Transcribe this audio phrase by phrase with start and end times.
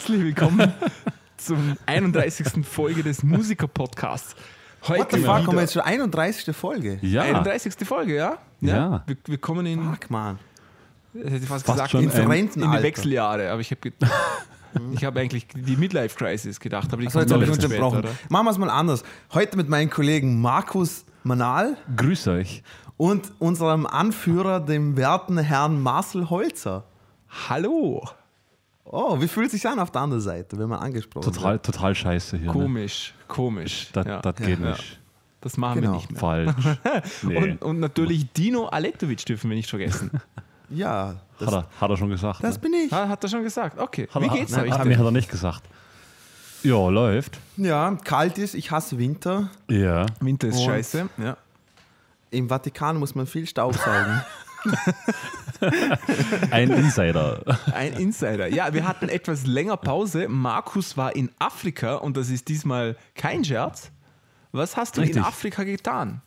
[0.00, 0.72] herzlich willkommen
[1.36, 2.64] zum 31.
[2.64, 4.34] Folge des Musiker-Podcasts.
[4.86, 6.56] What the fuck, haben wir jetzt schon 31.
[6.56, 6.98] Folge?
[7.02, 7.20] Ja.
[7.20, 7.74] 31.
[7.86, 8.38] Folge, ja?
[8.62, 9.02] Ja.
[9.06, 10.38] Wir, wir kommen in, Fuck, man.
[11.12, 12.82] hätte ich fast, Fast gesagt, schon in, in die.
[12.82, 13.50] Wechseljahre.
[13.50, 13.92] Aber ich habe
[14.92, 16.90] ich habe eigentlich die Midlife-Crisis gedacht.
[16.94, 18.04] Aber die So, jetzt habe ich unterbrochen.
[18.30, 19.02] Machen wir es mal anders.
[19.34, 22.62] Heute mit meinem Kollegen Markus Manal Grüß euch.
[22.96, 26.84] und unserem Anführer, dem werten Herrn Marcel Holzer.
[27.50, 28.08] Hallo.
[28.84, 31.94] Oh, wie fühlt es sich an auf der anderen Seite, wenn man angesprochen Total, total
[31.94, 32.46] scheiße hier.
[32.48, 32.52] Ne?
[32.52, 33.88] Komisch, komisch.
[33.92, 34.20] Das, ja.
[34.20, 34.70] das geht Ja.
[34.70, 34.98] nicht.
[35.42, 35.92] Das machen Genau.
[35.92, 36.20] wir nicht mehr.
[36.20, 36.54] Falsch.
[37.22, 37.36] Nee.
[37.36, 40.12] Und, und natürlich Dino Aletovic dürfen wir nicht vergessen.
[40.12, 40.22] wird?
[40.72, 42.44] Ja, hat, er, hat er schon gesagt.
[42.44, 42.60] das ne?
[42.60, 42.92] bin ich.
[42.92, 43.76] Ha, hat er schon gesagt.
[43.76, 44.06] Okay.
[44.08, 45.64] hat Wie er, geht's hat, euch hat, hat er nicht gesagt.
[46.62, 47.40] Ja, läuft.
[47.56, 49.50] Ja, kalt ist, ich hasse Winter.
[49.68, 50.06] Ja.
[50.20, 51.08] Winter ist Und- scheiße.
[51.18, 51.36] Ja.
[52.30, 54.22] Im Vatikan muss man viel Staub saugen.
[56.50, 57.42] Ein Insider.
[57.74, 58.48] Ein Insider.
[58.48, 60.28] Ja, wir hatten etwas länger Pause.
[60.28, 63.90] Markus war in Afrika und das ist diesmal kein Scherz.
[64.52, 65.22] Was hast du in Richtig.
[65.24, 66.22] Afrika getan?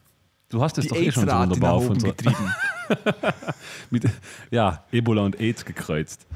[0.49, 2.55] Du hast es Die doch eh schon so wunderbar auf oben unserer, getrieben.
[3.89, 4.05] mit,
[4.51, 6.27] Ja, Ebola und AIDS gekreuzt.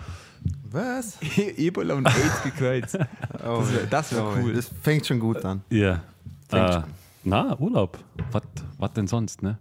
[0.70, 1.18] Was?
[1.38, 2.98] Ebola und AIDS gekreuzt.
[3.46, 4.54] Oh, Das wäre wär cool.
[4.54, 5.62] Das fängt schon gut an.
[5.70, 6.02] Ja.
[6.50, 6.82] Fängt Äh,
[7.24, 8.00] na, Urlaub.
[8.32, 8.44] Was
[8.80, 9.60] was denn sonst, ne?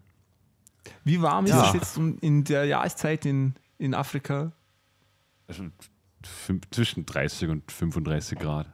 [1.05, 1.69] Wie warm ist Ja.
[1.69, 4.53] es jetzt in der Jahreszeit in, in Afrika?
[5.49, 5.65] Also,
[6.71, 8.67] zwischen 30 und 35 Grad.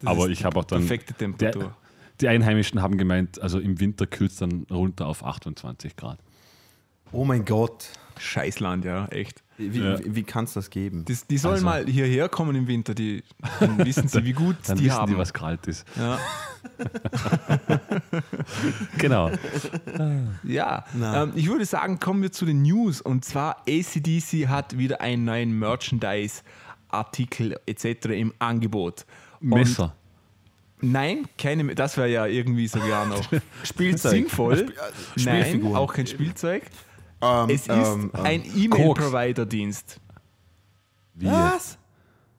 [0.00, 0.80] Das Aber ist ich habe auch dann.
[0.80, 1.76] Perfekte Der, Temperatur.
[2.20, 6.18] die Einheimischen haben gemeint, also im Winter kühlt es dann runter auf 28 Grad.
[7.12, 7.88] Oh mein Gott.
[8.18, 9.42] Scheißland, ja, echt.
[9.58, 9.98] Wie, Ja.
[9.98, 11.04] wie, wie kann es das geben?
[11.06, 13.22] Die, die sollen Also- mal hierher kommen im Winter, die,
[13.60, 15.12] dann wissen sie, wie gut Dann die wissen haben.
[15.12, 15.86] die, was kalt ist.
[15.96, 16.18] ja.
[18.98, 19.30] Genau.
[20.42, 23.00] Ja, ähm, ich würde sagen, kommen wir zu den News.
[23.00, 28.06] Und zwar ACDC hat wieder einen neuen Merchandise-Artikel etc.
[28.06, 29.06] im Angebot.
[29.40, 29.94] Und Messer.
[30.80, 33.26] Nein, keine, das wäre ja irgendwie sogar noch
[33.62, 34.10] Spielzeug.
[34.12, 34.66] sinnvoll.
[35.16, 35.76] Nein, Spielfiguren.
[35.76, 36.62] auch kein Spielzeug.
[37.26, 38.42] Ähm, Es ist ähm, ähm, ein.
[38.56, 40.00] E-Mail-Provider-Dienst.
[41.14, 41.78] Was?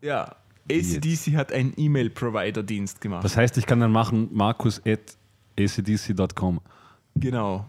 [0.01, 0.35] Ja?
[0.69, 3.23] ACDC hat einen E-Mail-Provider-Dienst gemacht.
[3.23, 5.17] Das heißt, ich kann dann machen markus at
[5.57, 6.59] acdc.com.
[7.15, 7.65] Genau.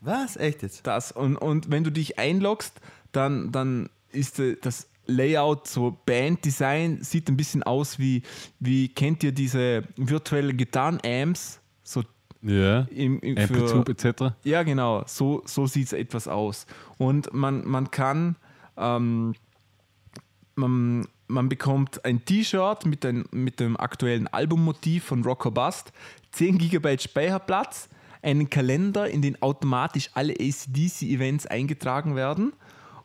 [0.00, 0.36] Was?
[0.36, 0.86] Echt jetzt?
[0.86, 1.12] Das.
[1.12, 2.80] Und, und wenn du dich einloggst,
[3.12, 8.22] dann, dann ist äh, das Layout, so Banddesign, sieht ein bisschen aus wie,
[8.60, 11.60] wie kennt ihr diese virtuellen Gitarren-Amps?
[11.82, 12.02] So
[12.42, 12.80] Ja.
[12.90, 14.34] im, im, Amplitude etc.
[14.42, 16.66] ja, genau, so, so sieht es etwas aus.
[16.98, 18.36] Und man, man kann,
[18.76, 19.34] ähm,
[20.56, 25.92] man, man bekommt ein T-Shirt mit, ein, mit dem aktuellen Albummotiv von Rocker Bust,
[26.32, 27.88] 10 GB Speicherplatz,
[28.22, 32.52] einen Kalender, in den automatisch alle ACDC-Events eingetragen werden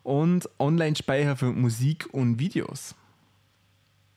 [0.02, 2.94] und Online-Speicher für Musik und Videos.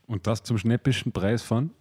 [0.07, 1.71] Und das zum schnäppischen Preis von?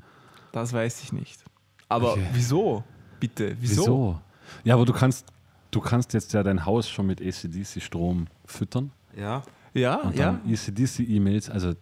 [0.53, 1.43] Das weiß ich nicht.
[1.89, 2.27] Aber Okay.
[2.33, 2.85] wieso?
[3.21, 4.19] Bitte, wieso?
[4.65, 5.27] Ja, aber du kannst,
[5.71, 8.91] du kannst jetzt ja dein Haus schon mit ACDC-Strom füttern.
[9.17, 9.43] Ja.
[9.75, 10.41] Ja, Und ja.
[10.51, 11.75] ACDC-E-Mails, also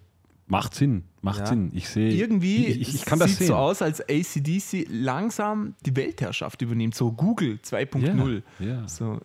[0.47, 1.47] macht Sinn, macht Ja.
[1.47, 1.71] Sinn.
[1.75, 2.11] Ich sehe.
[2.13, 3.47] Irgendwie ich, ich, ich kann das sieht sehen.
[3.49, 6.95] so aus, als ACDC langsam die Weltherrschaft übernimmt.
[6.95, 8.43] So Google 2.0.
[8.59, 8.89] Ja, ja.
[8.89, 9.21] So,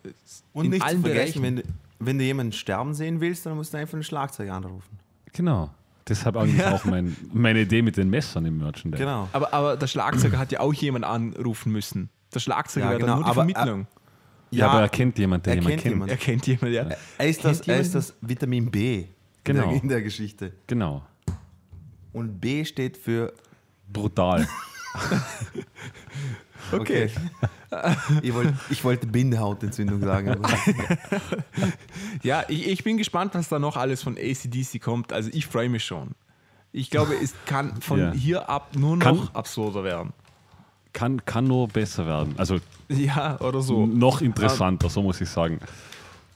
[0.52, 1.42] Und in nicht zu allen vergessen, Bereichen.
[1.42, 1.62] wenn, du-
[2.00, 4.98] wenn du jemanden sterben sehen willst, dann musst du einfach einen Schlagzeug anrufen.
[5.32, 5.70] Genau.
[6.08, 9.02] Deshalb eigentlich auch mein, meine Idee mit den Messern im Merchandise.
[9.02, 9.28] Genau.
[9.32, 12.10] Aber, aber der Schlagzeuger hat ja auch jemand anrufen müssen.
[12.34, 13.86] Der Schlagzeuger Ja, wäre genau, dann nur die aber, Vermittlung.
[14.50, 16.10] Ja, aber er kennt jemand, der er jemand kennt jemanden.
[16.10, 16.86] er kennt jemand, ja.
[17.18, 19.06] Er ist, das, er ist das Vitamin B
[19.44, 19.64] Genau.
[19.64, 20.52] in, der, in der Geschichte.
[20.66, 21.02] Genau.
[22.12, 23.32] Und B steht für.
[23.92, 24.46] Brutal.
[26.72, 27.10] Okay.
[28.22, 30.40] ich, wollte, ich wollte Bindehautentzündung sagen.
[32.22, 35.12] Ja, ich, ich bin gespannt, was da noch alles von ACDC kommt.
[35.12, 36.12] Also ich freue mich schon.
[36.72, 38.12] Ich glaube, es kann von Ja.
[38.12, 40.12] hier ab nur noch Kann- absurder werden.
[40.92, 42.34] Kann, kann nur besser werden.
[42.36, 42.58] Also
[42.88, 43.86] Ja, oder so.
[43.86, 45.58] noch interessanter, so muss ich sagen.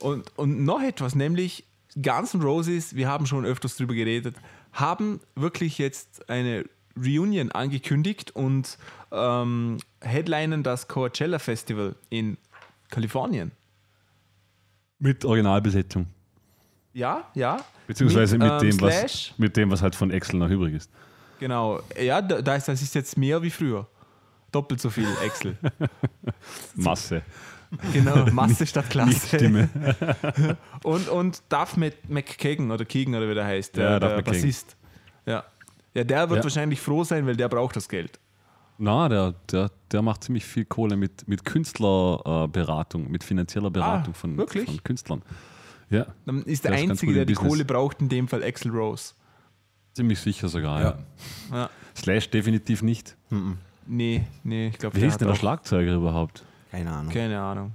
[0.00, 1.65] Und, und noch etwas, nämlich
[2.00, 4.37] Guns N' Roses, wir haben schon öfters drüber geredet,
[4.73, 6.65] haben wirklich jetzt eine
[6.97, 8.79] Reunion angekündigt und
[9.12, 12.37] ähm, headlinen das Coachella Festival in
[12.90, 13.52] Kalifornien.
[14.99, 16.06] Mit Originalbesetzung.
[16.93, 17.58] Ja, ja.
[17.87, 20.90] Beziehungsweise mit, ähm, dem, was, mit dem, was halt von Excel noch übrig ist.
[21.38, 21.81] Genau.
[22.00, 23.87] Ja, da, da ist, das ist jetzt mehr wie früher.
[24.50, 25.56] Doppelt so viel Excel.
[26.75, 27.22] Masse.
[27.93, 29.10] genau, Masse statt Klasse.
[29.10, 29.69] Nicht Stimme.
[30.82, 34.32] Und, und Duff Mc- McKagan oder Keegan oder wie der heißt, der, Ja, der McKagan.
[34.34, 34.76] Bassist.
[35.26, 35.44] Ja.
[35.94, 36.44] ja, der wird Ja.
[36.44, 38.19] wahrscheinlich froh sein, weil der braucht das Geld.
[38.79, 44.35] Na, der, der, der macht ziemlich viel Kohle mit, mit Künstlerberatung, mit finanzieller Beratung von,
[44.35, 44.67] Ah, wirklich?
[44.67, 45.23] von Künstlern.
[45.91, 46.07] Ja.
[46.27, 47.51] Dann ist der, Der ist Einzige, gut der die Business.
[47.53, 49.15] Kohle braucht, in dem Fall Axel Rose.
[49.95, 50.99] Ziemlich sicher sogar, ja.
[51.51, 51.71] Ja.
[51.97, 53.17] Slash definitiv nicht.
[53.87, 56.45] Nee, nee, ich glaube, Wie hieß denn der Schlagzeuger überhaupt?
[56.71, 57.13] Keine Ahnung.
[57.13, 57.73] Keine Ahnung.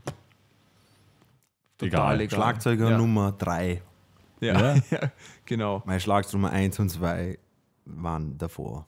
[1.82, 2.22] Egal.
[2.22, 2.38] egal.
[2.38, 2.98] Schlagzeuger ja.
[2.98, 3.82] Nummer 3.
[4.40, 4.76] Ja, Ja.
[4.92, 5.00] ja,
[5.46, 5.82] genau.
[5.86, 7.38] Mein Schlagzeug Nummer 1 und 2
[7.86, 8.88] waren davor.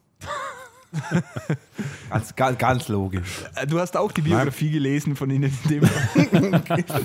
[2.09, 3.43] ganz, ganz, ganz logisch.
[3.55, 5.51] Äh, Du hast auch die Biografie gelesen von ihnen.
[5.69, 6.51] In dem,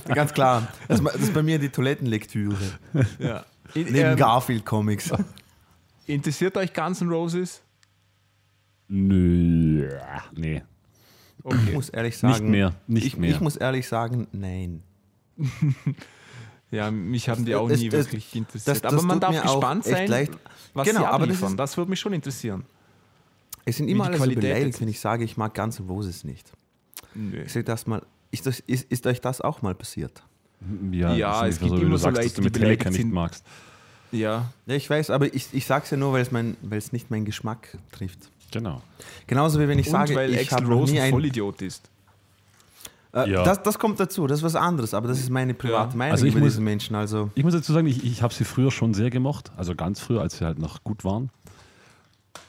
[0.14, 0.68] Ganz klar.
[0.88, 2.56] Das, das ist bei mir die Toilettenlektüre.
[3.18, 3.44] ja.
[3.74, 5.12] In, Neben ähm, Garfield Comics.
[6.06, 7.62] interessiert euch Guns N' Roses?
[8.88, 9.88] Nö.
[10.34, 10.62] Nee.
[11.38, 11.72] Ich Okay.
[11.72, 12.32] muss ehrlich sagen.
[12.34, 12.74] Nicht mehr.
[12.86, 13.30] Nicht ich, mehr.
[13.30, 14.82] ich muss ehrlich sagen, nein.
[16.72, 18.76] Ja, mich haben die auch Das- nie das- wirklich interessiert.
[18.76, 20.08] das- das aber man darf gespannt sein,
[20.72, 21.48] was Genau, sie aber das abliefern.
[21.50, 22.64] ist- Das, würde mich schon interessieren.
[23.70, 26.50] Es sind immer alle so beleidigt, wenn ich sage, ich mag Guns N' Roses nicht.
[27.14, 27.42] Nö.
[27.42, 28.02] Ich sag das mal.
[28.30, 30.22] Ist, das, ist, ist euch das auch mal passiert?
[30.92, 33.44] Ja, Ja, es gibt so, immer so sagst, Leute, dass du die Metallica nicht magst.
[34.12, 36.78] Ja, Ja, ich weiß, aber ich, ich sage es ja nur, weil es, mein, weil
[36.78, 38.30] es nicht meinen Geschmack trifft.
[38.52, 38.82] Genau.
[39.26, 41.10] Genauso wie wenn ich und sage, weil ich habe Rose nie ein ein...
[41.12, 41.88] Vollidiot ist.
[43.12, 43.42] Äh, Ja.
[43.44, 45.96] das, das kommt dazu, das ist was anderes, aber das ist meine private Ja.
[45.96, 46.94] Meinung Also ich über muss- diese Menschen.
[46.96, 49.50] Also Ich muss dazu sagen, ich, ich habe sie früher schon sehr gemocht.
[49.56, 51.30] Also ganz früher, als sie halt noch gut waren.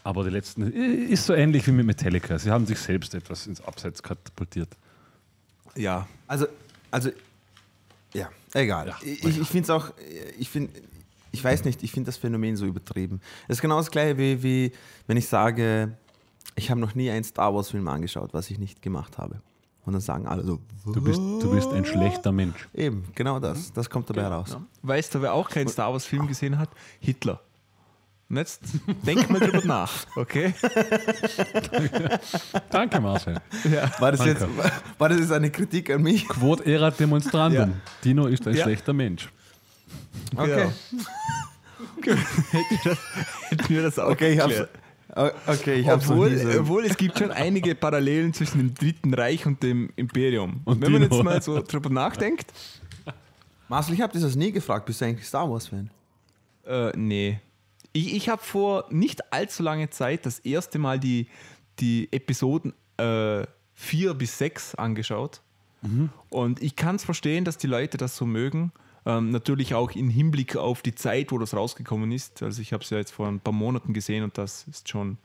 [0.03, 2.37] Aber die letzten ist so ähnlich wie mit Metallica.
[2.39, 4.69] Sie haben sich selbst etwas ins Abseits katapultiert.
[5.75, 6.07] Ja.
[6.27, 6.47] Also,
[6.89, 7.09] also,
[8.13, 8.87] ja, egal.
[8.89, 9.91] Ja, ich ich finde es auch,
[10.37, 10.71] ich finde,
[11.31, 13.21] ich weiß nicht, ich finde das Phänomen so übertrieben.
[13.47, 14.71] Es ist genau das gleiche wie, wie
[15.07, 15.95] wenn ich sage,
[16.55, 19.41] ich habe noch nie einen Star Wars Film angeschaut, was ich nicht gemacht habe.
[19.85, 22.67] Und dann sagen alle so, Du bist, du bist ein schlechter Mensch.
[22.73, 24.49] eben, genau das, das kommt dabei raus.
[24.51, 24.61] Ja.
[24.83, 26.69] Weißt du, wer auch keinen Star Wars Film gesehen hat?
[26.99, 27.39] Hitler.
[28.31, 28.61] Und jetzt
[29.05, 30.53] denk mal drüber nach, okay?
[32.69, 33.41] Danke, Marcel.
[33.69, 33.91] Ja.
[33.99, 34.45] War das, Danke.
[34.45, 34.47] jetzt,
[34.97, 36.29] war das jetzt eine Kritik an mich?
[36.29, 37.71] Quod erat demonstrandum.
[37.71, 37.75] Ja.
[38.05, 38.63] Dino ist ein Ja.
[38.63, 39.27] schlechter Mensch.
[40.37, 40.69] Okay,
[43.49, 44.61] Hätten wir das auch okay, ich hab's,
[45.47, 46.59] okay, ich hab's Obwohl, so.
[46.61, 50.61] obwohl es gibt schon einige Parallelen zwischen dem Dritten Reich und dem Imperium.
[50.63, 51.15] Und Wenn man Dino.
[51.15, 52.45] jetzt mal so drüber nachdenkt,
[53.67, 55.89] Marcel, ich habe das nie gefragt, bist du eigentlich Star Wars Fan?
[56.65, 57.41] äh, nee.
[57.93, 61.27] Ich, ich habe vor nicht allzu lange Zeit das erste Mal die,
[61.79, 65.41] die Episoden äh, 4 bis 6 angeschaut.
[66.29, 68.71] Und ich kann es verstehen, dass die Leute das so mögen.
[69.05, 72.43] Ähm, natürlich auch im Hinblick auf die Zeit, wo das rausgekommen ist.
[72.43, 75.17] Also ich habe es ja jetzt vor ein paar Monaten gesehen und das ist schon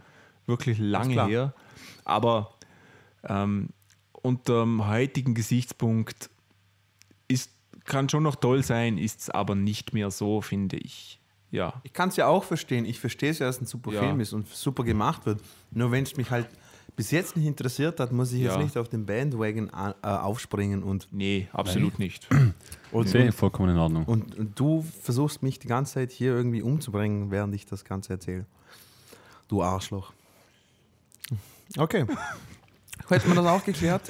[0.46, 1.54] wirklich lange her.
[2.04, 2.54] Aber
[3.24, 3.68] ähm,
[4.12, 6.30] unter dem heutigen Gesichtspunkt
[7.28, 7.50] ist,
[7.84, 11.20] kann schon noch toll sein, ist es aber nicht mehr so, finde ich.
[11.50, 11.74] Ja.
[11.84, 12.84] Ich kann es ja auch verstehen.
[12.84, 14.00] Ich verstehe es ja, dass es ein super Ja.
[14.00, 15.40] Film ist und super gemacht wird.
[15.70, 16.48] Nur wenn es mich halt
[16.96, 18.62] bis jetzt nicht interessiert hat, muss ich jetzt Ja.
[18.62, 22.26] nicht auf den Bandwagon äh, aufspringen und, Nee, absolut nicht.
[22.92, 24.04] Okay, vollkommen in Ordnung.
[24.06, 28.14] und, und du versuchst mich die ganze Zeit hier irgendwie umzubringen, während ich das Ganze
[28.14, 28.46] erzähle.
[29.48, 30.12] Du Arschloch.
[31.76, 32.06] Okay.
[33.08, 34.02] Hätten wir das auch geklärt?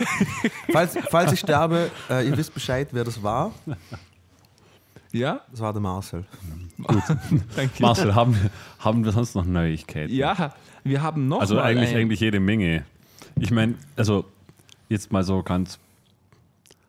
[0.71, 3.53] falls, falls ich sterbe, äh, ihr wisst Bescheid, wer das war.
[5.17, 6.25] Ja, Das war der Marcel.
[7.57, 7.73] danke.
[7.83, 10.13] Marcel, haben, wir- haben wir sonst noch Neuigkeiten?
[10.15, 10.55] Ja,
[10.85, 12.85] wir haben noch Also mal eigentlich, ein, eigentlich jede Menge.
[13.39, 14.25] Ich meine, also
[14.89, 15.79] jetzt mal so ganz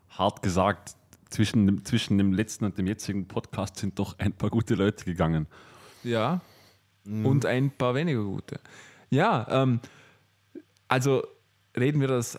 [0.09, 0.95] hart gesagt,
[1.29, 5.05] zwischen dem, zwischen dem letzten und dem jetzigen Podcast sind doch ein paar gute Leute
[5.05, 5.47] gegangen.
[6.03, 6.41] Ja,
[7.05, 7.25] Mhm.
[7.25, 8.59] und ein paar weniger gute.
[9.09, 9.79] Ja, ähm,
[10.89, 11.23] also
[11.77, 12.37] reden wir das,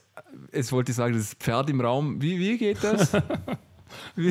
[0.53, 2.21] jetzt wollte ich sagen, das Pferd im Raum.
[2.21, 3.13] Wie, wie geht das?
[4.17, 4.31] wie,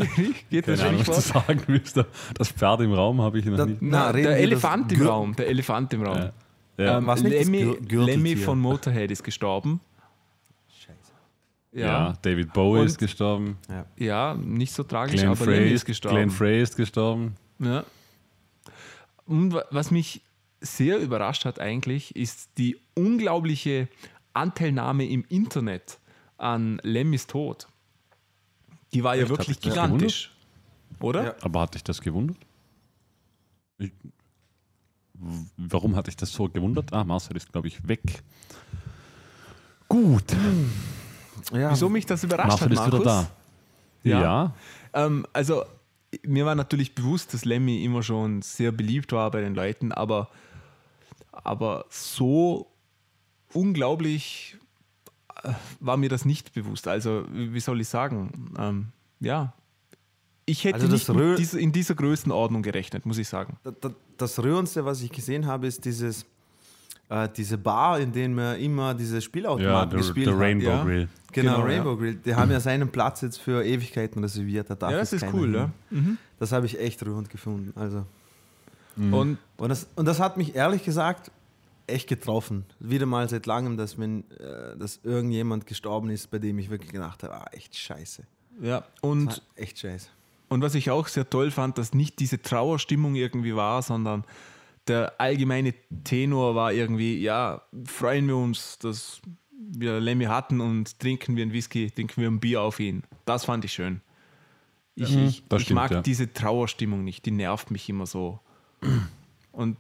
[0.50, 1.98] geht das Keine Ahnung, was du sagen willst.
[2.38, 3.78] Das Pferd im Raum habe ich noch Da- nie.
[3.82, 6.18] Na, der Elefant das im Gür- Raum, der Elefant im Raum.
[6.18, 6.32] Ja.
[6.78, 6.98] Ja.
[7.00, 7.76] Ähm, das Lemmy?
[7.90, 9.80] Lemmy von Motorhead ist gestorben.
[10.70, 11.12] Scheiße.
[11.74, 12.14] ja.
[12.22, 13.58] David Bowie Und- ist gestorben.
[13.98, 16.16] Ja, nicht so tragisch, Glenn aber Frey, Lemmy ist gestorben.
[16.18, 17.36] Glenn Frey ist gestorben.
[17.60, 17.84] Ja.
[19.26, 20.22] Und wa- was mich
[20.62, 23.88] sehr überrascht hat eigentlich, ist die unglaubliche
[24.34, 26.00] Anteilnahme im Internet
[26.38, 27.68] an Lemmys Tod.
[28.94, 30.32] Die war ja wirklich gigantisch.
[31.00, 31.24] Oder?
[31.24, 31.36] Ja.
[31.42, 32.38] Aber hat dich das gewundert?
[33.78, 33.92] Ich,
[35.58, 36.94] warum hat dich das so gewundert?
[36.94, 38.24] Ah, Marcel ist, glaube ich, weg.
[39.88, 40.36] Gut.
[41.54, 43.00] Ja, Wieso mich das überrascht Marcel hat, ist Markus?
[43.00, 43.30] wieder da.
[44.04, 44.22] Ja.
[44.22, 44.56] Ja.
[44.94, 45.64] Ähm, also,
[46.24, 50.30] mir war natürlich bewusst, dass Lemmy immer schon sehr beliebt war bei den Leuten, aber,
[51.32, 52.72] aber so
[53.54, 54.58] unglaublich
[55.80, 56.88] war mir das nicht bewusst.
[56.88, 58.54] Also, wie soll ich sagen?
[58.58, 58.88] Ähm,
[59.20, 59.54] ja.
[60.46, 63.58] Ich hätte Also das nicht Rö- mit dieser, in dieser Größenordnung gerechnet, muss ich sagen.
[63.64, 66.26] Da- da- Das Rührendste, was ich gesehen habe, ist dieses,
[67.10, 70.42] äh, diese Bar, in der man immer diese Ja, Spielautomaten der, gespielt der hat.
[70.42, 70.84] Rainbow ja.
[70.84, 71.08] Grill.
[71.34, 72.16] Genau, Genau, Rainbow Grill.
[72.16, 74.70] Die haben ja seinen Platz jetzt für Ewigkeiten reserviert.
[74.70, 75.54] Da darf Ja, das ist cool, hin.
[75.54, 75.70] ja.
[75.92, 76.18] Mhm.
[76.40, 77.74] Das habe ich echt rührend gefunden.
[77.80, 78.06] Also,
[78.96, 81.30] Und Und das, und das hat mich ehrlich gesagt
[81.88, 82.66] echt getroffen.
[82.80, 86.92] Wieder mal seit langem, dass, wenn, äh, dass irgendjemand gestorben ist, bei dem ich wirklich
[86.92, 88.24] gedacht habe, ah, echt scheiße.
[88.62, 90.10] ja, Das und war echt scheiße.
[90.50, 94.24] Und was ich auch sehr toll fand, dass nicht diese Trauerstimmung irgendwie war, sondern
[94.88, 101.36] der allgemeine Tenor war irgendwie, ja, freuen wir uns, dass wir Lemmy hatten und trinken
[101.36, 103.04] wir einen Whisky, trinken wir ein Bier auf ihn.
[103.26, 104.02] Das fand ich schön.
[104.96, 106.02] Ich, ich, das ich stimmt, mag ja.
[106.02, 108.40] diese Trauerstimmung nicht, die nervt mich immer so.
[109.52, 109.78] Und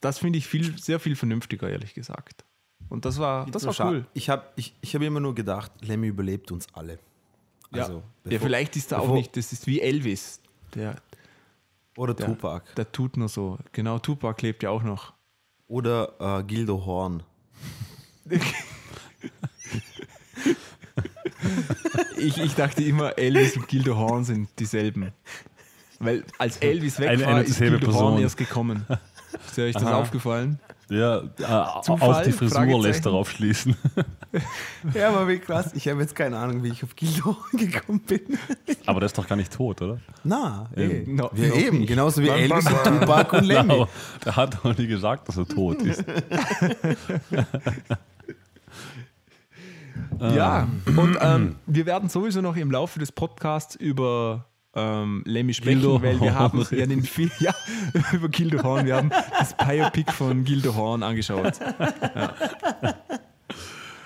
[0.00, 2.44] das finde ich viel, sehr viel vernünftiger, ehrlich gesagt.
[2.88, 4.06] Und das war, das war cool.
[4.14, 6.98] Ich habe ich, ich hab immer nur gedacht, Lemmy überlebt uns alle.
[7.72, 7.82] Ja.
[7.82, 10.40] Also, ja, bevor- vielleicht ist er auch nicht, das ist wie Elvis.
[10.74, 10.96] Der,
[11.96, 12.74] Oder der, Tupac.
[12.76, 13.58] der tut nur so.
[13.72, 15.12] Genau, Tupac lebt ja auch noch.
[15.68, 17.22] Oder äh, Gildo Horn.
[22.18, 25.12] Ich, ich dachte immer, Elvis und Gildo Horn sind dieselben.
[25.98, 28.18] Weil als Elvis weg Eine- war, eine ist Gildo Horn Person.
[28.22, 28.86] erst gekommen.
[29.46, 29.94] Ist euch das Aha.
[29.96, 30.58] aufgefallen?
[30.88, 32.24] Ja, äh, auf Zufall?
[32.24, 33.76] die Frisur lässt darauf schließen.
[34.94, 35.72] Ja, aber wie krass.
[35.74, 38.20] Ich habe jetzt keine Ahnung, wie ich auf Gildo gekommen bin.
[38.86, 39.98] Aber der ist doch gar nicht tot, oder?
[40.22, 41.02] Na, eh.
[41.04, 41.78] No- wir eben.
[41.78, 41.88] nicht.
[41.88, 42.84] Genauso wie Elvis und.
[43.00, 43.72] Tupac und Lemmy.
[43.72, 43.88] Aber
[44.24, 46.04] der hat doch nie gesagt, dass er tot ist.
[50.20, 55.80] Ja, und ähm, wir werden sowieso noch im Laufe des Podcasts über ähm, Lemmy sprechen,
[55.80, 57.52] Gildo weil wir haben ja den Film, ja,
[58.12, 61.58] über Gildo Horn, wir haben das Biopic von Gildo Horn angeschaut.
[61.60, 62.34] Ja.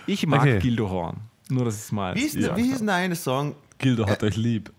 [0.07, 0.59] Ich mag Okay.
[0.59, 1.17] Gildo Horn.
[1.51, 2.15] Nur, dass es mal.
[2.15, 2.57] Wie, ist, Ja.
[2.57, 3.55] wie hieß denn der eine Song?
[3.79, 4.73] Gildo hat euch lieb.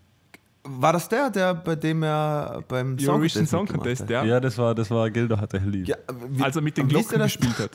[0.64, 4.24] War das der, der bei dem er beim Song Eurovision Song Contest, ja.
[4.24, 5.86] Ja, das war, das war Gildo hat euch lieb.
[5.86, 5.96] Ja,
[6.28, 7.70] wie- Als er mit den Glocken gespielt hat.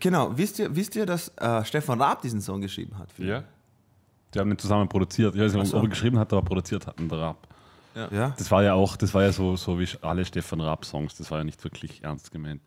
[0.00, 3.08] Genau, wisst ihr, wisst ihr dass äh, Stefan Raab diesen Song geschrieben hat?
[3.18, 3.44] Ja.
[4.34, 5.34] Die haben den zusammen produziert.
[5.34, 5.76] Ich weiß nicht, so.
[5.78, 7.48] ob er geschrieben hat, aber produziert hatten der Raab.
[8.10, 8.34] Ja?
[8.36, 11.16] Das war ja auch, das war ja so, so wie alle Stefan Raab-Songs.
[11.16, 12.60] Das war ja nicht wirklich ernst gemeint.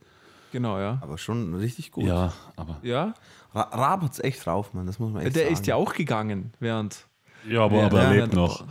[0.51, 0.97] Genau, ja.
[1.01, 2.05] Aber schon richtig gut.
[2.05, 2.77] Ja, aber.
[2.81, 3.13] Ja,
[3.53, 5.53] Ra Raab hat's echt drauf, Mann, das muss man echt der sagen.
[5.53, 7.07] ist ja auch gegangen, während.
[7.47, 8.65] Ja, aber, Ja, aber er lebt noch.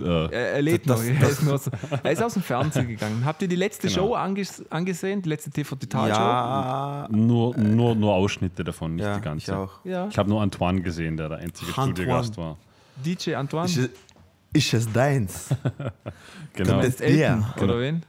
[0.00, 1.06] Äh, Er, lebt Das- noch.
[1.20, 1.70] Er ist, nur so,
[2.02, 3.24] er ist aus dem Fernsehen gegangen.
[3.24, 3.98] Habt ihr die letzte Genau.
[4.08, 5.22] Show anges angesehen?
[5.22, 6.14] Die letzte TV-Total-Show?
[6.20, 9.56] Ja, nur, nur, nur Ausschnitte davon, nicht ja die ich ganze.
[9.56, 9.84] auch.
[9.84, 10.08] Ja.
[10.08, 11.92] Ich habe nur Antoine gesehen, der der einzige Antoine.
[11.92, 12.56] Studiogast war.
[13.04, 13.66] DJ Antoine?
[13.66, 13.90] Ist es,
[14.52, 15.48] ist es deins?
[16.54, 16.80] Genau.
[16.82, 17.78] das- Elton, Ja, oder genau.
[17.78, 18.02] wen?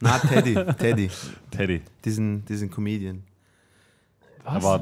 [0.00, 1.10] Na, Teddy, Teddy,
[1.50, 1.80] Teddy.
[2.04, 3.22] diesen, diesen Comedian.
[4.44, 4.80] Der war,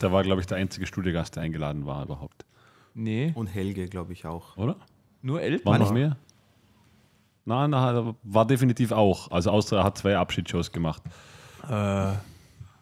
[0.00, 2.44] der war, glaube ich, der einzige Studiogast, der eingeladen war überhaupt.
[2.94, 4.56] Nee, Und Helge, glaube ich auch.
[4.56, 4.76] Oder?
[5.22, 5.70] Nur Elton.
[5.70, 6.16] War noch mehr?
[7.44, 9.30] Nein, nein, war definitiv auch.
[9.30, 11.02] Also außer er hat zwei Abschiedsshows gemacht.
[11.68, 12.12] Äh,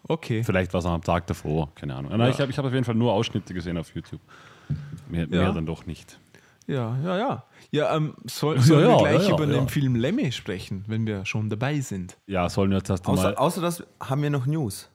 [0.07, 0.43] okay.
[0.43, 2.11] Vielleicht war es am Tag davor, keine Ahnung.
[2.11, 2.29] Nein, Ja.
[2.29, 4.21] Ich habe ich hab auf jeden Fall nur Ausschnitte gesehen auf YouTube.
[5.09, 6.19] Mehr, mehr dann doch nicht.
[6.67, 7.43] Ja, ja, ja.
[7.71, 9.59] Ja, ähm, soll, sollen ja, wir gleich ja, ja, über ja.
[9.59, 12.17] den Film Lemmy sprechen, wenn wir schon dabei sind?
[12.27, 13.33] Ja, sollen wir jetzt erst einmal.
[13.35, 14.89] Außer, außer das haben wir noch News.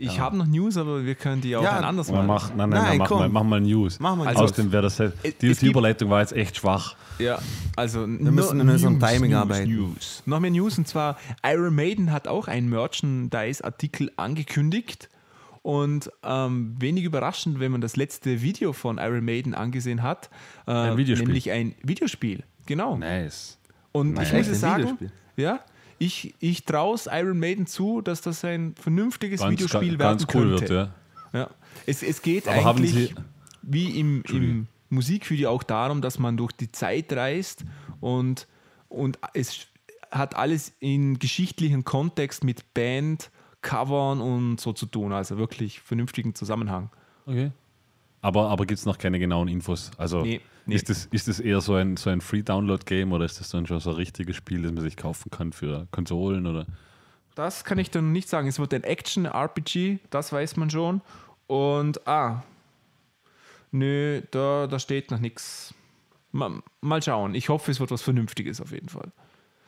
[0.00, 2.24] Ich habe noch News, aber wir können die auch Ja, ein anderes Mal.
[2.24, 3.18] mach, nein, nein, Nein, nein, mach, komm.
[3.18, 3.98] mal, mach mal News.
[3.98, 4.52] Mach mal Also- News.
[4.52, 5.00] Außerdem wäre das.
[5.00, 5.12] halt-
[5.42, 6.94] Die, die Überleitung war jetzt echt schwach.
[7.18, 7.40] Ja,
[7.74, 9.68] also wir müssen an unserem Timing arbeiten.
[9.68, 10.22] News.
[10.24, 15.08] Noch mehr News und zwar Iron Maiden hat auch einen Merchandise-Artikel angekündigt
[15.62, 20.30] und ähm, wenig überraschend, wenn man das letzte Video von Iron Maiden angesehen hat,
[20.68, 22.44] äh, Ein nämlich ein Videospiel.
[22.66, 22.96] Genau.
[22.96, 23.58] Nice.
[23.90, 24.32] Und Nice.
[24.32, 25.10] ich muss sagen, Videospiel?
[25.36, 25.58] ja,
[25.98, 30.34] ich, ich traue es Iron Maiden zu, dass das ein vernünftiges Ganz, Videospiel ganz werden
[30.34, 30.68] cool könnte.
[30.68, 30.90] wird,
[31.32, 31.40] ja.
[31.40, 31.50] Ja.
[31.86, 33.14] Es, es geht Aber eigentlich
[33.62, 37.64] wie im, im Musikvideo auch darum, dass man durch die Zeit reist
[38.00, 38.46] und,
[38.88, 39.66] und es
[40.10, 45.12] hat alles in geschichtlichen Kontext mit Band, Covern und so zu tun.
[45.12, 46.90] Also wirklich vernünftigen Zusammenhang.
[47.26, 47.50] Okay.
[48.20, 49.90] Aber, aber gibt es noch keine genauen Infos?
[49.98, 50.76] Also Nee, nee.
[50.76, 53.80] Ist, das, ist das eher so ein, so ein Free-Download-Game oder ist das dann schon
[53.80, 56.46] so ein richtiges Spiel, das man sich kaufen kann für Konsolen?
[56.46, 56.66] Oder?
[57.34, 58.48] Das kann ich dann nicht sagen.
[58.48, 61.00] Es wird ein Action-RPG, das weiß man schon.
[61.46, 62.42] Und, ah,
[63.70, 65.74] nö, da, da steht noch nichts.
[66.30, 67.34] Mal, mal schauen.
[67.34, 69.10] Ich hoffe, es wird was Vernünftiges auf jeden Fall.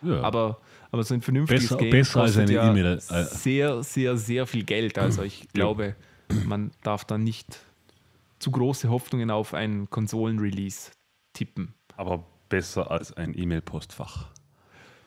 [0.02, 0.20] Ja.
[0.22, 3.24] Aber, aber so ein vernünftiges Besser- Game besser als eine ja E-Mail, äh.
[3.24, 4.98] sehr, sehr, sehr viel Geld.
[4.98, 5.96] Also ich glaube,
[6.46, 7.60] man darf da nicht
[8.40, 10.90] zu große Hoffnungen auf ein Konsolen-Release
[11.32, 11.74] tippen.
[11.96, 14.28] aber besser als ein E-Mail-Postfach.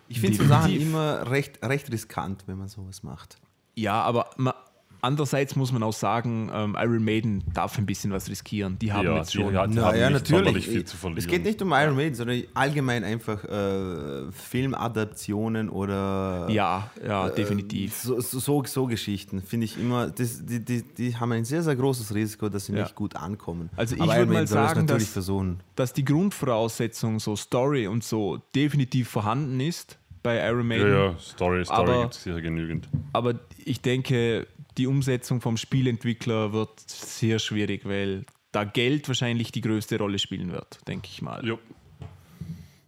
[0.07, 3.37] Ich finde so Sachen immer recht, recht riskant, wenn man sowas macht.
[3.75, 4.55] Ja, aber ma,
[5.03, 8.79] andererseits muss man auch sagen, ähm, Iron Maiden darf ein bisschen was riskieren.
[8.79, 9.53] Die haben Ja, jetzt die- schon.
[9.53, 10.67] ja, die Na haben ja, natürlich.
[10.67, 11.19] viel zu verlieren.
[11.19, 17.35] Es geht nicht um Iron Maiden, sondern allgemein einfach äh, Filmadaptionen oder Ja, ja, äh,
[17.35, 17.93] definitiv.
[17.95, 21.63] So, so, so, so Geschichten finde ich immer, das, die, die, die haben ein sehr,
[21.63, 22.83] sehr großes Risiko, dass sie Ja.
[22.83, 23.69] nicht gut ankommen.
[23.75, 25.59] Also ich Aber würd Iron mal Maiden soll das sagen, natürlich dass- versuchen.
[25.75, 29.97] Dass die Grundvoraussetzung, so Story und so, definitiv vorhanden ist.
[30.21, 30.93] bei Iron Ja, Maiden.
[30.93, 32.87] ja, Story, Story Aber- gibt es hier genügend.
[33.11, 33.33] Aber
[33.65, 39.97] ich denke, die Umsetzung vom Spielentwickler wird sehr schwierig, weil da Geld wahrscheinlich die größte
[39.97, 41.45] Rolle spielen wird, denke ich mal.
[41.45, 41.59] Jo.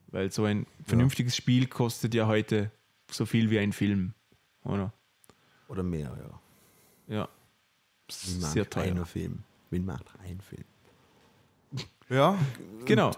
[0.08, 2.72] Weil so ein vernünftiges Spiel kostet ja heute
[3.12, 4.13] so viel wie ein Film,
[4.63, 4.94] oder?
[5.68, 6.15] Oder mehr,
[7.08, 7.15] ja.
[7.15, 7.30] Ja.
[8.25, 8.96] Wie macht Sehr teuer.
[8.96, 9.44] Ein Film.
[9.72, 10.65] Wie macht ein Film?
[12.10, 12.38] Ja,
[12.86, 13.12] Genau.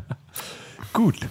[0.92, 1.28] Gut.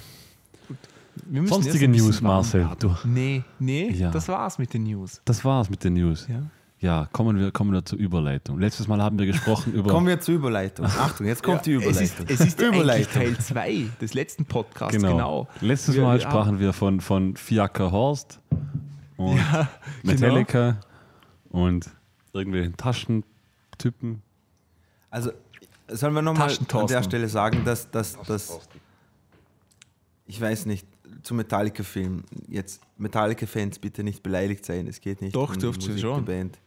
[1.31, 2.67] Wir müssen Sonstige News, Marcel.
[2.79, 2.95] Du.
[3.03, 4.09] Nee, nee, Ja.
[4.12, 5.21] das war's mit den News.
[5.25, 6.27] Das war's mit den News.
[6.27, 6.41] Ja.
[6.81, 8.57] Ja, kommen wir, kommen wir zur Überleitung.
[8.57, 9.91] Letztes Mal haben wir gesprochen über.
[9.91, 10.86] kommen wir zur Überleitung.
[10.86, 12.25] Achtung, jetzt kommt die Es Überleitung.
[12.27, 13.13] ist, es ist Überleitung.
[13.13, 15.12] Teil 2 des letzten Podcasts, genau.
[15.12, 15.48] genau.
[15.62, 18.39] Letztes Wir- Mal wir sprachen wir von, von Fiaker Horst
[19.17, 19.67] und Ja,
[20.03, 20.13] genau.
[20.13, 20.79] Metallica
[21.50, 21.89] und
[22.33, 24.21] irgendwelchen Taschentypen.
[25.09, 25.31] Also,
[25.89, 28.57] sollen wir nochmal an der Stelle sagen, dass, dass, dass
[30.27, 30.88] ich weiß nicht,
[31.23, 35.81] zu Metallica-Film, jetzt Metallica-Fans bitte nicht beleidigt sein, es geht nicht Doch, um die dürft
[35.83, 36.25] ihr Musik schon.
[36.25, 36.57] der Band.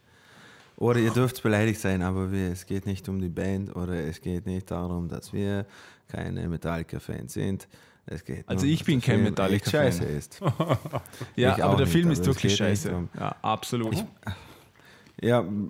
[0.77, 4.19] Oder ihr dürft beleidigt sein, aber wir, es geht nicht um die Band oder es
[4.21, 5.65] geht nicht darum, dass wir
[6.07, 7.67] keine Metallica-Fans sind.
[8.05, 9.71] Es geht Also nur, ich bin kein Metallica-Fan.
[9.91, 10.39] Scheiße ist.
[11.35, 12.93] Ja, Ich aber der nicht, Film aber ist wirklich scheiße.
[12.95, 14.03] um- Ja, absolut.
[15.21, 15.69] Ja, m-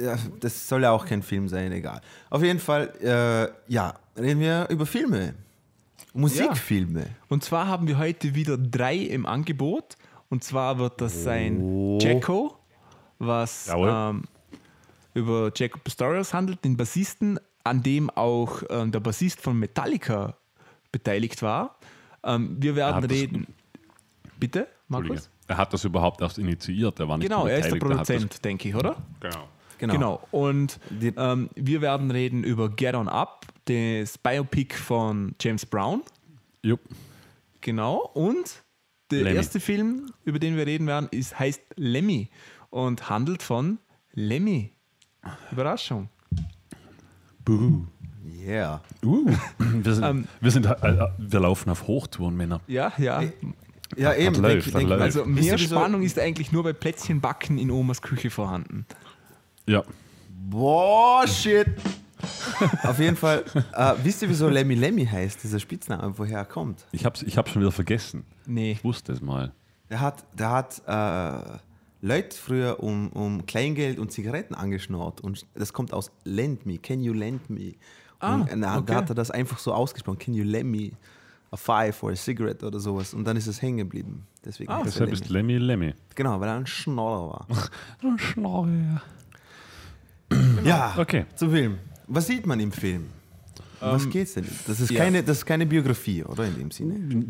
[0.00, 2.00] ja, das soll ja auch kein Film sein, egal.
[2.30, 5.34] Auf jeden Fall, äh, ja, reden wir über Filme.
[6.12, 7.06] Musikfilme.
[7.28, 9.96] Und zwar haben wir heute wieder drei im Angebot.
[10.28, 11.98] Und zwar wird das sein Oh.
[12.00, 12.56] Jacko,
[13.18, 14.22] was ähm,
[15.14, 20.36] über Jacob Pastorius handelt, den Bassisten, an dem auch ähm, der Bassist von Metallica
[20.92, 21.76] beteiligt war.
[22.24, 23.46] Ähm, wir werden hat das- reden.
[24.38, 24.68] Bitte.
[24.88, 25.28] Markus?
[25.46, 26.98] Er hat das überhaupt erst initiiert.
[27.00, 28.96] Er war nicht Genau, er ist der Produzent, denke ich, oder?
[29.20, 29.48] Genau.
[29.80, 29.92] Genau.
[29.94, 30.20] Genau.
[30.30, 36.02] Und ähm, wir werden reden über Get On Up, das Biopic von James Brown.
[36.62, 36.80] Jupp.
[37.62, 38.10] Genau.
[38.14, 38.62] Und
[39.10, 39.36] der Lemmy.
[39.36, 42.28] erste Film, über den wir reden werden, ist, heißt Lemmy
[42.70, 43.78] und handelt von
[44.12, 44.72] Lemmy.
[45.50, 46.08] Überraschung.
[47.44, 47.84] Buh.
[48.46, 48.80] Yeah.
[49.04, 49.26] Uh.
[49.58, 52.60] Wir, sind, Ähm, wir, sind, äh, wir laufen auf Hochtouren, Männer.
[52.66, 53.22] Ja, ja.
[53.96, 54.36] Ja, eben.
[54.36, 55.00] läuft, denk- denk-.
[55.00, 58.86] Also mehr Spannung ist eigentlich nur bei Plätzchenbacken in Omas Küche vorhanden.
[59.70, 59.84] Ja.
[60.48, 61.68] Boah, shit.
[62.82, 66.86] Auf jeden Fall, äh, wisst ihr, wieso Lemmy Lemmy heißt, dieser Spitzname, woher er kommt?
[66.90, 68.24] Ich hab's, ich hab's schon wieder vergessen.
[68.46, 68.72] Nee.
[68.72, 69.52] Ich wusste es mal.
[69.88, 71.58] Der hat, der hat äh,
[72.02, 77.00] Leute früher um, um Kleingeld und Zigaretten angeschnurrt und das kommt aus Lend me, can
[77.00, 77.74] you lend me?
[78.18, 78.86] Ah, und na, okay.
[78.86, 80.90] da hat er das einfach so ausgesprochen, can you lend me
[81.52, 84.26] a five or a cigarette oder sowas und dann ist es hängen geblieben.
[84.44, 85.58] Deswegen Ah, er Deshalb ist Lemmy.
[85.58, 85.94] Lemmy.
[86.16, 87.46] Genau, weil er ein Schnorrer war.
[88.18, 88.68] Schnorre.
[88.68, 89.02] ja,
[90.96, 91.26] Okay.
[91.34, 91.78] zum Film.
[92.06, 93.06] Was sieht man im Film?
[93.80, 94.46] Um was geht's denn?
[94.66, 94.98] Das ist, ja.
[94.98, 96.44] keine, das ist keine Biografie, oder?
[96.44, 97.24] In dem Sinne.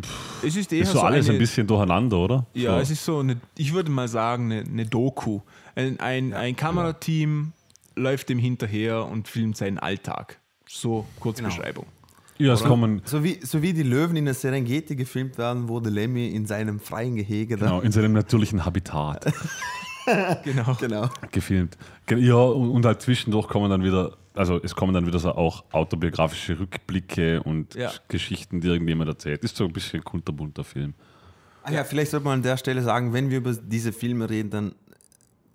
[0.45, 2.47] Es ist eher Ist so so alles eine, ein bisschen durcheinander, oder?
[2.55, 2.81] Ja, so.
[2.81, 5.41] es ist so eine, ich würde mal sagen, eine, eine Doku.
[5.77, 7.53] Ein, ein, ein Kamerateam
[7.95, 10.41] läuft dem hinterher und filmt seinen Alltag.
[10.67, 11.87] So Kurzbeschreibung.
[12.39, 15.91] ja, es kommen So wie, so wie die Löwen in der Serengeti gefilmt werden, wurde
[15.91, 19.33] Lemmy in seinem freien Gehege genau, in seinem natürlichen Habitat
[20.45, 20.75] Genau.
[20.81, 21.09] Genau.
[21.31, 21.77] gefilmt.
[22.07, 25.65] Ge- Ja, und, halt zwischendurch kommen dann wieder, also es kommen dann wieder so auch
[25.73, 27.91] autobiografische Rückblicke und Ja.
[28.09, 29.43] Geschichten, die irgendjemand erzählt.
[29.45, 30.95] Ist so ein bisschen ein kunterbunter Film.
[31.63, 34.51] Ah ja, vielleicht sollte man an der Stelle sagen, wenn wir über diese Filme reden,
[34.51, 34.75] dann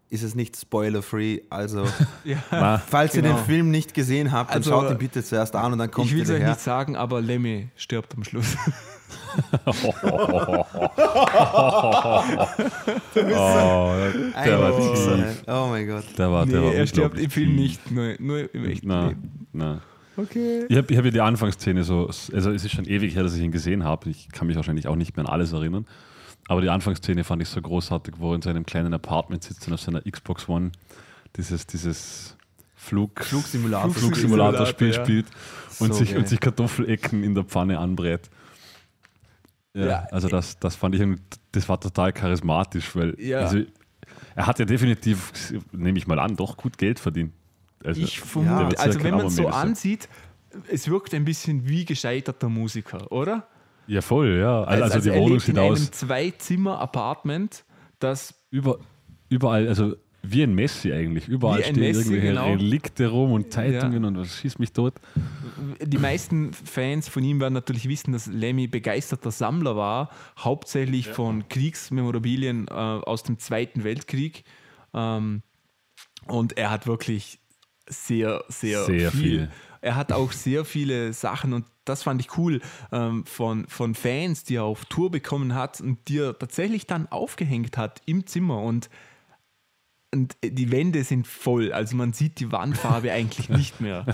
[0.10, 1.42] ist es nicht spoiler-free.
[1.50, 1.86] Also,
[2.24, 2.78] Ja.
[2.88, 3.30] Falls Genau.
[3.30, 5.90] ihr den Film nicht gesehen habt, dann Also, schaut ihn bitte zuerst an und dann
[5.90, 6.50] kommt Ich will es euch her.
[6.50, 8.56] nicht sagen, aber Lemmy stirbt am Schluss.
[9.66, 9.74] oh,
[14.46, 15.44] der war tief.
[15.48, 16.04] Oh mein Gott.
[16.18, 19.08] Der war, der nee, war er stirbt im Film nicht, nur, nur im echten Na,
[19.08, 19.48] Leben.
[19.54, 19.82] na.
[20.18, 20.66] Okay.
[20.70, 23.36] Ich habe ich hab ja die Anfangsszene so, also es ist schon ewig her, dass
[23.36, 24.10] ich ihn gesehen habe.
[24.10, 25.86] Ich kann mich wahrscheinlich auch nicht mehr an alles erinnern.
[26.48, 29.74] Aber die Anfangsszene fand ich so großartig, wo er in seinem kleinen Apartment sitzt und
[29.74, 30.72] auf seiner Xbox One
[31.36, 32.38] dieses, dieses
[32.76, 33.92] Flug, Flugsimulator.
[33.92, 34.94] Flugsimulator-Spiel ja.
[34.94, 35.26] spielt
[35.80, 36.20] und, So sich, geil.
[36.20, 38.30] und sich Kartoffelecken in der Pfanne anbrät.
[39.76, 40.08] Ja, Ja.
[40.12, 41.02] also das, das fand ich,
[41.52, 43.40] das war total charismatisch, weil Ja.
[43.42, 43.60] also,
[44.36, 45.32] er hat ja definitiv,
[45.72, 47.34] nehme ich mal an, doch gut Geld verdient.
[47.84, 50.10] Also, Ich vermute, also wenn kein man es so ansieht,
[50.72, 53.48] es wirkt ein bisschen wie gescheiterter Musiker, oder?
[53.88, 54.64] Ja, voll, ja.
[54.64, 57.66] Also, also die er Wohnung sieht in aus einem Zwei-Zimmer-Apartment,
[58.00, 58.80] das über,
[59.30, 61.28] überall, also wie ein Messi eigentlich.
[61.28, 62.48] Überall stehen Messi, irgendwelche genau.
[62.54, 64.94] Relikte rum und Zeitungen und was schießt mich tot.
[65.82, 71.48] Die meisten Fans von ihm werden natürlich wissen, dass Lemmy begeisterter Sammler war, hauptsächlich von
[71.48, 74.44] Kriegsmemorabilien äh, aus dem Zweiten Weltkrieg.
[74.94, 75.42] Ähm,
[76.28, 77.40] und er hat wirklich
[77.88, 79.22] sehr, sehr, Sehr viel.
[79.22, 79.52] viel.
[79.82, 82.62] er hat auch sehr viele Sachen und das fand ich cool
[82.92, 87.08] ähm, von, von Fans, die er auf Tour bekommen hat und die er tatsächlich dann
[87.12, 88.90] aufgehängt hat im Zimmer und
[90.16, 94.06] und die Wände sind voll, also man sieht die Wandfarbe eigentlich nicht mehr.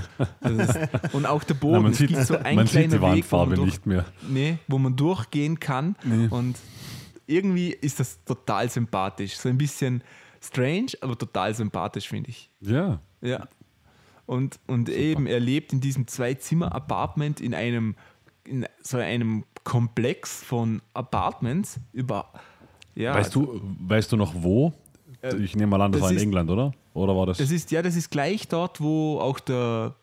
[0.41, 0.79] Ist,
[1.13, 3.01] und auch der Boden, Nein, man es sieht, gibt so ein man kleiner sieht die
[3.01, 4.05] Weg, Wandfarbe durch, nicht mehr.
[4.27, 5.95] Nee, wo man durchgehen kann.
[6.03, 6.27] Nee.
[6.29, 6.57] Und
[7.27, 9.37] irgendwie ist das total sympathisch.
[9.37, 10.03] So ein bisschen
[10.41, 12.49] strange, aber total sympathisch, finde ich.
[12.61, 12.99] Ja.
[13.21, 13.47] Ja.
[14.25, 17.95] Und, und eben, er lebt in diesem Zwei-Zimmer-Apartment in einem,
[18.43, 22.31] in so einem Komplex von Apartments über.
[22.95, 24.73] Ja, Weißt, du, weißt du noch wo?
[25.21, 26.73] Äh, Ich nehme mal an, das, das war in ist- England, oder?
[26.93, 29.95] Oder war das, Das ist, ja, das ist gleich dort, wo auch der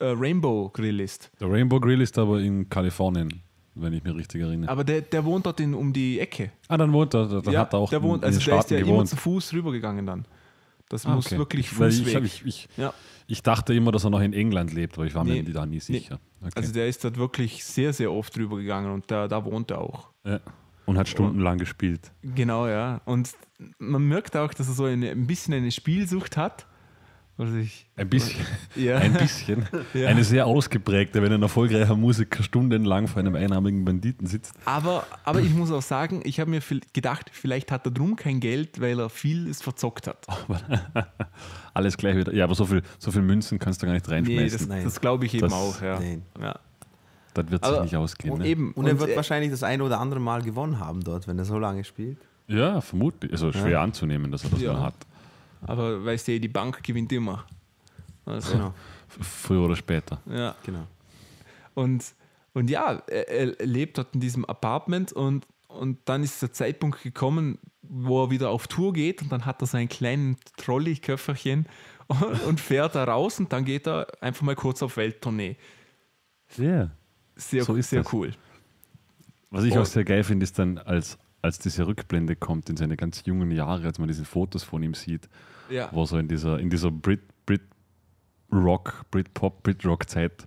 [0.00, 1.30] äh, Rainbow Grill ist.
[1.40, 3.42] der Rainbow Grill ist aber in Kalifornien,
[3.74, 4.70] wenn ich mich richtig erinnere.
[4.70, 6.52] Aber der, der wohnt dort in, um die Ecke.
[6.68, 8.70] ah, dann wohnt er, dann hat er auch der wohnt, in also den der ist
[8.70, 9.08] ja immer gewohnt.
[9.08, 10.24] zu Fuß rübergegangen dann.
[10.88, 11.38] Das Ah, muss okay.
[11.38, 12.22] wirklich Fußweg.
[12.24, 12.92] Ich, ich, ich, ja.
[13.26, 15.42] ich dachte immer, dass er noch in England lebt, aber ich war Nee.
[15.42, 16.20] mir da nie sicher.
[16.42, 16.50] Okay.
[16.54, 20.08] Also der ist dort wirklich sehr, sehr oft rübergegangen und da, da wohnt er auch.
[20.24, 20.38] ja.
[20.84, 22.10] Und hat stundenlang gespielt.
[22.22, 23.00] Genau, ja.
[23.04, 23.30] Und
[23.78, 26.66] man merkt auch, dass er so eine, ein bisschen eine Spielsucht hat.
[27.38, 28.44] Was ich, Ein bisschen.
[28.76, 28.98] Ja.
[28.98, 29.66] Ein bisschen.
[29.94, 30.08] Ja.
[30.08, 34.52] Eine sehr ausgeprägte, wenn ein erfolgreicher Musiker stundenlang vor einem einarmigen Banditen sitzt.
[34.66, 38.16] aber, aber ich muss auch sagen, ich habe mir viel- gedacht, vielleicht hat er drum
[38.16, 40.26] kein Geld, weil er vieles verzockt hat.
[41.74, 42.34] Alles gleich wieder.
[42.34, 44.58] Ja, aber so viel, so viel Münzen kannst du gar nicht Nee, reinschmeißen.
[44.58, 44.84] das, Nein.
[44.84, 45.98] das glaube ich eben Das- auch, ja.
[45.98, 46.22] Nein.
[46.40, 46.58] ja.
[47.34, 48.32] das wird sich Aber- nicht ausgehen.
[48.34, 48.48] Und Ne?
[48.48, 48.72] eben.
[48.72, 51.44] Und er wird äh, wahrscheinlich das eine oder andere Mal gewonnen haben dort, wenn er
[51.46, 52.18] so lange spielt.
[52.48, 53.32] Ja, vermutlich.
[53.32, 54.72] Also schwer anzunehmen, dass er das Ja.
[54.74, 54.94] mal hat.
[55.62, 57.44] Aber weißt du, die Bank gewinnt immer.
[58.24, 58.74] Also, Genau.
[59.20, 60.20] Früher oder später.
[60.26, 60.54] ja.
[60.64, 60.86] genau.
[61.74, 62.04] Und,
[62.54, 63.28] und ja, er,
[63.58, 68.30] er lebt dort in diesem Apartment und, und dann ist der Zeitpunkt gekommen, wo er
[68.30, 71.66] wieder auf Tour geht und dann hat er sein kleines Trolley-Köfferchen
[72.08, 75.56] und, und fährt da raus und dann geht er einfach mal kurz auf Welttournee.
[76.56, 76.90] Ja.
[77.36, 78.12] Sehr, So ist sehr das.
[78.12, 78.32] cool.
[79.50, 79.80] Was ich Oh.
[79.80, 83.50] auch sehr geil finde, ist dann, als, als diese Rückblende kommt in seine ganz jungen
[83.50, 85.28] Jahre, als man diese Fotos von ihm sieht,
[85.68, 85.88] Ja.
[85.92, 87.62] wo er so in dieser, in dieser Brit, Brit
[88.52, 90.46] Rock, Brit Pop, Brit Rock Zeit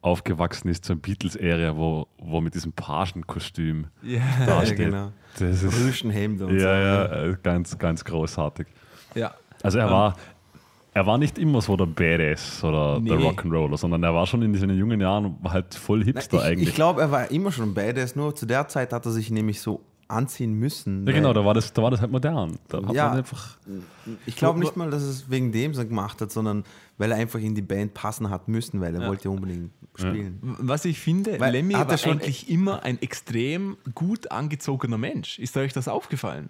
[0.00, 4.78] aufgewachsen ist zur Beatles-Ära, wo, wo mit diesem Pagenkostüm Ja, Ja, steht.
[4.78, 5.12] genau.
[5.38, 6.66] Das ist, und ja, so.
[6.66, 8.66] ja, äh, ganz, ganz großartig.
[9.14, 9.34] ja.
[9.60, 9.90] Also er Ähm.
[9.92, 10.16] war,
[10.94, 13.28] er war nicht immer so der Badass oder der Nee.
[13.28, 16.68] Rock'n'Roller, sondern er war schon in seinen jungen Jahren halt voll Na, Hipster ich eigentlich.
[16.68, 19.60] ich glaube, er war immer schon badass, nur zu der Zeit hat er sich nämlich
[19.60, 21.06] so anziehen müssen.
[21.06, 22.58] ja, genau, da war, das, da war das halt modern.
[22.68, 23.08] Da hat Ja.
[23.08, 23.58] man einfach.
[24.26, 26.64] Ich glaube nicht mal, dass es wegen dem so gemacht hat, sondern
[26.96, 29.08] weil er einfach in die Band passen hat müssen, weil er Ja.
[29.08, 30.38] wollte unbedingt spielen.
[30.42, 35.38] Was ich finde, Weil Lemmy hat war schon- eigentlich immer ein extrem gut angezogener Mensch.
[35.38, 36.48] Ist euch das aufgefallen?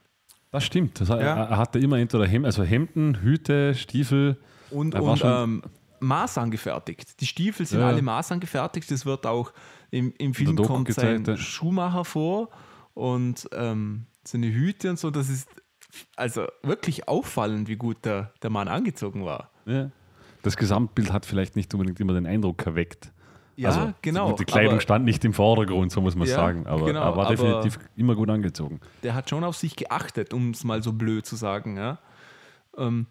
[0.51, 1.01] Das stimmt.
[1.01, 1.45] Das, er, Ja.
[1.45, 4.39] er hatte immer entweder Hem also Hemden, Hüte, Stiefel.
[4.71, 5.63] Und, und ähm,
[6.01, 7.21] Maß angefertigt.
[7.21, 7.89] Die Stiefel sind Ja.
[7.89, 8.91] alle Maß angefertigt.
[8.91, 9.53] Das wird auch
[9.91, 11.37] im, im Film kommt sein ja.
[11.37, 12.51] Schuhmacher vor
[12.99, 15.11] und ähm, seine Hüte und so.
[15.13, 15.49] Das ist
[16.17, 19.51] also wirklich auffallend, wie gut der, der Mann angezogen war.
[19.67, 19.91] Ja.
[20.43, 23.13] Das Gesamtbild hat vielleicht nicht unbedingt immer den Eindruck erweckt.
[23.55, 26.67] Ja, also, genau, Die Kleidung aber- stand nicht im Vordergrund, so muss man Ja, sagen.
[26.67, 28.81] Aber genau, er war aber- definitiv immer gut angezogen.
[29.05, 31.77] Der hat schon auf sich geachtet, um es mal so blöd zu sagen.
[31.77, 31.99] Ja?
[32.77, 33.07] Ähm,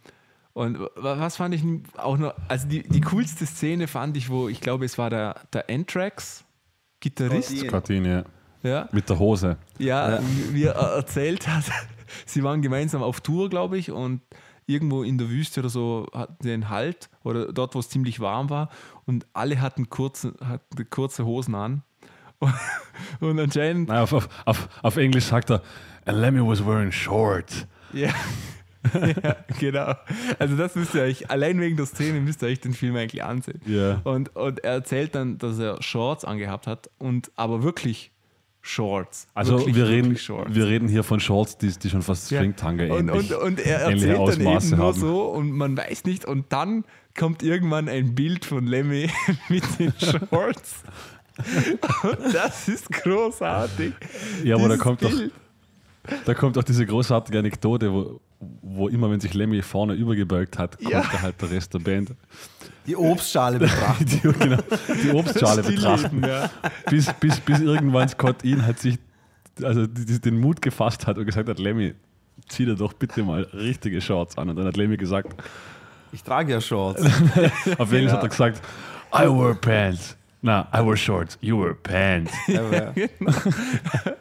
[0.53, 1.63] und wa- was fand ich
[1.97, 5.35] auch noch, also die, die coolste Szene fand ich, wo ich glaube, es war der,
[5.53, 7.49] der Anthrax-Gitarrist.
[7.49, 7.71] Scott Ian.
[7.71, 8.25] Kartine
[8.63, 9.57] Ja, mit der Hose.
[9.77, 10.19] Ja,
[10.51, 11.63] wie er erzählt hat,
[12.25, 14.21] sie waren gemeinsam auf Tour, glaube ich, und
[14.65, 18.19] irgendwo in der Wüste oder so hatten sie einen Halt oder dort, wo es ziemlich
[18.19, 18.69] warm war
[19.05, 21.83] und alle hatten kurze, hatten kurze Hosen an.
[23.19, 25.63] Und anscheinend, Nein, auf, auf, auf, auf Englisch sagt er,
[26.05, 27.65] and Lemmy was wearing shorts.
[27.93, 28.11] ja,
[29.23, 29.95] ja, genau.
[30.37, 33.23] Also das müsst ihr euch, allein wegen der Szene müsst ihr euch den Film eigentlich
[33.23, 33.59] ansehen.
[33.65, 34.01] Ja.
[34.03, 38.11] Und, und er erzählt dann, dass er Shorts angehabt hat und aber wirklich
[38.61, 39.27] Shorts.
[39.33, 40.53] Also wirklich, wir, reden, Shorts.
[40.53, 42.39] wir reden hier von Shorts, die, die schon fast Ja.
[42.39, 44.99] Stringtanga und, ähnlich und, und er ähnliche erzählt dann eben nur haben.
[44.99, 46.83] so und man weiß nicht und dann
[47.17, 49.09] kommt irgendwann ein Bild von Lemmy
[49.49, 50.83] mit den Shorts.
[52.03, 53.93] und das ist großartig.
[54.43, 55.11] Ja, aber da kommt, doch,
[56.25, 58.19] da kommt auch diese großartige Anekdote, wo,
[58.61, 61.01] wo immer, wenn sich Lemmy vorne übergebeugt hat, kommt Ja.
[61.01, 62.11] da halt der Rest der Band.
[62.87, 64.09] Die Obstschale betrachtet.
[64.23, 64.57] Die, genau,
[65.03, 66.23] die Obstschale betrachten.
[66.25, 66.49] ja.
[66.89, 68.97] Bis, bis, bis irgendwann Scott Ian hat sich
[69.63, 71.93] also die, die, den Mut gefasst hat und gesagt hat, Lemmy,
[72.47, 74.49] zieh dir doch bitte mal richtige Shorts an.
[74.49, 75.35] Und dann hat Lemmy gesagt,
[76.11, 77.03] Ich trage ja Shorts.
[77.77, 78.61] auf Englisch hat er gesagt,
[79.13, 80.16] I wear pants.
[80.41, 82.31] Na, I was shorts, you were pants.
[82.47, 82.93] Aber,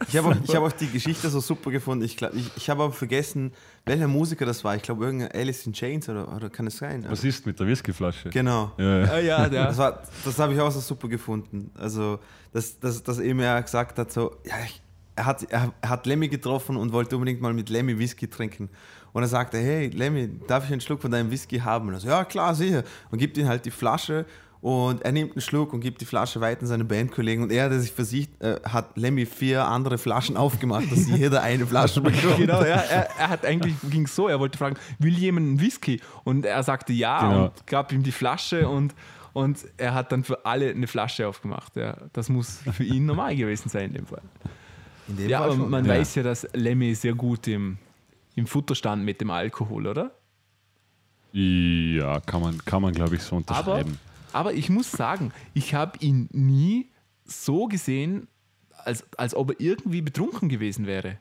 [0.09, 2.05] ich habe auch, ich hab auch die Geschichte so super gefunden.
[2.05, 3.52] Ich, glaub, ich, ich habe aber vergessen,
[3.85, 4.74] welcher Musiker das war.
[4.76, 7.05] Ich glaube, irgendein Alice in Chains oder, oder kann es sein?
[7.09, 8.31] Was ist mit der Whiskyflasche?
[8.31, 8.72] Genau.
[8.79, 9.12] Ja, ja.
[9.12, 11.70] Ah, ja, Das, war- das habe ich auch so super gefunden.
[11.74, 12.18] Also,
[12.52, 14.81] dass, dass, dass eben er gesagt hat, so, ja, ich,
[15.16, 18.70] er, hat, er, er hat Lemmy getroffen und wollte unbedingt mal mit Lemmy Whisky trinken.
[19.12, 21.88] Und er sagte, hey Lemmy, darf ich einen Schluck von deinem Whisky haben?
[21.88, 22.85] Und er so, ja klar, sicher.
[23.11, 24.24] Und gibt ihm halt die Flasche
[24.66, 27.44] und er nimmt einen Schluck und gibt die Flasche weiter an seine Bandkollegen.
[27.44, 31.64] Und er, der sich versicht, äh, hat Lemmy vier andere Flaschen aufgemacht, dass jeder eine
[31.64, 32.38] Flasche bekommt.
[32.38, 36.00] genau, ja, er, er hat eigentlich ging so, er wollte fragen, will jemand einen Whisky?
[36.24, 37.44] Und er sagte ja Genau.
[37.44, 38.92] und gab ihm die Flasche und,
[39.35, 41.76] und er hat dann für alle eine Flasche aufgemacht.
[41.76, 44.22] Ja, das muss für ihn normal gewesen sein in dem Fall.
[45.07, 45.70] In dem Ja, Fall aber schon.
[45.70, 45.92] man Ja.
[45.94, 47.79] weiß ja, dass Lemmy sehr gut im,
[48.35, 50.11] im Futter stand mit dem Alkohol, oder?
[51.33, 53.90] Ja, kann man, kann man glaube ich, so unterschreiben.
[53.90, 54.15] aber
[54.53, 56.90] ich muss sagen, ich habe ihn nie
[57.25, 58.29] so gesehen,
[58.85, 61.18] als, als ob er irgendwie betrunken gewesen wäre.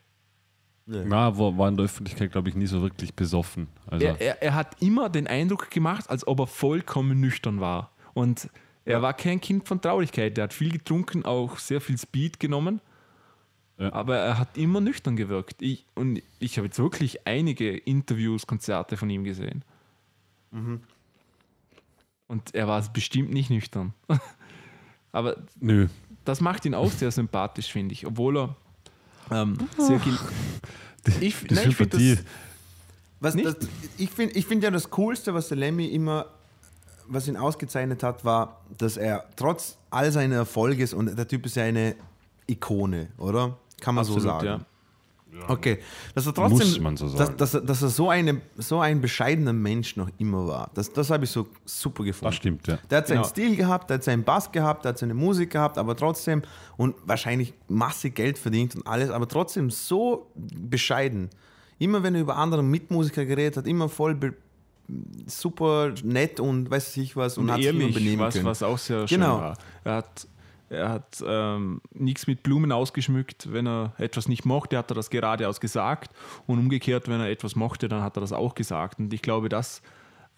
[0.85, 3.67] Na, war, war in der Öffentlichkeit, glaube ich, nie so wirklich besoffen.
[3.87, 7.91] Also, Er, er, er hat immer den Eindruck gemacht, als ob er vollkommen nüchtern war.
[8.13, 8.49] Und
[8.85, 10.37] er war kein Kind von Traurigkeit.
[10.37, 12.81] Er hat viel getrunken, auch sehr viel Speed genommen.
[13.79, 13.91] Ja.
[13.93, 15.61] Aber er hat immer nüchtern gewirkt.
[15.61, 19.63] Ich, und ich habe jetzt wirklich einige Interviews, Konzerte von ihm gesehen.
[22.27, 23.93] Und er war bestimmt nicht nüchtern.
[25.11, 25.87] Aber nö.
[26.25, 28.05] das macht ihn auch sehr sympathisch, finde ich.
[28.05, 28.55] Obwohl er
[29.31, 30.17] ähm, sehr viel.
[31.21, 32.25] Ich, Die nein, ich finde das,
[33.19, 33.47] Was, Nicht?
[33.47, 33.55] das,
[33.97, 36.25] ich finde ich find ja das Coolste, was der Lemmy immer,
[37.07, 41.45] was ihn ausgezeichnet hat, war, dass er trotz all seiner Erfolge ist und der Typ
[41.45, 41.95] ist ja eine
[42.47, 43.57] Ikone, oder?
[43.81, 44.45] Kann man so Absolut, sagen.
[44.47, 44.65] ja.
[45.47, 45.79] Okay,
[46.13, 47.37] dass er trotzdem, Muss man so sagen.
[47.37, 50.71] Dass, dass, er, dass er so, eine, so ein bescheidener Mensch noch immer war.
[50.73, 52.31] Das, das habe ich so super gefunden.
[52.31, 52.77] Das stimmt, ja.
[52.89, 53.27] Der hat seinen Genau.
[53.27, 56.41] Stil gehabt, der hat seinen Bass gehabt, der hat seine Musik gehabt, aber trotzdem
[56.77, 61.29] und wahrscheinlich massig Geld verdient und alles, aber trotzdem so bescheiden.
[61.77, 64.17] Immer wenn er über andere Mitmusiker geredet hat, immer voll
[65.25, 68.45] super nett und weiß ich was und, und hat sich immer benehmen was, können.
[68.45, 69.39] was auch sehr schön Genau.
[69.39, 69.57] war.
[69.83, 70.27] Er hat,
[70.75, 73.51] er hat ähm, nichts mit Blumen ausgeschmückt.
[73.51, 76.13] Wenn er etwas nicht mochte, hat er das geradeaus gesagt.
[76.47, 78.99] Und umgekehrt, wenn er etwas mochte, dann hat er das auch gesagt.
[78.99, 79.81] Und ich glaube, das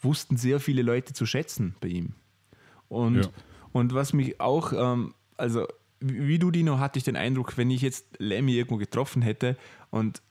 [0.02, 2.13] wussten sehr viele Leute zu schätzen bei ihm.
[2.89, 3.30] Und, Ja.
[3.73, 5.65] und was mich auch, ähm, also
[6.00, 9.58] wie du, Dino, hatte ich den Eindruck, wenn ich jetzt Lemmy irgendwo getroffen hätte
[9.89, 10.21] und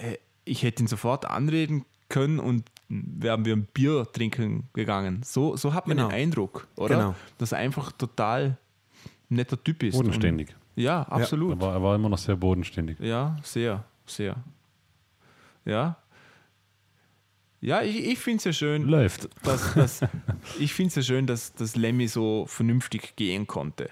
[0.00, 5.20] äh, ich hätte ihn sofort anreden können und wären wir ein Bier trinken gegangen.
[5.22, 6.08] So, so hat man Genau.
[6.08, 6.96] den Eindruck, oder?
[6.96, 7.14] Genau.
[7.36, 8.56] Dass er einfach total
[9.28, 9.94] netter Typ ist.
[9.96, 10.48] Bodenständig.
[10.76, 11.52] Und, ja, absolut.
[11.56, 12.98] Er war, er war immer noch sehr bodenständig.
[13.00, 14.36] Ja, sehr, sehr.
[15.64, 15.96] Ja.
[17.60, 19.28] Ja, ich, ich finde es ja schön, Läuft.
[19.44, 20.00] dass, dass,
[20.60, 23.90] ich finde es ja schön, dass, dass Lemmy so vernünftig gehen konnte.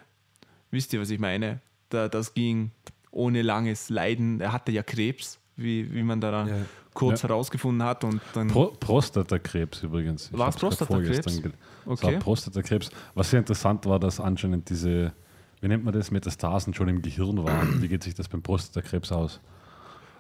[0.71, 1.61] Wisst ihr, was ich meine?
[1.89, 2.71] Da, das ging
[3.11, 4.41] ohne langes Leiden.
[4.41, 6.55] Er hatte ja Krebs, wie, wie man da Ja.
[6.95, 7.29] kurz Ja.
[7.29, 8.05] herausgefunden hat.
[8.05, 10.33] Und dann Pro Prostatakrebs übrigens.
[10.33, 11.43] War es Prostatakrebs?
[11.43, 12.13] ge- Es Okay.
[12.15, 12.91] war Prostatakrebs.
[13.15, 15.13] Was sehr interessant war, dass anscheinend diese,
[15.61, 17.81] wie nennt man das, Metastasen schon im Gehirn waren.
[17.83, 19.41] Wie geht sich das beim Prostatakrebs aus?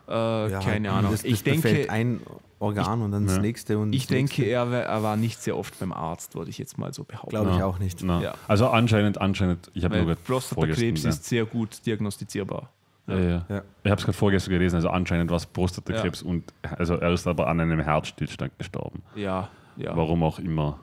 [0.08, 1.10] äh, Ja, keine Ahnung.
[1.10, 2.20] Das, das ich denke, ein
[2.58, 3.42] Organ und dann das Ja.
[3.42, 4.44] nächste und ich das denke nächste.
[4.44, 7.30] er, war- er war nicht sehr oft beim Arzt, würde ich jetzt mal so behaupten.
[7.30, 8.02] Glaube ich auch nicht.
[8.48, 12.70] Also anscheinend, anscheinend, ich habe nur Prostatakrebs ist sehr gut diagnostizierbar.
[13.08, 13.46] Ja, ja.
[13.48, 13.62] Ja.
[13.84, 17.26] Ich habe es gerade vorgestern gelesen, also anscheinend war es Prostatakrebs und also er ist
[17.28, 19.02] aber an einem Herzstillstand gestorben.
[19.14, 19.96] Ja, ja.
[19.96, 20.80] Warum auch immer.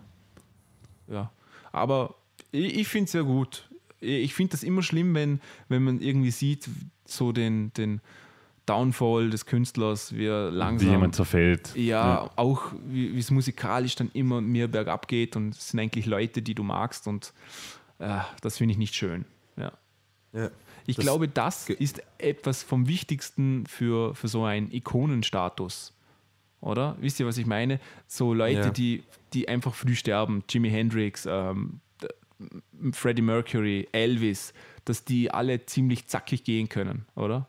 [1.07, 1.31] Ja,
[1.73, 2.15] aber
[2.51, 3.69] ich, ich finde es sehr gut.
[4.03, 5.39] Ich finde das immer schlimm, wenn,
[5.69, 6.67] wenn man irgendwie sieht,
[7.05, 8.01] so den, den
[8.65, 10.89] Downfall des Künstlers, wie er Wie langsam.
[10.91, 11.75] jemand zerfällt.
[11.75, 16.05] ja, auch wie wie es musikalisch dann immer mehr bergab geht und es sind eigentlich
[16.05, 17.33] Leute, die du magst und
[17.99, 19.25] äh, das finde ich nicht schön.
[19.57, 19.71] Ja.
[20.31, 20.49] Ja.
[20.85, 25.93] Ich Das- glaube, das ist etwas vom Wichtigsten für, für so einen Ikonenstatus.
[26.61, 26.95] Oder?
[27.01, 27.79] Wisst ihr, was ich meine?
[28.07, 28.69] So Leute, Ja.
[28.69, 31.81] die, die einfach früh sterben, Jimi Hendrix, ähm,
[32.91, 34.53] Freddie Mercury, Elvis,
[34.85, 37.47] dass die alle ziemlich zackig gehen können, oder?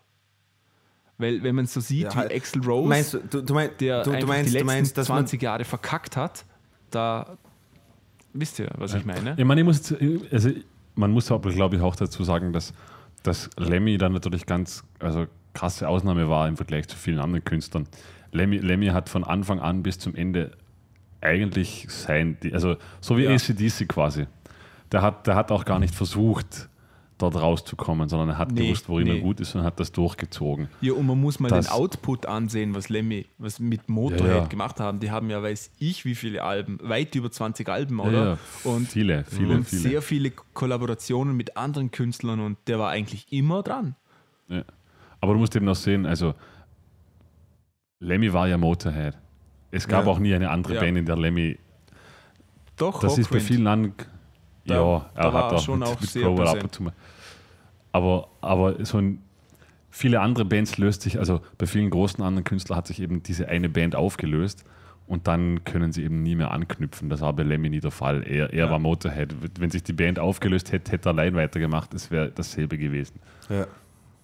[1.18, 3.70] Weil, wenn man so sieht, Ja, wie halt- Axel Rose, Meinst du, du, du, mein,
[3.78, 6.44] der du, du meinst, die du letzten meinst, dass man 20 Jahre verkackt hat,
[6.90, 7.36] da
[8.32, 9.34] wisst ihr, was ich meine?
[9.36, 9.94] Ich meine, ich muss,
[10.32, 10.50] also
[10.96, 12.72] man muss aber, glaube ich, auch dazu sagen, dass,
[13.22, 17.86] dass Lemmy dann natürlich ganz also krasse Ausnahme war im Vergleich zu vielen anderen Künstlern.
[18.32, 20.50] Lemmy, Lemmy hat von Anfang an bis zum Ende
[21.20, 23.30] eigentlich sein, also so wie Ja.
[23.30, 24.26] ACDC quasi.
[24.92, 26.68] Der hat, der hat auch gar nicht versucht,
[27.18, 29.16] dort rauszukommen, sondern er hat Nee, gewusst, worin nee.
[29.18, 30.68] er gut ist und hat das durchgezogen.
[30.80, 34.36] Ja, und man muss mal Das- den Output ansehen, was Lemmy, was mit Motorhead Ja,
[34.42, 34.46] ja.
[34.46, 34.98] gemacht haben.
[35.00, 38.24] Die haben ja, weiß ich, wie viele Alben, weit über 20 Alben, oder?
[38.64, 39.82] Ja, Und, viele, viele, und viele.
[39.82, 43.94] sehr viele Kollaborationen mit anderen Künstlern und der war eigentlich immer dran.
[44.48, 44.64] Ja.
[45.20, 46.34] Aber du musst eben noch sehen, also
[48.00, 49.16] Lemmy war ja Motorhead.
[49.70, 50.78] Es gab auch nie eine andere.
[50.78, 51.58] Band, in der Lemmy.
[52.76, 53.94] Doch, Das ist bei vielen anderen.
[54.66, 56.92] Da- ja, er hat auch schon mit, auch mit sehr Crowell ab und zu mal.
[57.92, 59.22] Aber, aber so ein,
[59.90, 63.48] viele andere Bands löst sich, also bei vielen großen anderen Künstlern hat sich eben diese
[63.48, 64.64] eine Band aufgelöst
[65.06, 67.08] und dann können sie eben nie mehr anknüpfen.
[67.10, 68.22] Das war bei Lemmy nie der Fall.
[68.26, 68.70] Er, er Ja.
[68.70, 69.34] war Motorhead.
[69.60, 71.92] Wenn sich die Band aufgelöst hätte, hätte er allein weitergemacht.
[71.94, 73.20] Es wäre dasselbe gewesen.
[73.50, 73.66] Ja.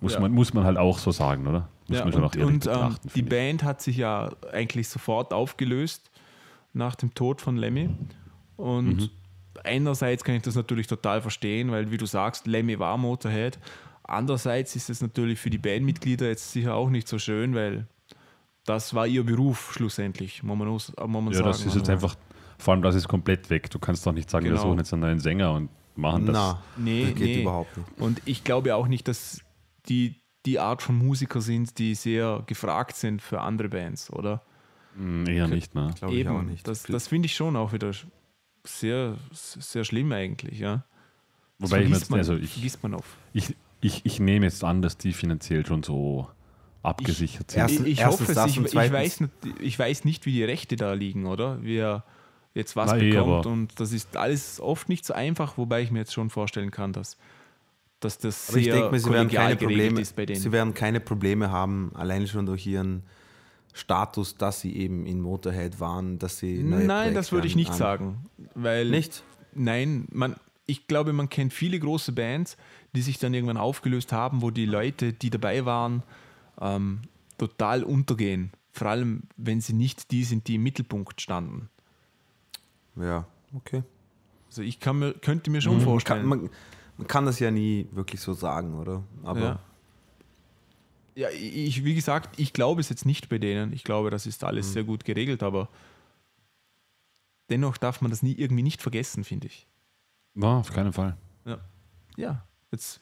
[0.01, 0.21] Muss, Ja.
[0.21, 1.69] man, muss man halt auch so sagen, oder?
[1.87, 3.09] Muss Ja, man schon und auch ehrlich und ähm, betrachten.
[3.09, 3.43] die finde ich.
[3.51, 6.11] Band hat sich ja eigentlich sofort aufgelöst
[6.73, 7.91] nach dem Tod von Lemmy.
[8.57, 9.11] Und Mhm.
[9.65, 13.59] Einerseits kann ich das natürlich total verstehen, weil wie du sagst, Lemmy war Motorhead.
[14.03, 17.87] Andererseits ist es natürlich für die Bandmitglieder jetzt sicher auch nicht so schön, weil
[18.65, 21.47] das war ihr Beruf schlussendlich, muss man, muss man Ja, sagen.
[21.49, 22.17] das ist jetzt einfach,
[22.59, 23.71] vor allem das ist komplett weg.
[23.71, 24.63] Du kannst doch nicht sagen, wir Genau.
[24.63, 26.35] suchen jetzt einen neuen Sänger und machen das.
[26.35, 27.43] Na, Nee, das geht nee.
[27.43, 27.89] überhaupt nicht.
[27.99, 29.41] Und ich glaube auch nicht, dass
[29.89, 34.43] die die Art von Musiker sind, die sehr gefragt sind für andere Bands, oder?
[34.97, 35.91] Hm, Eher nicht, ne?
[35.99, 36.67] Glaube ich auch nicht.
[36.67, 37.91] das, das finde ich schon auch wieder
[38.65, 40.85] sehr, sehr schlimm eigentlich, ja.
[41.59, 43.17] Wobei ich, mir vergisst jetzt, man, also ich, man auf.
[43.33, 46.29] ich, ich, ich nehme jetzt an, dass die finanziell schon so
[46.83, 47.71] abgesichert sind.
[47.71, 50.93] Ich, ich hoffe es, ich, ich, weiß nicht, ich weiß nicht, wie die Rechte da
[50.95, 51.59] liegen, oder?
[51.61, 52.05] Wer
[52.55, 55.83] jetzt was Na eh, bekommt aber- und das ist alles oft nicht so einfach, wobei
[55.83, 57.17] ich mir jetzt schon vorstellen kann, dass,
[58.01, 60.41] dass das Aber ich sehr denke mir, sie werden, keine Probleme, ist bei denen.
[60.41, 63.03] sie werden keine Probleme haben, allein schon durch ihren
[63.73, 66.63] Status, dass sie eben in Motorhead waren, dass sie.
[66.63, 68.27] Nein, das Projekte würde ich nicht an- sagen.
[68.55, 69.23] Weil Nicht?
[69.55, 72.57] Nein, man, ich glaube, man kennt viele große Bands,
[72.95, 76.03] die sich dann irgendwann aufgelöst haben, wo die Leute, die dabei waren,
[76.61, 77.01] ähm,
[77.39, 78.53] total untergehen.
[78.73, 81.69] Vor allem, wenn sie nicht die sind, die im Mittelpunkt standen.
[82.97, 83.83] Ja, okay.
[84.49, 86.21] Also ich kann mir, könnte mir schon Man vorstellen.
[86.21, 86.51] kann, man,
[86.99, 89.03] man kann das ja nie wirklich so sagen, oder?
[89.23, 89.59] Aber ja.
[91.21, 93.73] Ja, ich, wie gesagt, ich glaube es jetzt nicht bei denen.
[93.75, 95.69] Ich glaube, das ist alles sehr gut geregelt, aber
[97.51, 99.67] dennoch darf man das nie irgendwie nicht vergessen, finde ich.
[100.35, 101.17] Na, auf keinen Fall.
[101.45, 101.59] Ja,
[102.17, 103.01] ja jetzt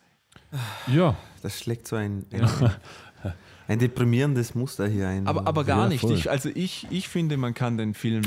[0.89, 2.49] Ja, das schlägt so ein, ein,
[3.69, 5.29] ein deprimierendes Muster hier ein.
[5.29, 6.03] Aber, aber gar Ja, nicht.
[6.03, 8.23] Ich, also ich, ich finde, man kann den Film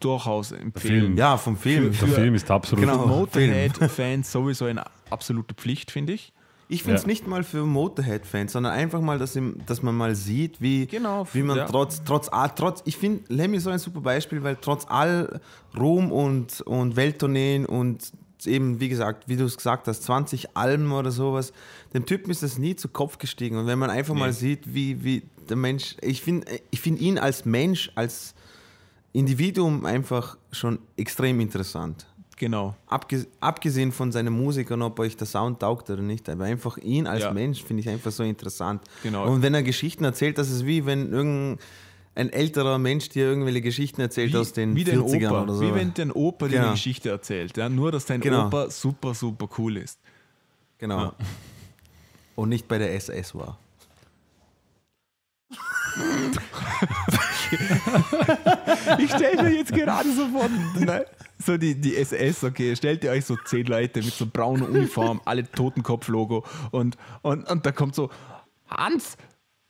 [0.00, 0.62] durchaus Film.
[0.62, 1.16] empfehlen.
[1.18, 1.92] ja, vom Film.
[1.92, 2.86] der Film ist absolut.
[2.86, 3.06] Genau.
[3.06, 6.32] Motorhead-Fans sowieso eine absolute Pflicht, finde ich.
[6.70, 7.08] Ich finde es Ja.
[7.08, 11.26] nicht mal für Motorhead-Fans, sondern einfach mal, dass, ihm, dass man mal sieht, wie, Genau,
[11.32, 11.66] wie man ja.
[11.66, 15.40] trotz, trotz, all- trotz, ich finde Lemmy so ein super Beispiel, weil trotz all
[15.78, 18.12] Ruhm und, und Welttourneen und
[18.46, 21.52] eben, wie gesagt, wie du es gesagt hast, 20 Alben oder sowas,
[21.92, 23.58] dem Typen ist das nie zu Kopf gestiegen.
[23.58, 27.18] Und wenn man einfach mal sieht, wie, wie der Mensch, ich finde ich find ihn
[27.18, 28.34] als Mensch, als
[29.12, 32.06] Individuum einfach schon extrem interessant.
[32.40, 32.74] Genau.
[32.86, 36.78] Abge abgesehen von seiner Musik und ob euch der Sound taugt oder nicht, aber einfach
[36.78, 37.32] ihn als Ja.
[37.32, 38.80] Mensch finde ich einfach so interessant.
[39.02, 39.30] Genau.
[39.30, 41.58] Und wenn er Geschichten erzählt, das ist wie wenn irgendein
[42.14, 45.60] ein älterer Mensch dir irgendwelche Geschichten erzählt aus den wie dein 40ern Opa, oder so.
[45.60, 46.62] Wie wenn dein Opa dir Genau.
[46.68, 47.54] eine Geschichte erzählt.
[47.58, 47.68] Ja?
[47.68, 48.46] Nur, dass dein Genau.
[48.46, 49.98] Opa super, super cool ist.
[50.78, 51.12] genau.
[52.36, 53.58] Und nicht bei der SS war.
[58.98, 60.48] Ich stelle mir jetzt gerade so vor,
[60.78, 61.04] ne?
[61.44, 65.20] So die, die SS, okay, stellt ihr euch so zehn Leute mit so brauner Uniform,
[65.24, 68.10] alle Totenkopf-Logo und, und, und da kommt so,
[68.68, 69.16] Hans,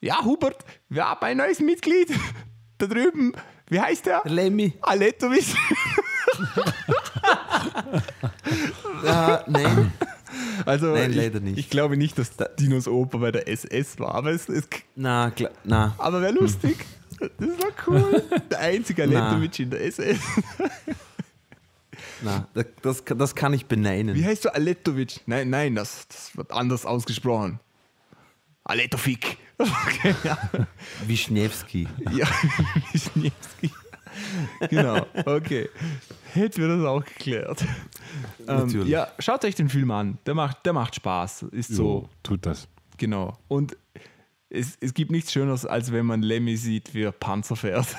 [0.01, 2.13] ja Hubert, wir haben ein neues Mitglied
[2.79, 3.33] da drüben,
[3.69, 4.23] wie heißt der?
[4.25, 4.75] Lemmy.
[4.83, 5.45] Aletovic.
[9.05, 9.93] Ja, nein.
[10.65, 11.59] Also Nein, ich, leider nicht.
[11.59, 15.51] ich glaube nicht, dass Dinos Opa bei der SS war, aber es, es na, klar,
[15.65, 15.95] na.
[15.99, 16.85] aber wäre lustig.
[17.19, 18.23] Das war cool.
[18.51, 19.03] Der einzige.
[19.05, 20.19] Aletovic in der SS.
[22.23, 22.49] Na.
[22.83, 24.15] Das, das, kann ich beneinen.
[24.15, 25.21] Wie heißt du Aletovic?
[25.27, 27.61] Nein, nein, das, das wird anders ausgesprochen.
[28.65, 29.39] Aletovic.
[29.61, 30.39] Okay, ja.
[31.07, 31.87] Wischniewski.
[32.13, 32.27] ja.
[32.93, 33.71] Wisniewski.
[34.71, 35.69] genau, okay.
[36.33, 37.63] Hätten wir das auch geklärt.
[38.39, 38.89] Ähm, Natürlich.
[38.89, 40.17] ja, schaut euch den Film an.
[40.25, 41.43] Der macht, der macht Spaß.
[41.53, 42.69] Ist so, So, tut das.
[42.97, 43.37] genau.
[43.49, 43.77] Und
[44.49, 47.95] es, es gibt nichts Schöneres, als wenn man Lemmy sieht, wie er Panzer fährt.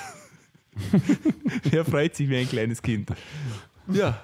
[1.70, 3.10] er freut sich wie ein kleines Kind.
[3.88, 4.22] Ja.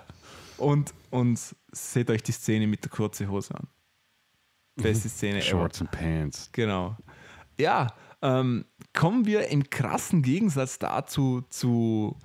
[0.56, 1.38] Und, und
[1.72, 3.68] seht euch die Szene mit der kurzen Hose an.
[4.76, 5.46] Beste Szene ever.
[5.46, 6.50] Shorts and Pants.
[6.52, 6.96] Genau.
[7.58, 7.88] Ja,
[8.22, 12.16] ähm, kommen wir im krassen Gegensatz dazu zu,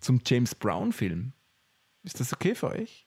[0.00, 1.32] zum James Brown-Film.
[2.02, 3.06] Ist das okay für euch?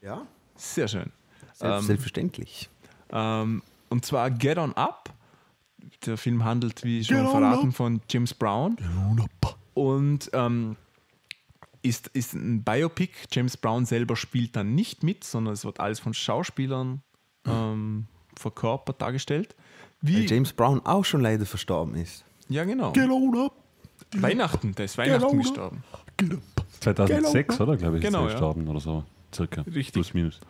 [0.00, 0.26] Ja?
[0.56, 1.12] Sehr schön.
[1.52, 2.70] Selbst, Ähm, selbstverständlich.
[3.10, 5.12] Ähm, und zwar Get On Up.
[6.06, 8.76] Der Film handelt, wie schon Get on verraten, von James Brown.
[9.74, 10.76] Und ähm,
[11.84, 13.10] ist, ist ein Biopic.
[13.30, 17.02] James Brown selber spielt dann nicht mit, sondern es wird alles von Schauspielern
[17.46, 18.06] ähm,
[18.36, 19.54] verkörpert dargestellt.
[20.00, 22.24] Wie, Weil James Brown auch schon leider verstorben ist.
[22.48, 22.92] ja, genau.
[22.96, 23.52] on up.
[24.16, 25.42] Weihnachten, der ist Weihnachten Genau.
[25.42, 25.84] gestorben.
[26.80, 27.76] 2006, oder?
[27.76, 28.28] Glaube ich, Genau, ist ja.
[28.28, 29.04] er gestorben oder so.
[29.34, 29.62] Circa.
[29.62, 29.92] Richtig.
[29.94, 30.40] Plus, minus.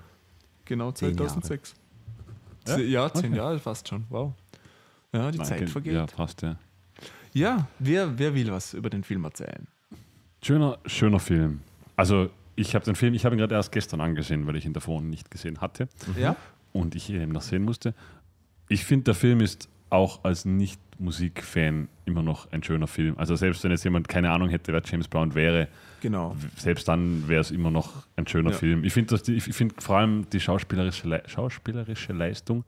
[0.65, 1.75] Genau, Zehn 2006.
[2.67, 2.77] Ja?
[2.79, 3.37] Ja, ja zehn Okay.
[3.37, 4.05] Jahre fast schon.
[4.09, 4.33] Wow.
[5.13, 5.93] Ja, die Zeit vergeht.
[5.93, 6.57] Ja, Ja, passt, ja.
[7.79, 9.67] wer, wer will was über den Film erzählen?
[10.45, 11.61] Schöner, schöner Film.
[11.97, 14.75] Also, ich habe den Film, ich habe ihn gerade erst gestern angesehen, weil ich ihn
[14.75, 15.89] davor nicht gesehen hatte
[16.19, 16.37] Ja?
[16.73, 17.95] und ich ihn eben noch sehen musste.
[18.69, 23.15] Ich finde, der Film ist auch als Nicht-Musik-Fan immer noch ein schöner Film.
[23.17, 25.69] Also, selbst wenn jetzt jemand keine Ahnung hätte, wer James Brown wäre,
[26.03, 26.37] Genau.
[26.57, 28.57] selbst dann wäre es immer noch ein schöner Ja.
[28.57, 28.85] Film.
[28.85, 32.65] Ich finde find vor allem die schauspielerische, Le schauspielerische Leistung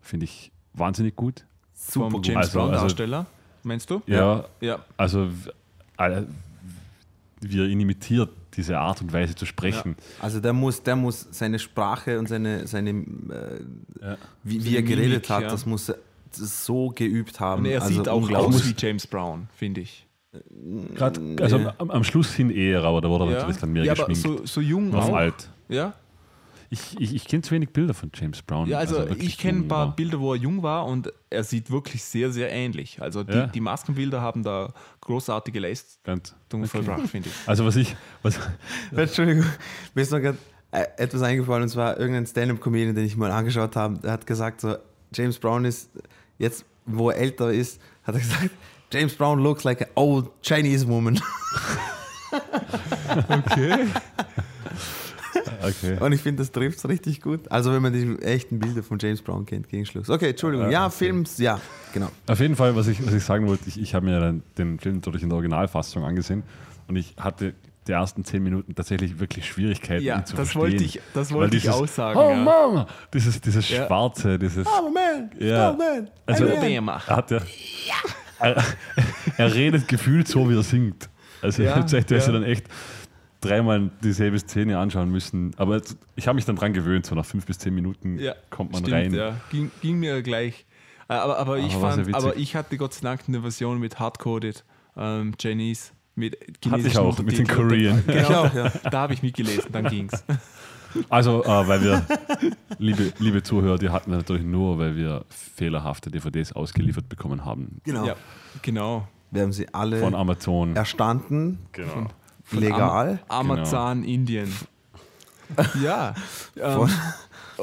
[0.00, 1.44] finde ich wahnsinnig gut.
[1.74, 2.22] Super Vom.
[2.22, 3.26] James Also- Brown also- Darsteller,
[3.64, 4.00] meinst du?
[4.06, 4.78] Ja, Ja.
[4.96, 5.50] also w-
[7.40, 9.96] wie er ihn imitiert, diese Art und Weise zu sprechen.
[10.20, 14.16] Also der muss, der muss seine Sprache und seine, seine äh, Ja.
[14.42, 15.48] wie, wie er geredet Mimik, hat, ja.
[15.50, 15.98] das muss er
[16.30, 17.60] so geübt haben.
[17.64, 20.06] Und er also sieht auch aus wie James Brown, finde ich.
[20.94, 21.68] Grad, also Nee.
[21.78, 24.06] am, am Schluss hin eher, aber da wurde er Ja, natürlich dann mehr ja aber
[24.06, 24.40] geschminkt.
[24.40, 25.14] so, so jung auch.
[25.14, 25.48] alt.
[25.68, 25.94] Ja,
[26.70, 28.68] Ich, ich, ich kenne zu wenig Bilder von James Brown.
[28.68, 29.96] ja also, wirklich ich kenne ein paar war.
[29.96, 33.00] Bilder, wo er jung war und er sieht wirklich sehr, sehr ähnlich.
[33.00, 33.46] Also die, Ja.
[33.46, 36.34] die Maskenbilder haben da großartige Leistung Ganz-
[36.70, 37.34] vollbracht, finde ich.
[37.48, 38.38] Also was ich, was,
[38.94, 39.44] Entschuldigung,
[39.94, 40.38] mir ist noch gerade
[40.72, 44.60] äh, etwas eingefallen und zwar irgendein Stand-Up-Comedian, den ich mal angeschaut habe, der hat gesagt
[44.60, 44.76] so,
[45.14, 45.90] James Brown ist,
[46.38, 48.50] jetzt wo er älter ist, hat er gesagt,
[48.92, 51.20] James Brown looks like an old Chinese woman.
[53.28, 53.86] Okay.
[55.62, 55.96] Okay.
[56.00, 57.50] Und ich finde, das trifft es richtig gut.
[57.50, 60.08] Also wenn man die echten Bilder von James Brown kennt, gegen Schluss.
[60.10, 60.70] Okay, Entschuldigung.
[60.70, 61.60] Ja, Films, ja,
[61.92, 62.10] genau.
[62.26, 64.78] Auf jeden Fall, was ich, was ich sagen wollte, ich, ich habe mir dann den
[64.78, 66.42] Film natürlich in der Originalfassung angesehen
[66.88, 67.54] und ich hatte
[67.86, 70.62] die ersten zehn Minuten tatsächlich wirklich Schwierigkeiten, Ja, ihn zu das verstehen.
[70.72, 72.18] wollte ich, das wollte ich dieses, auch sagen.
[72.18, 72.36] Oh ja.
[72.36, 72.86] Mama!
[73.14, 73.86] Dieses, dieses Ja.
[73.86, 74.66] Schwarze, dieses.
[74.66, 75.70] Oh man, Ja.
[75.70, 76.46] oh man, Also-.
[76.46, 77.40] Er hat ja.
[78.38, 78.62] Er,
[79.38, 81.08] er redet gefühlt so, wie er singt.
[81.40, 82.00] Also Ja, ich ja.
[82.18, 82.66] ja dann echt
[83.40, 85.52] dreimal dieselbe Szene anschauen müssen.
[85.56, 85.80] Aber
[86.16, 88.82] ich habe mich dann dran gewöhnt, so nach fünf bis zehn Minuten Ja, kommt man
[88.82, 89.14] stimmt, rein.
[89.14, 89.36] Ja.
[89.50, 90.66] Ging, ging mir gleich.
[91.08, 93.78] Äh, Aber, aber, ich Aber sehr fand, aber ich hatte Gott sei Dank eine Version
[93.78, 94.64] mit Hardcoded
[94.96, 95.92] ähm, Chinese.
[96.14, 96.36] Mit
[96.70, 97.46] Hatte ich auch, mit den.
[97.46, 98.02] Korean.
[98.06, 98.72] Genau, Ich auch, ja.
[98.90, 100.24] da habe ich mitgelesen, dann ging's.
[101.10, 102.06] Also, äh, weil wir,
[102.78, 107.82] liebe, liebe Zuhörer, die hatten wir natürlich nur, weil wir fehlerhafte DVDs ausgeliefert bekommen haben.
[107.84, 108.06] Genau.
[108.06, 108.16] Ja,
[108.62, 109.06] genau.
[109.30, 110.74] Wir haben sie alle Von Amazon.
[110.74, 112.06] erstanden, Genau.
[112.52, 113.22] Legal.
[113.28, 114.52] Am Amazon, Indien.
[115.80, 116.12] Ja.
[116.56, 116.90] Ähm,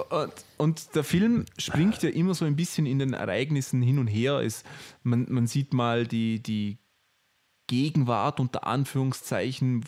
[0.10, 4.08] und, und der Film springt ja immer so ein bisschen in den Ereignissen hin und
[4.08, 4.40] her.
[4.40, 4.64] Es,
[5.04, 6.78] man, man sieht mal die, die
[7.68, 9.84] Gegenwart unter Anführungszeichen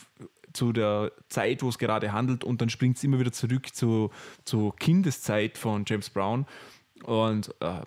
[0.53, 4.11] zu der Zeit, wo es gerade handelt, und dann springt es immer wieder zurück zu,
[4.45, 6.45] zur Kindeszeit von James Brown.
[7.03, 7.81] Und äh,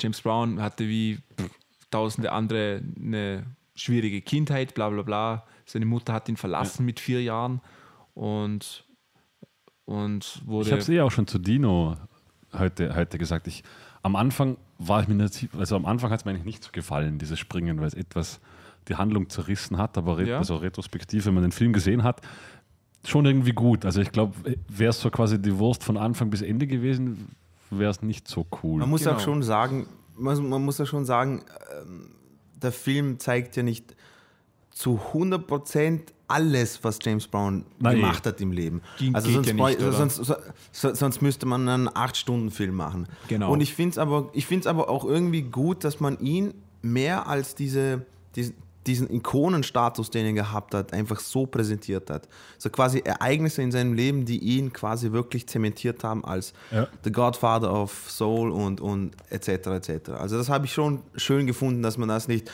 [0.00, 1.50] James Brown hatte wie pff,
[1.90, 3.44] tausende andere eine
[3.74, 5.46] schwierige Kindheit, bla bla bla.
[5.72, 7.60] Seine Mutter hat ihn verlassen mit vier Jahren
[8.14, 8.84] und,
[9.84, 10.66] und wurde.
[10.66, 11.96] Ich habe es eh auch schon zu Dino
[12.52, 13.46] heute, heute gesagt.
[13.46, 13.62] Ich,
[14.02, 16.70] am Anfang war ich mir nicht, also am Anfang hat es mir eigentlich nicht so
[16.72, 18.40] gefallen, dieses Springen, weil es etwas
[18.88, 20.38] die Handlung zerrissen hat, aber Ja.
[20.38, 22.20] also retrospektiv, wenn man den Film gesehen hat,
[23.04, 23.84] schon irgendwie gut.
[23.84, 24.34] Also ich glaube,
[24.68, 27.28] wäre es so quasi die Wurst von Anfang bis Ende gewesen,
[27.70, 28.80] wäre es nicht so cool.
[28.80, 29.14] Man muss Genau.
[29.16, 31.44] auch schon sagen, man, man muss ja schon sagen,
[32.60, 33.94] der Film zeigt ja nicht
[34.70, 37.96] zu 100% alles, was James Brown Nein.
[37.96, 38.82] gemacht hat im Leben.
[38.98, 40.34] Ging- also sonst, ja nicht, sonst, so,
[40.70, 43.08] so, sonst müsste man einen 8-Stunden-Film machen.
[43.28, 43.52] Genau.
[43.52, 47.56] Und ich finde es aber, ich aber auch irgendwie gut, dass man ihn mehr als
[47.56, 48.06] diese,
[48.36, 48.54] diesen,
[48.86, 52.28] diesen Ikonenstatus, den er gehabt hat, einfach so präsentiert hat.
[52.58, 56.88] So quasi Ereignisse in seinem Leben, die ihn quasi wirklich zementiert haben als Ja.
[57.04, 59.48] The Godfather of Soul und, und etc.
[59.48, 60.10] etc.
[60.10, 62.50] Also das habe ich schon schön gefunden, dass man das nicht,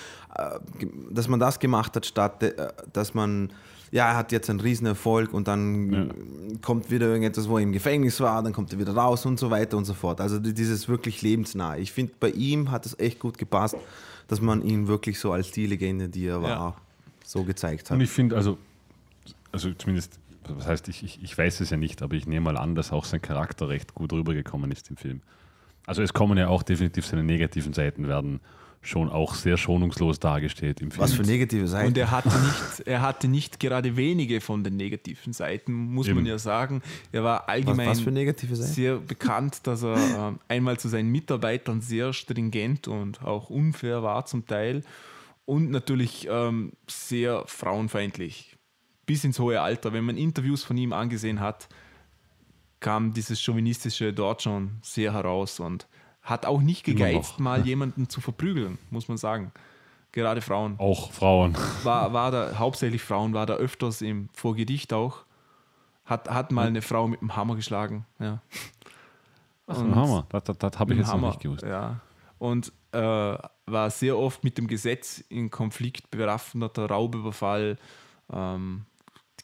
[1.11, 3.51] dass man das gemacht hat, statt äh, dass man,
[3.91, 7.72] ja, er hat jetzt einen riesen Erfolg und dann kommt wieder irgendetwas, wo er im
[7.72, 10.20] Gefängnis war, dann kommt er wieder raus und so weiter und so fort.
[10.20, 11.78] Also die- dieses wirklich lebensnahe.
[11.80, 13.76] Ich finde, bei ihm hat es echt gut gepasst,
[14.28, 16.74] dass man ihn wirklich so als die Legende, die er war, Ja.
[17.24, 18.03] so gezeigt Und hat.
[18.03, 18.59] ich finde, also,
[19.53, 20.18] also zumindest,
[20.59, 22.93] das heißt, ich, ich, ich weiß es ja nicht, aber ich nehme mal an, dass
[22.93, 25.20] auch sein Charakter recht gut rübergekommen ist im Film.
[25.87, 28.41] Also es kommen ja auch definitiv seine negativen Seiten werden
[28.87, 31.03] schon auch sehr schonungslos dargestellt im Film.
[31.03, 31.89] Was für negative Seiten.
[31.89, 36.16] Und er hatte, nicht, er hatte nicht gerade wenige von den negativen Seiten, muss Eben.
[36.16, 36.82] man ja sagen.
[37.12, 38.72] Er war was, allgemein was für negative Seiten?
[38.72, 44.26] sehr bekannt, dass er äh, einmal zu seinen Mitarbeitern sehr stringent und auch unfair war
[44.26, 44.82] zum Teil
[45.45, 48.57] und natürlich ähm, sehr frauenfeindlich.
[49.07, 49.93] Bis ins hohe Alter.
[49.93, 51.68] Wenn man Interviews von ihm angesehen hat,
[52.80, 55.87] kam dieses Chauvinistische dort schon sehr heraus und
[56.27, 59.53] hat auch nicht gegeizt, mal jemanden zu verprügeln, muss man sagen.
[60.12, 61.57] Gerade Frauen auch Frauen.
[61.83, 65.24] war, war da hauptsächlich Frauen, war da öfters im vor Gericht auch.
[66.05, 68.07] Hat, hat mal eine Frau mit dem Hammer geschlagen.
[68.18, 68.41] Ja.
[69.66, 70.27] Das ist ein Hammer.
[70.29, 71.62] Das, das, das habe ich Mit jetzt dem noch Hammer, nicht gewusst.
[71.64, 72.01] Ja.
[72.39, 72.99] Und äh,
[73.66, 77.77] war sehr oft mit dem Gesetz in Konflikt, bewaffneter Raubüberfall,
[78.33, 78.85] ähm,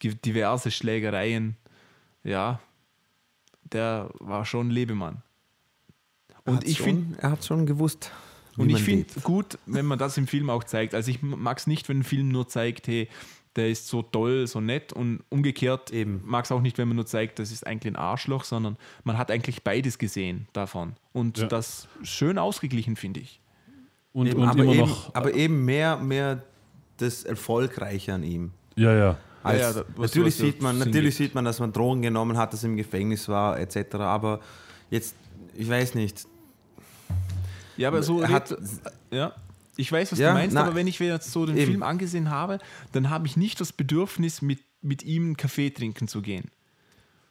[0.02, 1.56] di- diverse Schlägereien.
[2.22, 2.60] Ja,
[3.64, 5.22] der war schon Lebemann.
[6.44, 8.10] Und hat's ich finde, Er hat schon gewusst.
[8.56, 10.94] wie und ich finde gut, wenn man das im Film auch zeigt.
[10.94, 13.08] Also ich mag es nicht, wenn ein Film nur zeigt, hey,
[13.54, 16.22] der ist so toll, so nett und umgekehrt Eben.
[16.24, 19.18] mag es auch nicht, wenn man nur zeigt, das ist eigentlich ein Arschloch, sondern man
[19.18, 20.94] hat eigentlich beides gesehen davon.
[21.12, 21.46] Und Ja.
[21.48, 23.40] das schön ausgeglichen, finde ich.
[24.14, 25.14] Und, Eben, und aber, immer eben, noch.
[25.14, 26.42] aber eben mehr, mehr
[26.96, 28.52] das Erfolgreiche an ihm.
[28.76, 29.18] Ja, ja.
[29.42, 32.00] Als, ja, da- was- natürlich, was ja sieht man, natürlich sieht man, dass man Drogen
[32.02, 33.96] genommen hat, dass er im Gefängnis war, etc.
[33.96, 34.40] Aber
[34.90, 35.14] jetzt,
[35.54, 36.26] ich weiß nicht.
[37.76, 38.54] Ja, aber so hat-
[39.10, 39.32] ja.
[39.76, 41.70] Ich weiß, was Ja, du meinst, na, aber wenn ich mir jetzt so den eben.
[41.70, 42.58] Film angesehen habe,
[42.92, 46.50] dann habe ich nicht das Bedürfnis, mit, mit ihm einen Kaffee trinken zu gehen.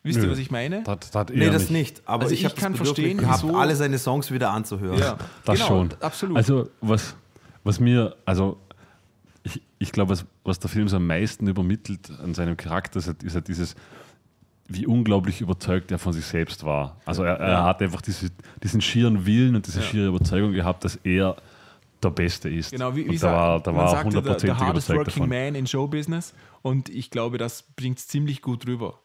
[0.03, 0.31] Wisst ihr, Nö.
[0.31, 0.81] was ich meine?
[0.83, 2.01] Das, das Nee, das nicht.
[2.05, 4.97] Aber Also ich, ich kann verstehen, gehabt, wieso- alle seine Songs wieder anzuhören.
[4.97, 5.89] Ja, Das genau, schon.
[5.99, 6.37] Absolut.
[6.37, 7.15] Also, was,
[7.63, 8.57] was mir, also,
[9.43, 13.05] ich, ich glaube, was, was der Film so am meisten übermittelt an seinem Charakter, ist,
[13.05, 13.75] halt- ist halt dieses,
[14.73, 16.97] wie unglaublich überzeugt er von sich selbst war.
[17.05, 17.63] Also, er, er Ja.
[17.65, 18.29] hat einfach diese,
[18.63, 19.85] diesen schieren Willen und diese Ja.
[19.85, 21.35] schiere Überzeugung gehabt, dass er
[22.03, 22.71] der Beste ist.
[22.71, 25.05] Genau, wie, wie und da war, da man war sagt ja, der, der hardest working
[25.05, 25.29] davon.
[25.29, 28.99] man in Showbusiness und ich glaube, das bringt es ziemlich gut rüber.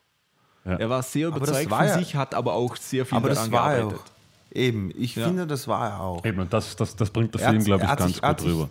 [0.64, 0.76] Ja.
[0.76, 3.28] Er war sehr das überzeugt war von ja- sich, hat aber auch sehr viel Aber
[3.28, 4.00] das daran war er gearbeitet.
[4.00, 4.56] auch.
[4.56, 5.26] Eben, ich Ja.
[5.26, 6.24] finde, das war er auch.
[6.24, 8.48] Eben, und das, das, das bringt der Er Film, glaube ich, ganz sich- gut sich-
[8.50, 8.70] rüber.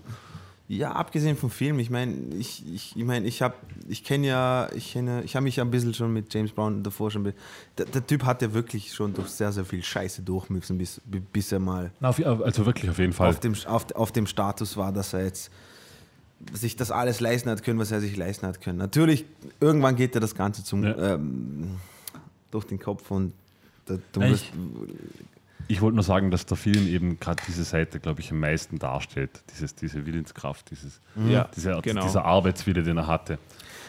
[0.67, 3.53] Ja, abgesehen vom Film, ich meine, ich, ich, ich meine, ich habe,
[3.87, 6.81] ich kenne ja, ich kenne, ich habe mich ja ein bisschen schon mit James Brown
[6.81, 7.23] davor schon,
[7.77, 10.99] der, der Typ hat ja wirklich schon durch sehr, sehr viel Scheiße durch müssen, bis,
[11.31, 13.29] bis er mal also wirklich auf jeden Fall.
[13.29, 15.51] auf dem, auf, auf dem Status war, dass er jetzt
[16.53, 18.79] sich das alles leisten hat können, was er sich leisten hat können.
[18.79, 19.25] Natürlich,
[19.59, 21.13] irgendwann geht er das Ganze zum, Ja.
[21.13, 21.75] ähm,
[22.49, 23.33] durch den Kopf und
[23.85, 24.45] da, du musst,
[25.67, 28.77] Ich wollte nur sagen, dass der Film eben gerade diese Seite, glaube ich, am meisten
[28.77, 29.43] darstellt.
[29.51, 32.03] Dieses, diese Willenskraft, dieses, Ja, dieser, genau.
[32.03, 33.39] dieser Arbeitswille, den er hatte.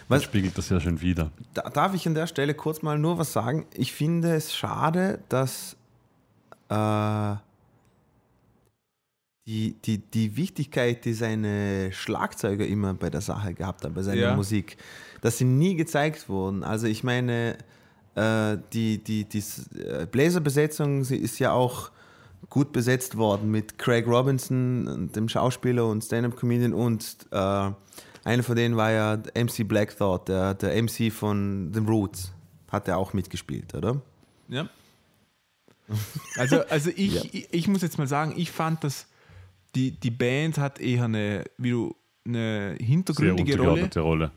[0.08, 1.30] Was- Das spiegelt das ja schön wieder.
[1.54, 3.66] Da, darf ich an der Stelle kurz mal nur was sagen?
[3.74, 5.76] Ich finde es schade, dass
[6.70, 7.34] äh,
[9.46, 14.20] die, die, die Wichtigkeit, die seine Schlagzeuger immer bei der Sache gehabt haben, bei seiner
[14.20, 14.34] Ja.
[14.36, 14.76] Musik,
[15.20, 16.64] dass sie nie gezeigt wurden.
[16.64, 17.56] Also ich meine,
[18.16, 19.42] äh, die, die, die
[19.78, 21.90] äh, Bläserbesetzung sie ist ja auch
[22.50, 27.70] gut besetzt worden mit Craig Robinson, dem Schauspieler und Stand-Up-Comedian und äh,
[28.24, 32.32] einer von denen war ja MC Black Thought, der, der MC von The Roots.
[32.70, 34.00] Hat er auch mitgespielt, oder?
[34.48, 34.68] Ja.
[36.36, 37.22] Also, also ich, Ja.
[37.32, 39.06] ich, ich muss jetzt mal sagen, ich fand, dass
[39.76, 41.94] die, die Band hat eher eine, wie du,
[42.26, 44.30] eine Sehr hintergründige Rolle, untergeordnete Rolle.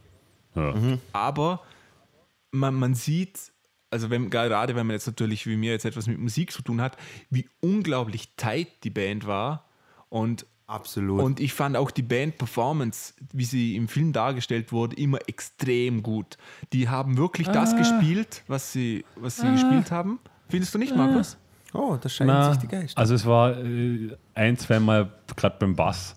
[0.55, 0.97] Ja.
[1.13, 1.61] aber
[2.51, 3.39] man, man sieht,
[3.89, 6.81] also wenn, gerade wenn man jetzt natürlich wie mir jetzt etwas mit Musik zu tun
[6.81, 6.97] hat,
[7.29, 9.65] wie unglaublich tight die Band war
[10.09, 11.23] und Absolut.
[11.23, 16.37] Und ich fand auch die Band-Performance, wie sie im Film dargestellt wurde, immer extrem gut.
[16.73, 20.19] Die haben wirklich das gespielt, was sie, was sie gespielt haben.
[20.47, 21.37] Findest du nicht, Markus?
[21.73, 22.99] oh, da scheint Na, sich die Geister.
[22.99, 26.15] also es war äh, ein, zweimal gerade beim Bass.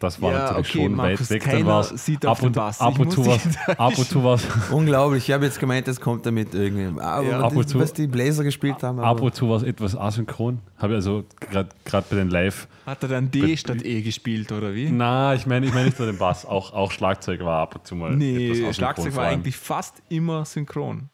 [0.00, 1.50] Das war Ja, natürlich okay, schon Markus, weit weg.
[1.50, 2.80] Dann auf ab und, Bass.
[2.80, 5.28] ab und zu was, ab und zu was, Unglaublich.
[5.28, 7.00] Ich habe jetzt gemeint, das kommt damit irgendwie.
[7.00, 9.00] Aber Ja, ab und zu- was die Bläser gespielt haben.
[9.00, 10.60] ab und zu was etwas asynchron.
[10.76, 11.68] Habe ich also gerade
[12.10, 12.68] bei den Live.
[12.86, 14.88] Hat er dann D statt E gespielt, oder wie?
[14.90, 17.86] Na, ich meine, ich meine nicht nur den Bass, auch, auch Schlagzeug war ab und
[17.86, 18.10] zu mal.
[18.12, 21.10] etwas Nee, Schlagzeug war eigentlich fast immer synchron.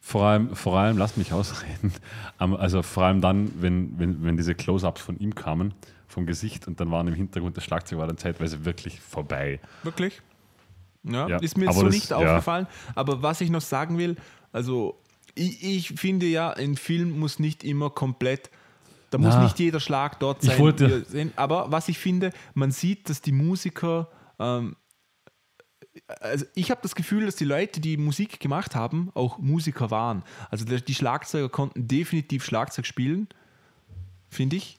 [0.00, 1.92] Vor allem, vor allem, lass mich ausreden.
[2.38, 5.74] Also vor allem dann, wenn, wenn, wenn diese Close-Ups von ihm kamen,
[6.08, 9.60] vom Gesicht und dann waren im Hintergrund das Schlagzeug war dann zeitweise wirklich vorbei.
[9.82, 10.20] Wirklich?
[11.04, 12.16] Ja, Ja, ist mir so das- nicht ja.
[12.16, 12.66] aufgefallen.
[12.94, 14.16] Aber was ich noch sagen will,
[14.52, 14.98] also
[15.34, 18.50] ich, ich finde ja, ein Film muss nicht immer komplett,
[19.10, 20.58] da muss Na, nicht jeder Schlag dort sein.
[20.58, 21.32] wollte- sehen.
[21.36, 24.76] Aber was ich finde, man sieht, dass die Musiker, ähm,
[26.20, 30.22] also ich habe das Gefühl, dass die Leute, die Musik gemacht haben, auch Musiker waren.
[30.50, 33.28] Also die Schlagzeuger konnten definitiv Schlagzeug spielen,
[34.28, 34.78] finde ich.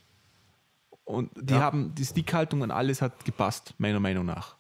[1.10, 1.62] Und die Ja.
[1.62, 4.58] haben, die Stickhaltung und alles hat gepasst, meiner Meinung nach.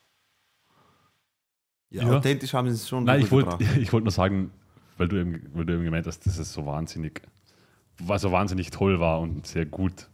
[1.91, 2.18] Ja, Ja.
[2.18, 3.50] authentisch haben sie es schon Nein, ich wollte
[3.93, 4.52] wollt nur sagen,
[4.97, 7.22] weil du, eben, weil du eben gemeint hast, dass es so wahnsinnig,
[8.08, 10.10] also wahnsinnig toll war und sehr gut.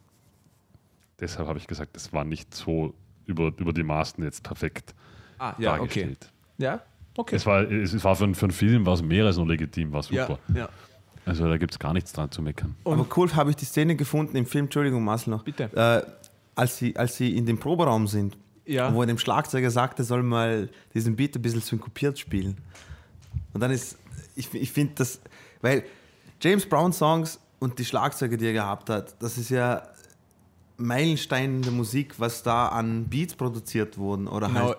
[1.19, 2.93] Deshalb habe ich gesagt, es war nicht so
[3.25, 4.93] über, über die Maßen jetzt perfekt
[5.37, 5.77] Ah, ja, okay.
[5.79, 6.31] dargestellt.
[6.57, 6.81] Ja,
[7.15, 7.35] okay.
[7.37, 9.93] Es war, es war für, einen- für einen Film war es mehr als nur legitim,
[9.93, 10.39] war ja, super.
[10.53, 10.67] ja.
[11.25, 12.75] Also da gibt es gar nichts dran zu meckern.
[12.85, 15.43] Aber cool habe ich die Szene gefunden im Film, Entschuldigung, Marcel noch.
[15.43, 15.63] Bitte.
[15.75, 16.24] Äh,
[16.55, 18.93] als, sie, als sie in dem Proberaum sind, Ja.
[18.93, 22.57] wo er dem Schlagzeuger sagt, er soll mal diesen Beat ein bisschen synkopiert spielen.
[23.53, 23.97] Und dann ist,
[24.35, 25.19] ich, ich finde das,
[25.61, 25.83] weil
[26.41, 29.83] James Brown Songs und die Schlagzeuge, die er gehabt hat, das ist ja
[30.77, 34.59] Meilenstein der Musik, was da an Beats produziert wurden oder Genau.
[34.67, 34.77] halt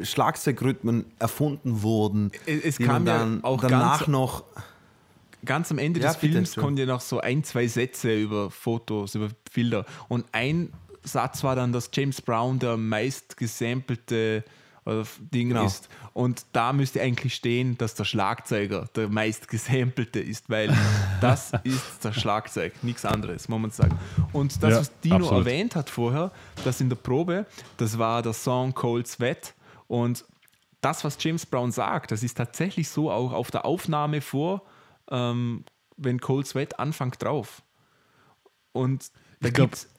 [0.00, 2.30] äh, Schlagzeugrhythmen erfunden wurden.
[2.44, 4.44] Es- es kam ja dann auch danach ganz- noch
[5.44, 8.50] Ganz am Ende Ja, des bitte, Films kommen ja noch so ein, zwei Sätze über
[8.50, 9.84] Fotos, über Bilder.
[10.08, 10.72] Und ein
[11.06, 14.44] Satz war dann, dass James Brown der meist gesampelte
[14.84, 15.02] äh,
[15.32, 15.64] Ding Genau.
[15.66, 15.88] ist.
[16.12, 20.74] Und da müsste eigentlich stehen, dass der Schlagzeuger der meist gesampelte ist, weil
[21.20, 23.98] das ist das Schlagzeug, nichts anderes, muss man sagen.
[24.32, 25.46] Und das, Ja, was Dino absolut.
[25.46, 26.30] erwähnt hat vorher,
[26.64, 27.46] das in der Probe,
[27.78, 29.54] das war der Song Cold Sweat.
[29.88, 30.24] Und
[30.80, 34.62] das, was James Brown sagt, das ist tatsächlich so auch auf der Aufnahme vor,
[35.10, 35.64] ähm,
[35.96, 37.62] wenn Cold Sweat anfängt drauf.
[38.72, 39.50] Und da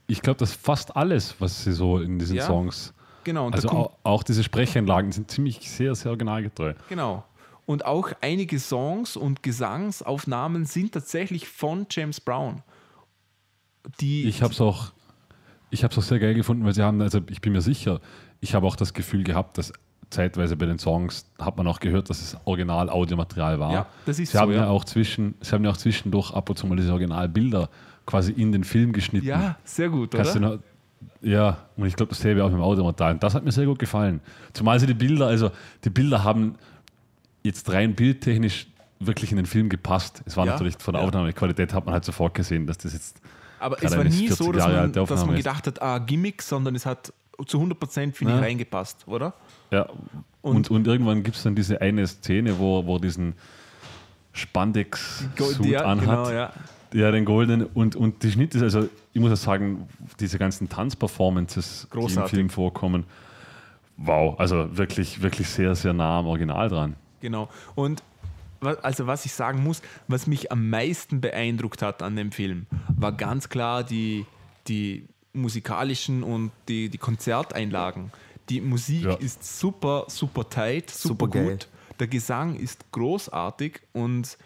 [0.08, 2.45] Ich glaube, dass fast alles, was sie so in diesen Ja.
[2.45, 2.93] Songs,
[3.24, 6.74] genau, und also auch, auch diese Sprecheinlagen sind ziemlich sehr, sehr originalgetreu.
[6.89, 7.24] genau.
[7.66, 12.64] Und auch einige Songs und Gesangsaufnahmen sind tatsächlich von James Brown.
[13.99, 14.93] Die, Ich habe es auch,
[15.70, 17.99] ich habe es auch sehr geil gefunden, weil sie haben, also ich bin mir sicher,
[18.39, 19.74] ich habe auch das Gefühl gehabt, dass
[20.10, 23.74] zeitweise bei den Songs hat man auch gehört, dass es Original-Audiomaterial war.
[23.74, 24.70] Ja, das ist sie so, haben ja.
[24.70, 27.70] auch zwischen, sie haben ja auch zwischendurch ab und zu mal diese Originalbilder
[28.08, 29.28] quasi in den Film geschnitten.
[29.28, 30.39] ja, sehr gut, Kannst oder?
[30.55, 30.60] noch,
[31.22, 33.14] ja, und ich glaube dasselbe auch mit dem Audiomaterial.
[33.14, 34.20] Und das hat mir sehr gut gefallen.
[34.53, 35.51] Zumal sie die Bilder, also
[35.84, 36.55] die Bilder haben
[37.43, 38.68] jetzt rein bildtechnisch
[38.99, 40.24] wirklich in den Film gepasst.
[40.26, 41.08] Es war Ja, natürlich von der ja.
[41.08, 43.22] Aufnahmequalität hat man halt sofort gesehen, dass das jetzt
[43.60, 46.74] Aber es war nie 40 so, dass man, dass man gedacht hat, ah, Gimmick, sondern
[46.76, 47.14] es hat
[47.45, 48.39] zu 100% finde ich Ja.
[48.39, 49.34] reingepasst, oder?
[49.70, 49.84] Ja,
[50.41, 53.36] Und- und, und, irgendwann gibt es dann diese eine Szene, wo, wo diesen
[54.34, 55.99] Spandex-Suit anhat.
[56.28, 56.49] genau,
[56.93, 57.11] ja.
[57.11, 57.65] Den goldenen.
[57.67, 59.88] Und, und die Schnitte, also ich muss ja sagen,
[60.19, 62.31] diese ganzen Tanzperformances, die im Großartig.
[62.31, 63.05] Film vorkommen,
[63.97, 66.95] wow, also wirklich, wirklich sehr, sehr nah am Original dran.
[67.21, 67.49] Genau.
[67.75, 68.03] Und
[68.81, 72.65] also was ich sagen muss, was mich am meisten beeindruckt hat an dem Film,
[72.95, 74.25] war ganz klar die,
[74.67, 78.11] die musikalischen und die, die Konzerteinlagen.
[78.49, 79.13] Die Musik Ja.
[79.15, 81.49] ist super, super tight, super, Super geil.
[81.51, 81.67] gut.
[81.99, 84.38] Der Gesang ist großartig und,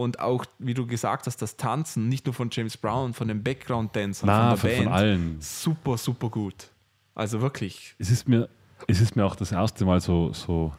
[0.00, 3.42] und auch, wie du gesagt hast, das Tanzen, nicht nur von James Brown, von den
[3.42, 4.84] Background-Dancern, von der von, Band.
[4.84, 5.36] von allen.
[5.40, 6.68] Super, super gut.
[7.14, 7.94] Also wirklich.
[7.98, 8.48] Es ist mir,
[8.86, 10.72] es ist mir auch das erste Mal so, so,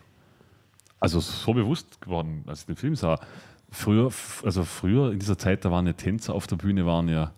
[1.00, 3.20] also so bewusst geworden, als ich den Film sah.
[3.70, 4.12] Früher,
[4.44, 7.32] also früher in dieser Zeit, da waren ja Tänzer auf der Bühne, waren ja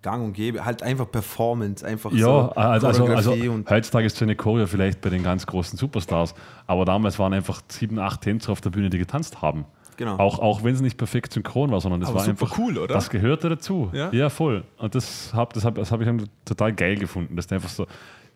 [0.00, 3.32] Gang und Gäbe, halt einfach Performance, einfach Ja, so also, also, also
[3.68, 6.34] heutzutage ist so eine Choreo vielleicht bei den ganz großen Superstars,
[6.66, 9.66] aber damals waren einfach sieben, acht Tänzer auf der Bühne, die getanzt haben.
[9.96, 10.16] Genau.
[10.18, 12.94] Auch, auch wenn es nicht perfekt synchron war, sondern das Aber war einfach cool, oder?
[12.94, 13.90] Das gehörte dazu.
[13.92, 14.30] Ja.
[14.30, 14.64] voll.
[14.78, 16.08] Und das habe das hab, das hab ich
[16.44, 17.86] total geil gefunden, dass da einfach so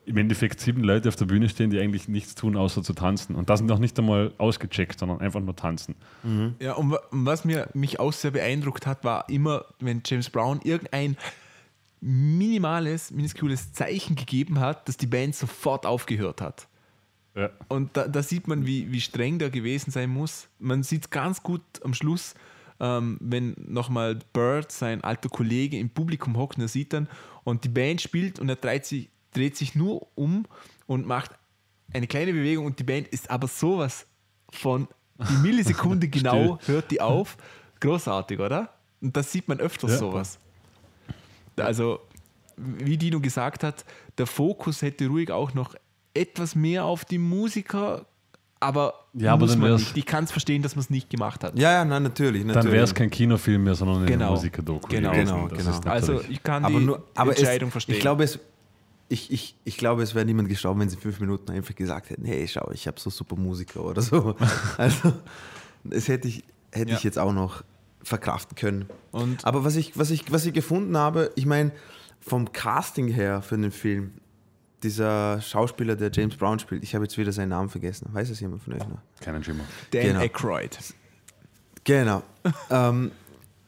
[0.06, 3.36] im Endeffekt sieben Leute auf der Bühne stehen, die eigentlich nichts tun, außer zu tanzen.
[3.36, 5.94] Und das sind noch nicht einmal ausgecheckt, sondern einfach nur tanzen.
[6.61, 10.30] Ja, und wa- und was mir, mich auch sehr beeindruckt hat, war immer, wenn James
[10.30, 11.18] Brown irgendein
[12.00, 16.68] minimales, minuskules Zeichen gegeben hat, dass die Band sofort aufgehört hat.
[17.34, 17.50] Ja.
[17.68, 20.48] Und da, da sieht man, wie, wie streng der gewesen sein muss.
[20.58, 22.34] Man sieht ganz gut am Schluss,
[22.80, 27.08] ähm, wenn nochmal Bird, sein alter Kollege, im Publikum hockt und er sieht dann
[27.44, 30.46] und die Band spielt und er dreht sich, dreht sich nur um
[30.86, 31.30] und macht
[31.92, 34.06] eine kleine Bewegung und die Band ist aber sowas
[34.50, 34.88] von
[35.30, 37.36] die Millisekunde genau hört die auf.
[37.80, 38.74] Großartig, oder?
[39.00, 39.98] Und das sieht man öfters Ja.
[39.98, 40.38] sowas.
[41.56, 42.00] Also,
[42.56, 43.84] wie Dino gesagt hat,
[44.16, 45.74] der Fokus hätte ruhig auch noch
[46.18, 48.06] etwas mehr auf die Musiker,
[48.60, 49.96] aber, Ja, aber muss man nicht.
[49.96, 51.56] Ich kann es verstehen, dass man es nicht gemacht hat.
[51.58, 52.44] Ja, ja, nein, natürlich.
[52.44, 52.64] natürlich.
[52.64, 54.32] Dann wäre es kein Kinofilm mehr, sondern eine Genau.
[54.32, 54.88] Musikerdoku.
[54.88, 55.78] Genau, genau, genau.
[55.84, 57.94] Also ich kann aber die nur, aber Entscheidung es, verstehen.
[57.94, 58.38] Ich glaube, es,
[59.08, 62.24] ich, ich, ich glaube, es wäre niemand gestorben, wenn sie fünf Minuten einfach gesagt hätten,
[62.24, 64.34] hey, schau, ich habe so super Musiker oder so.
[64.76, 65.12] Also,
[65.84, 66.42] das hätte ich,
[66.72, 66.96] hätte Ja.
[66.96, 67.62] ich jetzt auch noch
[68.02, 68.86] verkraften können.
[69.12, 71.70] Und- aber was ich, was, ich, was ich gefunden habe, ich meine,
[72.20, 74.14] vom Casting her für den Film,
[74.82, 78.08] dieser Schauspieler, der James Brown spielt, ich habe jetzt wieder seinen Namen vergessen.
[78.12, 78.98] Weiß es jemand von euch noch?
[79.20, 79.64] Keinen Schimmer.
[79.90, 80.20] Dan genau.
[80.20, 80.78] Aykroyd.
[81.84, 82.22] Genau.
[82.70, 83.10] ähm,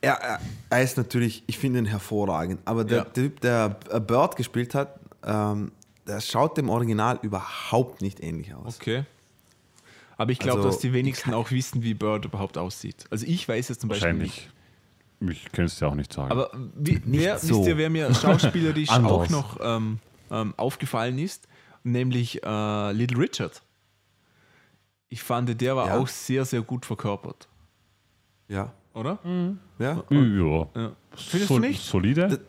[0.02, 0.40] Er, er,
[0.70, 3.04] er ist natürlich, ich finde ihn hervorragend, aber der Ja.
[3.04, 5.72] Typ, der Bird gespielt hat, ähm,
[6.06, 8.78] der schaut dem Original überhaupt nicht ähnlich aus.
[8.80, 9.04] Okay.
[10.16, 13.04] Aber ich glaube, Also, dass die wenigsten auch wissen, wie Bird überhaupt aussieht.
[13.11, 14.50] Also ich weiß es zum Beispiel nicht.
[15.20, 15.44] Wahrscheinlich.
[15.44, 16.30] Ich kann es dir auch nicht sagen.
[16.30, 17.58] Aber wie, wer, so.
[17.58, 19.98] wisst ihr, wer mir schauspielerisch auch noch ähm,
[20.31, 21.49] ähm, aufgefallen ist?
[21.83, 23.62] Nämlich äh, Little Richard.
[25.09, 25.99] Ich fand, der war Ja.
[25.99, 27.49] auch sehr, sehr gut verkörpert.
[28.49, 28.72] Ja.
[28.95, 29.18] Oder?
[29.78, 30.03] Ja.
[30.11, 30.68] ja.
[30.74, 30.93] Ja.
[31.14, 31.81] Findest Sol du nicht?
[31.83, 32.41] Solide?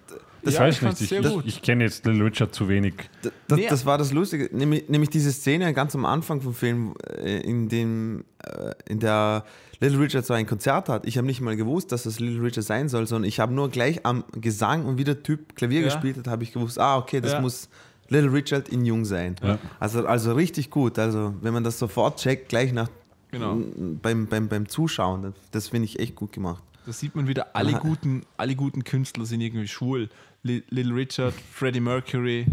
[0.43, 1.01] Das, ich Ja, weiß ich nicht.
[1.01, 2.95] Ich, sehr ich, kenne jetzt Little Richard zu wenig.
[3.21, 3.67] das, das, Nee.
[3.69, 7.69] das war das Lustige, nämlich, nämlich diese Szene ganz am Anfang vom Film, äh, in
[7.69, 9.45] dem, äh, in der
[9.79, 11.05] Little Richard so ein Konzert hat.
[11.05, 13.69] Ich habe nicht mal gewusst, dass das Little Richard sein soll, sondern ich habe nur
[13.69, 15.85] gleich am Gesang und wie der Typ Klavier Ja.
[15.85, 17.41] gespielt hat, habe ich gewusst, ah, okay, das Ja.
[17.41, 17.69] muss
[18.09, 19.35] Little Richard in Jung sein.
[19.43, 19.57] Ja.
[19.79, 20.99] Also, also richtig gut.
[20.99, 22.89] Also wenn man das sofort checkt, gleich nach
[23.31, 23.57] Genau.
[24.01, 26.61] beim, beim, beim Zuschauen, das, das finde ich echt gut gemacht.
[26.85, 27.79] Da sieht man wieder, alle Aha.
[27.79, 30.09] guten, alle guten Künstler sind irgendwie schwul.
[30.43, 32.47] Li Little Richard, Freddie Mercury,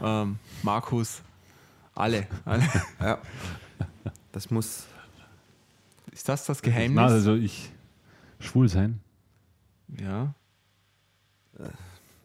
[0.00, 1.20] ähm, Markus,
[1.94, 2.26] alle.
[2.44, 2.62] alle.
[3.00, 3.18] Ja.
[4.32, 4.86] Das muss.
[6.10, 6.96] Ist das das Geheimnis?
[6.96, 7.70] Na, also ich.
[8.40, 9.00] Schwul sein?
[10.00, 10.34] ja.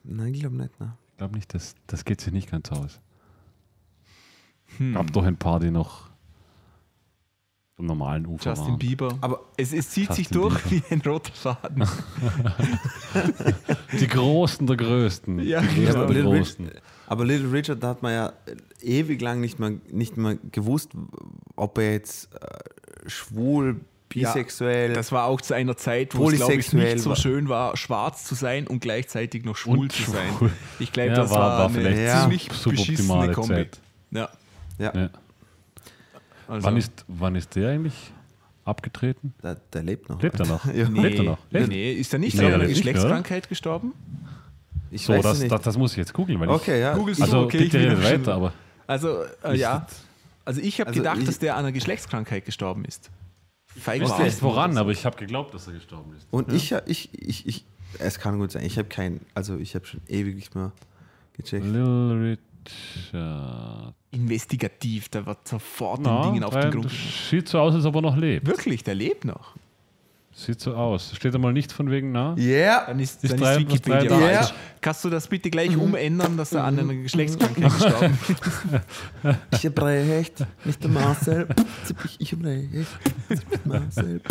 [0.03, 0.79] Nein, ich glaube nicht.
[0.79, 0.93] Ne?
[1.11, 2.99] Ich glaube nicht, das, das geht sich nicht ganz aus.
[4.77, 4.93] Hm.
[4.93, 6.08] Gab doch ein paar, die noch
[7.79, 8.77] vom normalen Ufer Justin waren.
[8.79, 9.17] Bieber.
[9.21, 10.85] Aber es, es zieht sich Justin durch Bieber.
[10.89, 11.87] wie ein roter Faden.
[13.99, 15.39] Die Großen der Größten.
[15.47, 15.85] Ja, die genau.
[15.85, 16.65] Größten aber, der Little Großen.
[16.65, 16.75] Rich,
[17.07, 18.33] aber Little Richard, da hat man ja
[18.81, 20.91] ewig lang nicht mehr, nicht mehr gewusst,
[21.55, 24.91] ob er jetzt äh, schwul, bisexuell.
[24.93, 28.25] Das war auch zu einer Zeit, wo es, glaube ich, nicht so schön war, schwarz
[28.25, 30.51] zu sein und gleichzeitig noch schwul Und zu sein.
[30.79, 32.21] Ich glaube, Ja, das war- war, eine vielleicht Ja.
[32.23, 33.47] ziemlich beschissene Kombi.
[33.53, 33.79] Zeit.
[34.11, 34.29] Ja,
[34.79, 35.09] ja, Ja.
[36.49, 38.11] Also, Wann, ist, wann ist der eigentlich
[38.65, 39.33] abgetreten?
[39.41, 40.21] der, der lebt noch.
[40.21, 40.65] Lebt er noch?
[40.73, 40.89] Ja.
[40.89, 41.37] nee, Lebt er noch?
[41.51, 41.67] Echt?
[41.69, 43.93] nee, ist er nicht Nee, an er lebt Geschlechtskrankheit gestorben?
[44.91, 46.39] Ich So, weiß das, das, das muss ich jetzt googeln.
[46.39, 46.95] Weil okay, ja.
[46.95, 48.53] Google ich, also okay, ich schon- weiter, aber
[48.87, 49.85] Also, äh, Ich- ja.
[50.45, 53.11] Also ich habe Also gedacht, ich- dass der an einer Geschlechtskrankheit gestorben ist.
[53.75, 56.27] Ich weiß nicht woran, aber ich habe geglaubt, dass er gestorben ist.
[56.31, 57.65] Und ich, ich, ich, ich,
[57.99, 58.65] es kann gut sein.
[58.65, 60.71] Ich habe keinen, also ich habe schon ewig nicht mehr
[61.33, 61.65] gecheckt.
[61.65, 62.37] Little
[63.13, 63.93] Richard.
[64.11, 66.91] Investigativ, da wird sofort Na, den Dingen auf den Grund.
[67.29, 68.47] sieht so aus, als ob er noch lebt.
[68.47, 69.53] Wirklich, der lebt noch.
[70.31, 71.11] Sieht so aus.
[71.15, 72.33] Steht einmal nicht von wegen nah.
[72.37, 72.85] Yeah.
[72.87, 74.41] Dann ist, Ist dann drei- ist Wikipedia drei- Ja.
[74.43, 74.53] falsch.
[74.79, 78.41] Kannst du das bitte gleich umändern, dass er an einer Geschlechtskrankheit gestorben ist?
[79.59, 81.47] Ich habe recht, nicht der Marcel.
[82.19, 82.71] Ich, habe recht,
[83.29, 84.21] nicht der Marcel.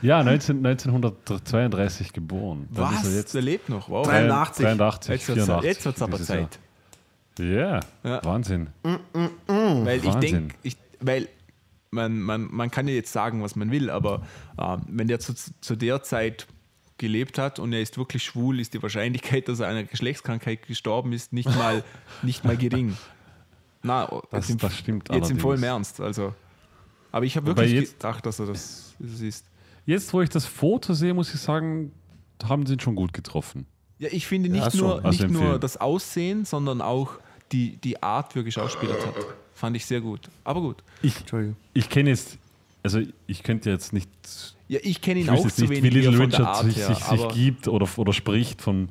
[0.00, 2.66] Ja, 19, 1932 geboren.
[2.72, 3.04] Dann Was?
[3.06, 3.88] er jetzt der lebt noch.
[3.90, 4.06] Wow.
[4.06, 4.64] 83.
[4.64, 5.68] 83, Jetzt wird es 84.
[5.70, 6.48] jetzt wird's aber dieses Jahr.
[7.38, 7.86] Zeit.
[8.04, 8.24] Ja.
[8.24, 8.68] Wahnsinn.
[9.46, 10.20] Weil ich Wahnsinn.
[10.20, 11.28] denke, ich, weil
[11.90, 14.22] man, man, man kann ja jetzt sagen, was man will, aber
[14.60, 16.46] ähm, wenn der zu, zu der Zeit
[16.98, 20.66] gelebt hat und er ist wirklich schwul, ist die Wahrscheinlichkeit, dass er an einer Geschlechtskrankheit
[20.66, 21.84] gestorben ist, nicht mal,
[22.22, 22.96] nicht mal gering.
[23.82, 25.42] Na, Das- jetzt, im, das stimmt jetzt im allerdings.
[25.42, 26.00] vollen Ernst.
[26.00, 26.34] Also.
[27.12, 29.46] Aber ich habe wirklich jetzt- gedacht, dass er das, das ist.
[29.86, 31.92] Jetzt, wo ich das Foto sehe, muss ich sagen,
[32.46, 33.64] haben sie ihn schon gut getroffen.
[33.98, 37.12] Ja, ich finde nicht, Ja, nur, Also nicht nur das Aussehen, sondern auch
[37.52, 39.14] die, die Art, wie er geschauspielert hat.
[39.54, 40.28] Fand ich sehr gut.
[40.44, 40.82] Aber gut.
[41.02, 41.56] Ich, Entschuldigung.
[41.74, 42.38] ich kenne jetzt,
[42.82, 44.08] also ich könnte jetzt nicht,
[44.68, 46.76] Ja, ich kenne ihn ich auch zu nicht, wenig wie Little der Richard Art sich,
[46.76, 48.62] her, sich, sich gibt oder, oder spricht.
[48.62, 48.88] Von,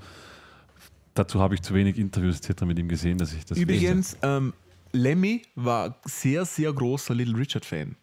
[1.13, 2.63] dazu habe ich zu wenig Interviews etc.
[2.63, 4.53] mit ihm gesehen, dass ich das Übrigens, ähm,
[4.91, 7.95] Lemmy war sehr, sehr großer Little Richard-Fan.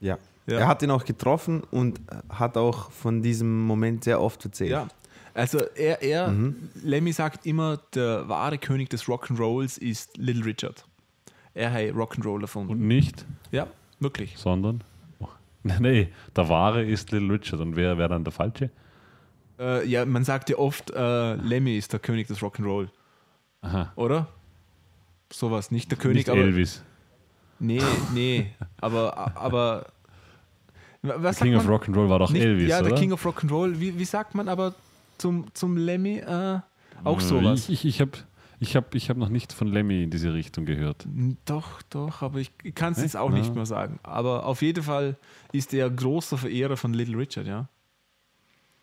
[0.00, 0.18] Ja.
[0.46, 0.58] Ja.
[0.58, 4.70] Er hat ihn auch getroffen und hat auch von diesem Moment sehr oft erzählt.
[4.70, 4.88] Ja.
[5.34, 6.32] Also er, er
[6.82, 10.84] Lemmy sagt immer, der wahre König des Rock'n'Rolls ist Little Richard.
[11.54, 12.72] Er hat Rock'n'Roll erfunden.
[12.72, 13.66] Und nicht, Ja,
[14.00, 14.36] wirklich.
[14.38, 14.82] sondern,
[15.20, 15.26] oh,
[15.80, 17.60] nee, der wahre ist Little Richard.
[17.60, 18.70] Und wer wäre dann der falsche?
[19.58, 22.88] Äh, ja, man sagt ja oft, äh, Lemmy ist der König des Rock'n'Roll,
[23.62, 24.28] Aha, oder?
[25.32, 26.40] Sowas, nicht der König, nicht aber.
[26.40, 26.82] Elvis.
[27.58, 27.80] Nee,
[28.14, 29.86] nee, aber, aber
[31.02, 31.74] was King of man?
[31.76, 33.78] Rock'n'Roll war doch Nicht, Elvis, ja, der King of Rock'n'Roll.
[33.80, 34.74] Wie, wie sagt man aber
[35.18, 36.60] zum, zum Lemmy äh,
[37.04, 37.68] auch Äh, sowas?
[37.68, 38.12] Ich, ich, ich habe
[38.60, 41.06] ich hab, ich hab noch nicht von Lemmy in diese Richtung gehört.
[41.44, 43.36] Doch, doch, aber ich kann es jetzt auch Ja.
[43.38, 43.98] nicht mehr sagen.
[44.02, 45.16] Aber auf jeden Fall
[45.52, 47.68] ist er großer Verehrer von Little Richard, ja.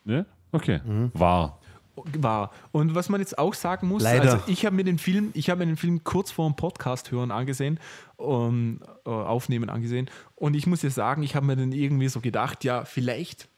[0.04, 0.24] Ja?
[0.52, 0.80] Okay.
[0.84, 1.10] Mhm.
[1.14, 1.58] War.
[2.18, 2.50] War.
[2.70, 4.32] Und was man jetzt auch sagen muss, Leider.
[4.34, 7.10] also ich habe mir den Film, ich habe mir den Film kurz vor dem Podcast
[7.10, 7.78] hören angesehen,
[8.16, 10.08] um, äh, aufnehmen angesehen.
[10.34, 13.48] Und ich muss ja sagen, ich habe mir dann irgendwie so gedacht, ja, vielleicht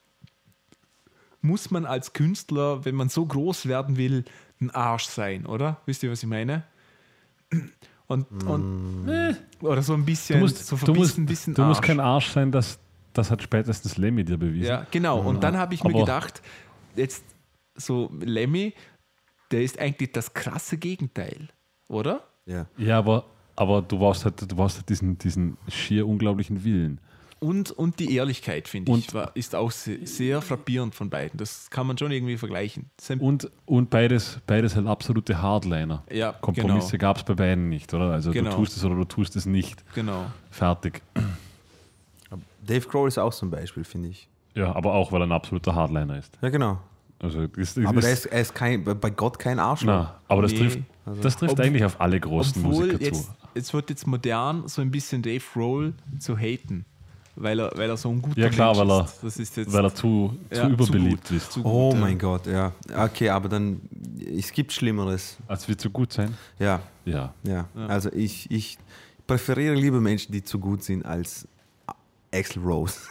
[1.45, 4.25] muss man als Künstler, wenn man so groß werden will,
[4.61, 5.77] ein Arsch sein, oder?
[5.87, 6.63] Wisst ihr, was ich meine?
[8.07, 11.63] Und, und äh, oder so ein bisschen, Du musst, so du musst, ein bisschen du
[11.63, 11.87] musst Arsch.
[11.87, 12.79] kein Arsch sein, das,
[13.13, 14.67] das hat spätestens Lemmy dir bewiesen.
[14.67, 15.21] Ja, genau.
[15.21, 16.43] Und dann habe ich mir Aber- gedacht,
[16.97, 17.25] jetzt
[17.75, 18.75] so Lemmy,
[19.51, 21.49] der ist eigentlich das krasse Gegenteil,
[21.89, 22.25] oder?
[22.47, 22.67] Ja.
[22.77, 23.25] Ja, aber,
[23.57, 27.01] aber du brauchst halt, du brauchst halt diesen, diesen schier unglaublichen Willen.
[27.45, 31.37] Und, und die Ehrlichkeit, finde ich, war, ist auch sehr, sehr frappierend von beiden.
[31.39, 32.87] Das kann man schon irgendwie vergleichen.
[33.19, 36.05] Und, und beides, beides halt absolute Hardliner.
[36.11, 37.01] Ja, Kompromisse genau.
[37.11, 38.11] gab es bei beiden nicht, oder?
[38.13, 38.51] Also Genau.
[38.51, 39.85] du tust es oder du tust es nicht.
[39.95, 40.25] Genau.
[40.51, 41.03] Fertig.
[42.67, 44.29] Dave Grohl ist auch so ein Beispiel, finde ich.
[44.55, 46.39] Ja, aber auch, weil er ein absoluter Hardliner ist.
[46.41, 46.79] Ja, genau.
[47.21, 49.87] Also das, das Aber ist, der ist, er ist kein, bei Gott kein Arschloch.
[49.93, 50.59] na, aber das Nee.
[50.59, 50.79] trifft,
[51.23, 53.31] das trifft Ob- eigentlich auf alle großen Musiker jetzt, zu.
[53.55, 56.85] es wird jetzt modern, so ein bisschen Dave Grohl zu haten,
[57.37, 59.23] weil er, weil er so ein guter Ja klar, Mensch weil er, ist.
[59.23, 61.53] Das ist jetzt weil er zu, ja, zu überbeliebt gut, ist.
[61.53, 62.01] zu gut, Oh ja.
[62.01, 62.73] mein Gott, ja.
[62.97, 63.81] Okay, aber dann,
[64.37, 65.37] es gibt Schlimmeres.
[65.49, 66.37] Als wir zu gut sein?
[66.59, 67.35] Ja, Ja.
[67.43, 67.67] ja.
[67.89, 68.79] Also ich, ich
[69.27, 71.47] präferiere lieber Menschen, die zu gut sind, als
[72.33, 72.99] Axel Rose.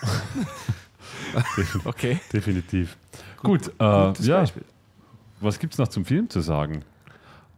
[1.85, 2.19] Okay.
[2.31, 2.97] Definitiv.
[3.41, 4.39] Gut, äh, Gutes ja.
[4.39, 4.63] Beispiel.
[5.41, 6.83] Was gibt es noch zum Film zu sagen?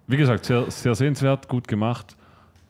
[0.08, 2.16] Wie gesagt, sehr, sehr sehenswert, gut gemacht,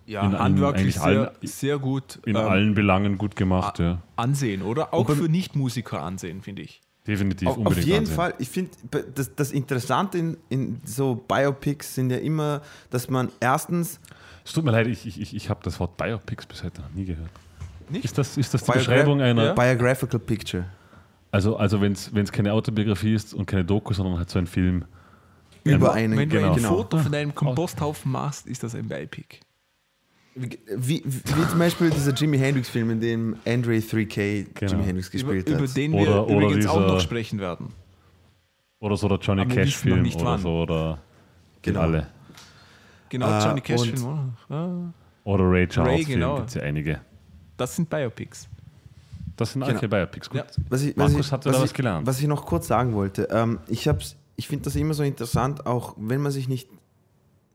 [0.07, 3.79] Ja, In allen- handwerklich eigentlich sehr, allen- sehr gut in ähm, allen Belangen gut gemacht.
[3.79, 4.01] Ja.
[4.15, 4.93] ansehen, oder?
[4.93, 6.81] Auch für Nichtmusiker ansehen, finde ich.
[7.07, 8.15] Definitiv, Auf, auf unbedingt jeden ansehen.
[8.15, 8.71] Fall, ich finde,
[9.15, 13.99] das, das Interessante in, in so Biopics sind ja immer, dass man erstens
[14.43, 17.05] Es tut mir leid, ich, ich, ich, habe das Wort Biopics bis heute noch nie
[17.05, 17.29] gehört.
[17.89, 18.05] Nicht?
[18.05, 19.53] Ist das, ist das die Biogra- Beschreibung einer, Ja.
[19.53, 20.65] Biographical Picture.
[21.31, 24.85] also, also wenn es keine Autobiografie ist und keine Doku, sondern halt so ein Film?
[25.63, 26.53] Über Ein- einen, Wenn du genau.
[26.53, 29.39] ein Foto von deinem Komposthaufen machst, ist das ein Biopic.
[30.37, 34.71] Wie, wie, wie zum Beispiel dieser Jimi Hendrix-Film, in dem Andre 3K Genau.
[34.71, 35.77] Jimi Hendrix Über, gespielt über hat.
[35.77, 37.67] den wir Oder- oder übrigens auch dieser- noch sprechen werden.
[38.79, 40.41] Oder so der Johnny Cash-Film oder wann.
[40.41, 40.49] so.
[40.61, 40.97] Oder
[41.61, 41.79] Genau.
[41.79, 42.07] alle.
[43.09, 44.33] Genau, Äh, Johnny Cash und- Film.
[44.49, 44.93] oder?
[45.23, 46.35] Oder Ray Charles genau.
[46.35, 46.99] gibt es ja einige.
[47.57, 48.47] Das sind Biopics.
[49.37, 49.77] Das sind Genau.
[49.77, 50.29] okay Biopics.
[50.29, 50.39] Gut.
[50.39, 50.45] Ja.
[50.69, 52.07] Was ich, was Markus ich, hat ja was da ich, was gelernt.
[52.07, 53.89] Was ich noch kurz sagen wollte, ähm, ich,
[54.35, 56.69] ich finde das immer so interessant, auch wenn man sich nicht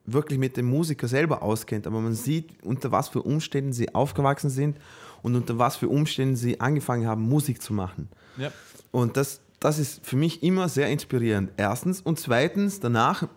[0.07, 4.51] wirklich mit dem Musiker selber auskennt, aber man sieht, unter was für Umständen sie aufgewachsen
[4.51, 4.76] sind
[5.22, 8.09] und unter was für Umständen sie angefangen haben, Musik zu machen.
[8.36, 8.51] Ja.
[8.90, 11.51] Und das, das ist für mich immer sehr inspirierend.
[11.57, 12.01] Erstens.
[12.01, 13.28] Und zweitens, danach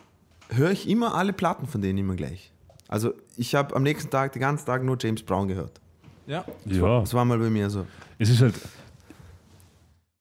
[0.48, 2.50] höre ich immer alle Platten von denen immer gleich.
[2.88, 5.80] Also ich habe am nächsten Tag den ganzen Tag nur James Brown gehört.
[6.26, 6.44] ja.
[6.64, 7.86] Ja, Das war mal bei mir so.
[8.18, 8.54] es ist halt.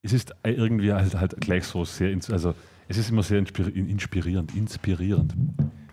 [0.02, 2.14] Es ist irgendwie halt, halt gleich so sehr.
[2.30, 2.54] Also,
[2.90, 4.54] es ist immer sehr inspiri- inspirierend.
[4.56, 5.34] Inspirierend,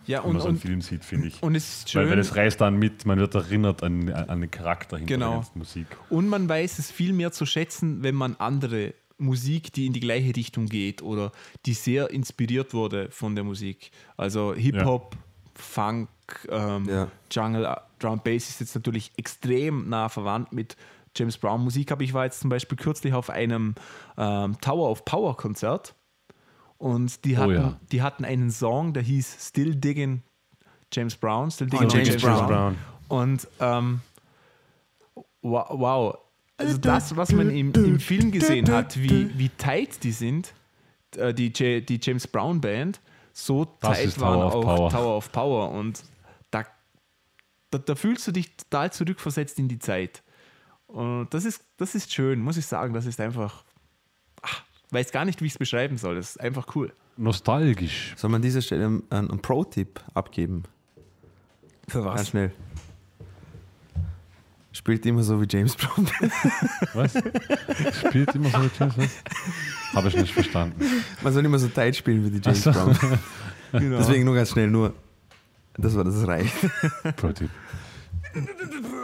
[0.06, 1.42] Ja, wenn und, man so einen und, Film sieht, finde ich.
[1.42, 2.02] und es ist schön.
[2.02, 5.26] Weil, weil es reißt dann mit, man wird erinnert an, an den Charakter hinter Genau.
[5.30, 5.86] der ganzen Musik.
[6.08, 10.00] Und man weiß es viel mehr zu schätzen, wenn man andere Musik, die in die
[10.00, 11.30] gleiche Richtung geht oder
[11.66, 13.90] die sehr inspiriert wurde von der Musik.
[14.16, 15.14] Also Hip-Hop,
[15.54, 16.08] Funk,
[16.48, 17.08] ähm, Ja.
[17.30, 20.74] Jungle, äh, Drum Bass ist jetzt natürlich extrem nah verwandt mit
[21.14, 21.92] James Brown Musik.
[21.92, 23.74] Aber ich war jetzt zum Beispiel kürzlich auf einem
[24.16, 25.94] ähm, Tower of Power Konzert
[26.80, 27.76] und die Oh hatten, ja.
[27.92, 30.22] die hatten einen Song, der hieß Still Digging
[30.90, 31.50] James Brown.
[31.50, 32.76] Still Genau, Digging James Brown.
[33.08, 34.00] Und ähm,
[35.42, 36.18] wow, wow.
[36.56, 40.54] Also das, was man im, im Film gesehen hat, wie, wie tight die sind,
[41.16, 43.00] äh, die, J, die James Brown Band,
[43.34, 44.90] so Das tight waren Tower of auch Power.
[44.90, 45.70] Tower of Power.
[45.72, 46.02] Und
[46.50, 46.64] da,
[47.70, 50.22] da, da fühlst du dich total zurückversetzt in die Zeit.
[50.86, 52.94] Und das ist, das ist schön, muss ich sagen.
[52.94, 53.69] Das ist einfach, ach,
[54.92, 56.16] weiß gar nicht, wie ich es beschreiben soll.
[56.16, 56.92] Das ist einfach cool.
[57.16, 58.14] Nostalgisch.
[58.16, 60.64] Soll man an dieser Stelle einen, einen Pro-Tipp abgeben?
[61.88, 62.52] Für Ganz schnell.
[64.72, 66.08] Spielt immer so wie James Brown.
[66.94, 67.12] Was?
[67.98, 69.10] Spielt immer so James was?
[69.94, 70.80] Habe ich nicht verstanden.
[71.22, 72.72] Man soll immer so tight spielen wie die James so.
[72.72, 72.96] Brown.
[73.72, 73.98] Genau.
[73.98, 74.94] Deswegen nur ganz schnell, nur.
[75.76, 76.52] Das war das reicht.
[77.16, 77.50] Pro-Tipp.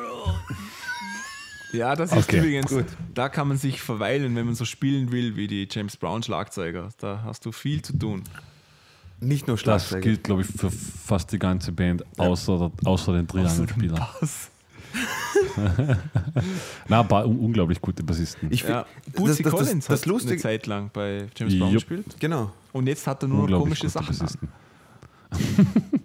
[1.72, 2.86] Ja, das ist Okay, übrigens, gut.
[3.14, 6.90] da kann man sich verweilen, wenn man so spielen will wie die James Brown Schlagzeuger.
[6.98, 8.22] Da hast du viel zu tun.
[9.20, 10.00] Nicht nur Das Schlagzeuger.
[10.02, 13.98] gilt, glaube ich, für fast die ganze Band, außer, außer den Triangelspielern.
[14.20, 14.50] Bass.
[16.88, 18.50] Na, ba un unglaublich gute Bassisten.
[18.52, 20.36] Ich Ja, Bootsy das, das, Collins das, das hat eine.
[20.40, 21.88] Zeit lang bei James Brown Jupp.
[21.88, 22.16] gespielt.
[22.20, 22.52] Genau.
[22.72, 24.18] Und jetzt hat er nur noch komische Sachen an.
[24.18, 24.48] Bassisten.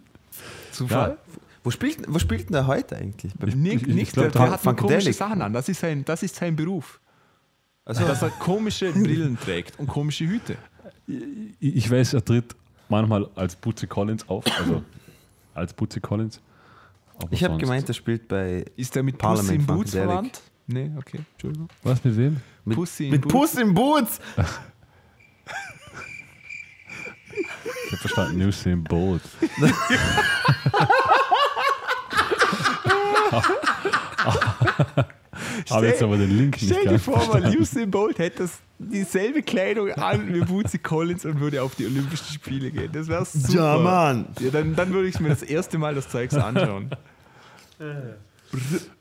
[1.63, 3.31] Wo spielt, wo spielt denn der heute eigentlich?
[3.39, 5.13] Ich- ich Nick, glaub, der, der der hat nur komische.
[5.13, 5.53] Sachen an.
[5.53, 6.99] Das ist sein, das ist sein Beruf.
[7.85, 10.57] Also, Dass er komische Brillen trägt und komische Hüte.
[11.07, 12.55] Ich ich weiß, er tritt
[12.89, 14.83] manchmal als Bootsy Collins auf, also
[15.53, 16.39] als Bootsy Collins.
[17.17, 18.65] Aber ich habe gemeint, er spielt bei.
[18.75, 20.41] Ist er mit Parliament Pussy in Boots verwandt?
[20.67, 21.67] Nee, okay, Entschuldigung.
[21.83, 22.37] Was mit wem?
[22.65, 23.33] Mit, Pussy in mit Boots.
[23.33, 24.19] Puss im Boots!
[27.85, 29.21] Ich habe verstanden, News im Boot.
[35.69, 37.55] Habe jetzt aber den Link nicht Stell dir vor, mal.
[37.57, 42.33] Usain Bolt hätte das dieselbe Kleidung an wie Bootsy Collins und würde auf die Olympischen
[42.33, 42.91] Spiele gehen.
[42.91, 43.53] Das wäre super.
[43.53, 44.27] Ja, Mann.
[44.39, 46.89] Ja, dann, dann würde ich mir das erste Mal das Zeugs anschauen.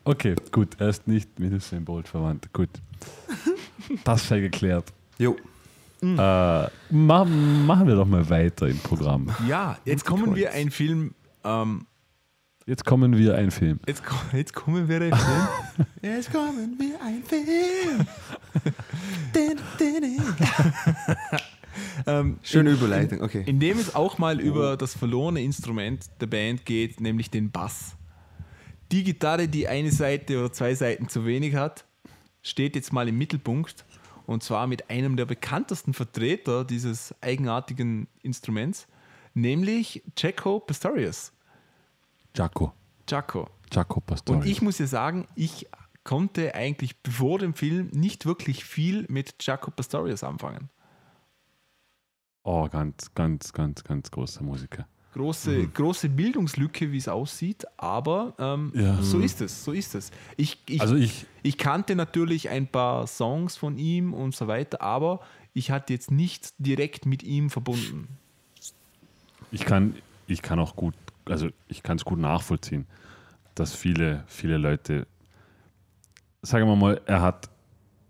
[0.03, 2.51] Okay, gut, er ist nicht mit Usain Bolt verwandt.
[2.53, 2.69] Gut.
[4.03, 4.85] Das sei geklärt.
[5.17, 5.35] Jo.
[6.01, 9.29] Äh, ma machen wir doch mal weiter im Programm.
[9.47, 11.13] Ja, jetzt kommen wir ein Film.
[11.43, 11.85] Ähm,
[12.65, 13.79] Jetzt kommen wir ein Film.
[13.87, 14.03] jetzt,
[14.33, 15.87] jetzt kommen wir ein Film.
[16.01, 18.05] Jetzt kommen wir ein Film.
[19.35, 20.21] Din, din, din.
[22.05, 23.43] Ähm, Schöne in- Überleitung, okay.
[23.45, 27.95] In dem es auch mal über das verlorene Instrument der Band geht, nämlich den Bass.
[28.91, 31.85] Die Gitarre, die eine Seite oder zwei Seiten zu wenig hat,
[32.41, 33.85] steht jetzt mal im Mittelpunkt.
[34.25, 38.87] Und zwar mit einem der bekanntesten Vertreter dieses eigenartigen Instruments,
[39.33, 41.31] nämlich Jaco Pastorius.
[42.35, 42.73] Jaco.
[43.09, 43.49] Jaco.
[43.71, 44.45] Jaco Pastorius.
[44.45, 45.67] Und ich muss ja sagen, ich
[46.03, 50.69] konnte eigentlich bevor dem Film nicht wirklich viel mit Jaco Pastorius anfangen.
[52.43, 54.87] Oh, ganz, ganz, ganz, ganz großer Musiker.
[55.13, 59.01] große, große Bildungslücke, wie es aussieht, aber ähm, Ja.
[59.03, 60.09] so ist es, so ist es.
[60.37, 64.81] Ich, ich, Also ich, ich kannte natürlich ein paar Songs von ihm und so weiter,
[64.81, 65.19] aber
[65.53, 68.07] ich hatte jetzt nicht direkt mit ihm verbunden.
[69.51, 69.95] ich kann,
[70.27, 70.95] ich kann auch gut,
[71.31, 72.85] also ich kann es gut nachvollziehen,
[73.55, 75.07] dass viele, viele Leute,
[76.41, 77.49] sagen wir mal, er hat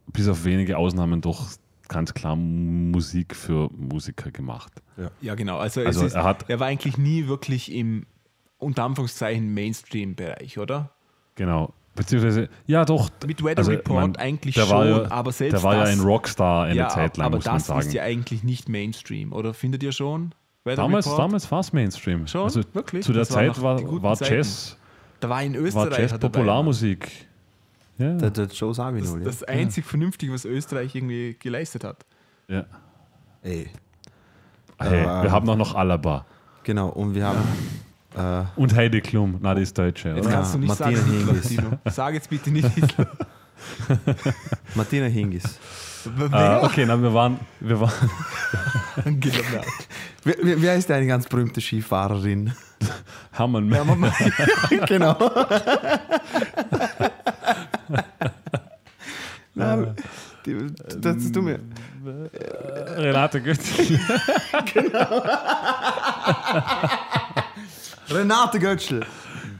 [0.07, 1.49] bis auf wenige Ausnahmen doch
[1.87, 4.71] ganz klar Musik für Musiker gemacht.
[5.21, 5.57] Ja, genau.
[5.57, 8.05] Also, Also ist, er hat- er war eigentlich nie wirklich im
[8.57, 10.91] unter Anführungszeichen Mainstream-Bereich, oder?
[11.35, 11.73] Genau.
[11.95, 13.09] Beziehungsweise, ja doch.
[13.25, 15.95] Mit Weather also, Report man, eigentlich schon, war ja, aber selbst Der war das, ja
[15.95, 17.79] ein Rockstar eine ja, Zeit lang, aber muss man das sagen.
[17.81, 20.33] ist ja eigentlich nicht Mainstream, oder findet ihr schon?
[20.63, 21.19] Weather damals Report?
[21.19, 22.27] damals war es Mainstream.
[22.27, 22.43] Schon?
[22.43, 23.03] Also Wirklich?
[23.05, 24.17] Zu der Das Zeit war, war.
[24.21, 24.77] Jazz,
[25.19, 27.09] Da war in war Österreich Jazz hat er Popularmusik.
[27.97, 29.23] Ja, Der, der Joe Das, Sabino, ja.
[29.23, 32.05] das einzig Vernünftige, was Österreich irgendwie geleistet hat.
[32.47, 32.65] ja.
[33.43, 33.69] Ey.
[34.79, 36.25] Hey, Aber- wir haben auch noch Alaba.
[36.63, 37.39] Genau, und wir haben
[38.15, 40.29] äh, Und Heidi Klum, na, die ist Deutsche, Jetzt oder?
[40.29, 41.95] Ja, kannst du nicht Martina sagen Hingis.
[41.95, 43.07] Sag jetzt bitte nicht Hitler.
[44.75, 45.59] Martina Hingis.
[46.05, 47.91] Äh, okay, na, wir waren, wir waren
[49.05, 49.63] Genau.
[50.23, 52.53] Wer, wer, ist eine ganz berühmte Skifahrerin?
[53.31, 54.11] Hermann Mama.
[54.87, 55.17] genau.
[59.53, 59.95] Na,
[60.45, 60.67] die,
[60.99, 61.59] das ist dumme.
[62.97, 63.99] Renate Götzl.
[68.09, 69.05] Renate Götzl.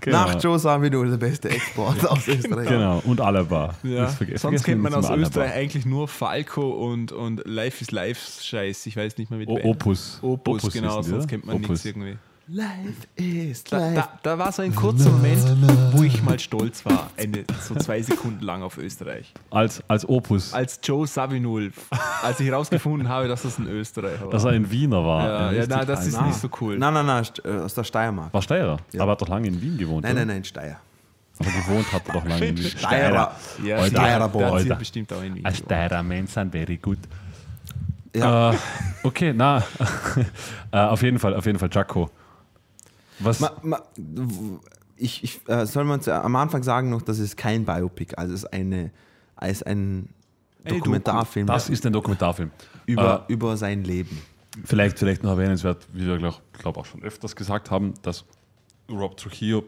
[0.02, 0.26] Genau.
[0.26, 2.68] Nach Joe Sabino der beste Export aus Österreich.
[2.68, 3.76] Genau, und Alaba.
[3.84, 4.10] Ja.
[4.36, 5.22] Sonst kennt wir man aus Alaba.
[5.22, 8.88] Österreich eigentlich nur Falco und, und Life is Life Scheiß.
[8.88, 9.66] Ich weiß nicht mehr mit O wem.
[9.66, 10.20] Opus.
[10.24, 11.70] Opus, genau, die, sonst kennt man Opus.
[11.70, 12.18] nichts irgendwie.
[12.54, 13.96] Life is Da, life.
[13.96, 15.40] da, da war so ein kurzer Moment,
[15.94, 19.34] wo ich mal stolz war, eine, so zwei Sekunden lang auf Österreich.
[19.50, 21.72] Als, als Opus, Als Joe Savinul,
[22.24, 24.32] als ich herausgefunden habe, dass das ein Österreicher war.
[24.32, 25.24] dass er ein Wiener war.
[25.24, 26.78] ja, ja, nein, das ist alter- nicht so cool.
[26.78, 27.26] Nein, nein, nein,
[27.62, 28.34] aus der Steiermark.
[28.34, 29.04] War Steirer, Ja.
[29.04, 30.04] aber hat doch lange in Wien gewohnt.
[30.04, 30.26] Nein, oder?
[30.26, 30.78] nein, nein, Steier.
[31.40, 32.66] Aber gewohnt hat er doch lange in Wien.
[32.78, 33.36] Steirer.
[33.64, 33.90] Ja, Alter.
[33.98, 34.76] Steirer Alter.
[34.76, 35.46] bestimmt auch in Wien.
[35.46, 35.56] Ein.
[35.56, 37.00] Steirer Mensch sind very good.
[38.14, 38.52] Ja.
[38.52, 38.58] Äh,
[39.04, 39.64] okay, na,
[40.72, 42.10] äh, auf jeden Fall, auf jeden Fall, Jaco.
[43.24, 43.40] Was?
[43.40, 43.82] Ma, ma,
[44.98, 48.44] ich, ich, äh, soll man am Anfang sagen noch, das ist kein Biopic, also es
[48.44, 48.92] ist eine,
[49.36, 50.10] als ein
[50.64, 52.52] Eine Dokumentarfilm das ist ein Dokumentarfilm.
[52.86, 54.22] über, über sein Leben.
[54.66, 58.26] Vielleicht, vielleicht noch erwähnenswert, wie wir, glaube glaub auch schon öfters gesagt haben, dass
[58.90, 59.64] Rob Trujillo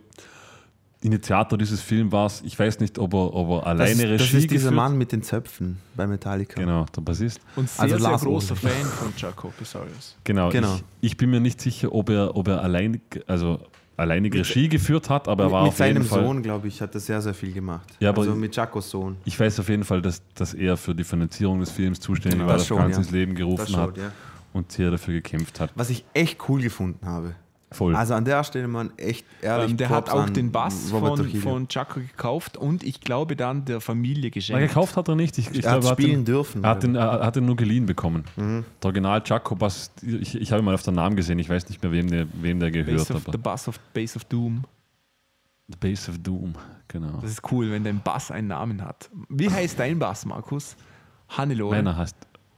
[1.04, 2.32] Initiator dieses Films war.
[2.43, 4.97] Ich weiß nicht, ob er, ob er Das, alleine Regie das ist dieser geführt- Mann
[4.97, 6.60] mit den Zöpfen bei Metallica.
[6.60, 7.39] Genau, der Bassist.
[7.56, 8.70] Und sehr, Also sehr Lars großer Ulrich.
[8.72, 10.16] Fan von Jaco Pistorius.
[10.24, 10.49] Genau.
[10.49, 10.76] Genau.
[11.01, 13.60] Ich, ich bin mir nicht sicher, ob er, ob er alleinig, also
[13.95, 16.24] alleinig Regie geführt hat, aber er war mit auf seinem jeden Fall.
[16.24, 17.88] Sohn, glaube ich, hat er sehr, sehr viel gemacht.
[17.99, 19.18] Ja, aber- also mit Jacos Sohn.
[19.26, 22.47] Ich weiß auf jeden Fall, dass, dass er für die Finanzierung des Films zuständig war,
[22.54, 22.97] das das schon, Ganze ja.
[23.04, 24.12] ins Leben Das gerufen schon, hat ja.
[24.54, 25.72] und sehr dafür gekämpft hat.
[25.76, 27.36] Was ich echt cool gefunden habe.
[27.74, 27.95] Voll.
[27.95, 29.71] Also an der Stelle, man, echt ehrlich.
[29.71, 33.36] Ähm, der hat Props auch an den Bass von, von Jaco gekauft und ich glaube
[33.36, 34.67] dann der Familie Na, geschenkt.
[34.69, 35.38] gekauft hat er nicht.
[35.38, 36.63] Ich, ich Er hat glaube, spielen den, dürfen.
[36.63, 38.24] Er hat, den, er hat den nur geliehen bekommen.
[38.36, 38.63] Mhm.
[38.82, 41.67] Der Original Jaco Bass, ich, ich habe ihn mal auf den Namen gesehen, ich weiß
[41.69, 44.24] nicht mehr, wem der, wem der gehört, Base of, aber the Bass of, Base of
[44.26, 44.63] Doom.
[45.67, 46.53] The Base of Doom,
[46.88, 47.19] genau.
[47.21, 49.09] Das ist cool, wenn dein Bass einen Namen hat.
[49.30, 50.76] Wie heißt dein Bass, Markus?
[51.30, 51.76] Hannelore.
[51.78, 52.15] Meiner heißt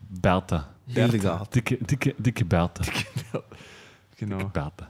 [0.10, 0.68] Bertha.
[0.88, 1.56] Hildegard.
[1.56, 2.84] Dicke, dicke, dicke Bertha.
[4.18, 4.38] Genau.
[4.48, 4.88] Bertha.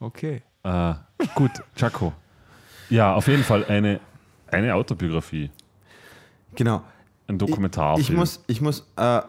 [0.00, 0.42] Okay.
[0.62, 0.94] Äh,
[1.34, 2.12] gut, Jaco.
[2.90, 4.00] Ja, auf jeden Fall eine,
[4.50, 5.50] eine Autobiografie,
[6.54, 6.82] Genau.
[7.26, 8.00] ein Dokumentarfilm.
[8.02, 9.20] Ich muss, ich muss äh,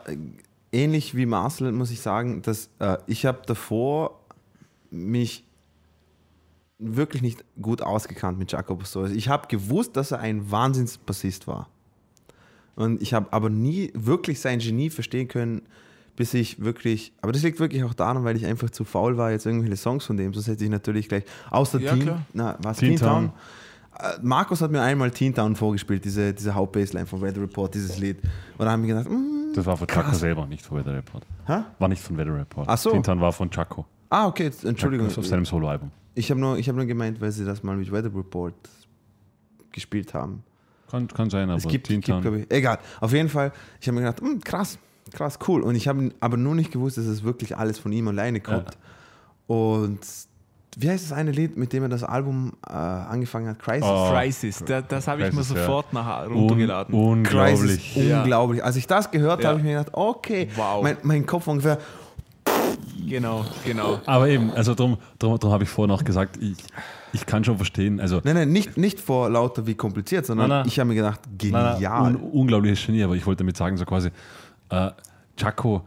[0.72, 4.20] ähnlich wie Marcel muss ich sagen, dass äh, ich habe davor
[4.90, 5.44] mich
[6.80, 9.12] wirklich nicht gut ausgekannt mit Jacob Pastorius.
[9.16, 11.70] Ich habe gewusst, dass er ein Wahnsinnsbassist war.
[12.76, 15.64] Und ich habe aber nie wirklich sein Genie verstehen können,
[16.18, 19.32] bis ich wirklich, aber das liegt wirklich auch daran, weil ich einfach zu faul war,
[19.32, 22.22] jetzt irgendwelche Songs von dem, sonst hätte ich natürlich gleich, außer Ja, Teen, klar.
[22.34, 23.26] na, was, Teen Teen, Town?
[23.28, 23.32] Town.
[24.00, 27.98] Äh, Markus hat mir einmal Teen Town vorgespielt, diese, diese Hauptbassline von Weather Report, dieses
[27.98, 28.18] Lied.
[28.58, 31.24] Und da haben wir gedacht, mm, Das war von Chaco selber, nicht von Weather Report.
[31.46, 31.60] hä?
[31.80, 32.68] War nicht von Weather Report.
[32.70, 32.92] Ach so.
[32.92, 33.86] Tintan war von Chaco.
[34.10, 35.08] Ah, okay, jetzt, Entschuldigung.
[35.08, 35.92] Auf seinem Soloalbum.
[36.16, 38.56] Ich habe nur, ich hab nur gemeint, weil sie das mal mit Weather Report
[39.72, 40.44] gespielt haben.
[40.90, 42.52] Kann, kann sein, aber Es gibt, Teen gibt Town- glaube ich.
[42.52, 42.80] Egal.
[43.02, 43.52] Auf jeden Fall,
[43.82, 44.80] ich habe mir gedacht, "Hm, krass,
[45.14, 45.62] krass, cool.
[45.62, 48.78] Und ich habe aber nur nicht gewusst, dass es wirklich alles von ihm alleine kommt.
[49.48, 50.00] Und
[50.80, 53.60] wie heißt das eine Lied, mit dem er das Album äh, angefangen hat?
[53.60, 53.88] Crisis.
[53.90, 54.12] Oh.
[54.12, 55.62] Crisis, da, das habe ich mir Crisis, ja.
[55.66, 56.94] sofort nachher Un runtergeladen.
[56.94, 57.94] unglaublich.
[57.94, 58.20] Crisis, Ja.
[58.20, 58.64] unglaublich.
[58.64, 59.50] Als ich das gehört Ja.
[59.50, 60.84] habe, habe ich mir gedacht, okay, Wow.
[60.84, 61.80] mein, mein Kopf ungefähr,
[63.08, 64.00] Genau, genau.
[64.06, 66.58] Aber eben, also darum, darum, darum habe ich vorhin auch gesagt, ich,
[67.14, 70.60] ich kann schon verstehen, also nein, nein, nicht, nicht vor lauter wie kompliziert, sondern Nein,
[70.60, 70.68] nein.
[70.68, 72.02] ich habe mir gedacht, Nein, nein, genial.
[72.08, 74.10] un, unglaubliches Genie, aber ich wollte damit sagen, so quasi,
[74.70, 74.92] äh,
[75.38, 75.86] Chaco,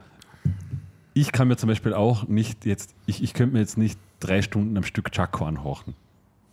[1.15, 4.43] ich kann mir zum Beispiel auch nicht jetzt, ich, ich könnte mir jetzt nicht drei
[4.43, 5.95] Stunden am Stück Chaco anhorchen.